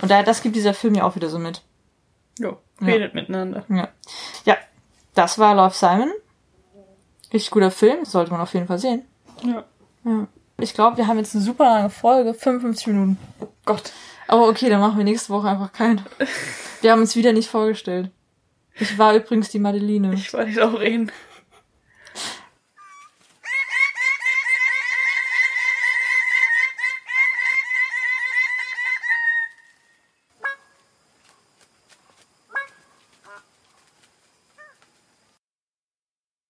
Und 0.00 0.10
daher, 0.10 0.24
das 0.24 0.42
gibt 0.42 0.56
dieser 0.56 0.74
Film 0.74 0.94
ja 0.94 1.04
auch 1.04 1.16
wieder 1.16 1.28
so 1.28 1.38
mit. 1.38 1.62
Jo, 2.38 2.56
redet 2.80 3.14
ja. 3.14 3.20
miteinander. 3.20 3.64
Ja. 3.68 3.88
Ja, 4.44 4.56
das 5.14 5.38
war 5.38 5.54
Love 5.54 5.74
Simon. 5.74 6.10
Richtig 7.32 7.50
guter 7.50 7.70
Film, 7.70 8.04
sollte 8.04 8.32
man 8.32 8.40
auf 8.40 8.54
jeden 8.54 8.66
Fall 8.66 8.78
sehen. 8.78 9.04
Ja. 9.44 9.64
Ja. 10.04 10.26
Ich 10.60 10.74
glaube, 10.74 10.96
wir 10.96 11.06
haben 11.06 11.18
jetzt 11.18 11.34
eine 11.34 11.44
super 11.44 11.64
lange 11.64 11.90
Folge, 11.90 12.34
55 12.34 12.86
Minuten. 12.88 13.18
Gott. 13.64 13.92
Aber 14.26 14.48
okay, 14.48 14.68
dann 14.68 14.80
machen 14.80 14.96
wir 14.96 15.04
nächste 15.04 15.32
Woche 15.32 15.48
einfach 15.48 15.72
keinen. 15.72 16.04
Wir 16.80 16.92
haben 16.92 17.00
uns 17.00 17.16
wieder 17.16 17.32
nicht 17.32 17.48
vorgestellt. 17.48 18.10
Ich 18.78 18.96
war 18.96 19.14
übrigens 19.14 19.50
die 19.50 19.58
Madeline. 19.58 20.14
Ich 20.14 20.32
war 20.32 20.44
die 20.44 20.54
Lauren. 20.54 21.10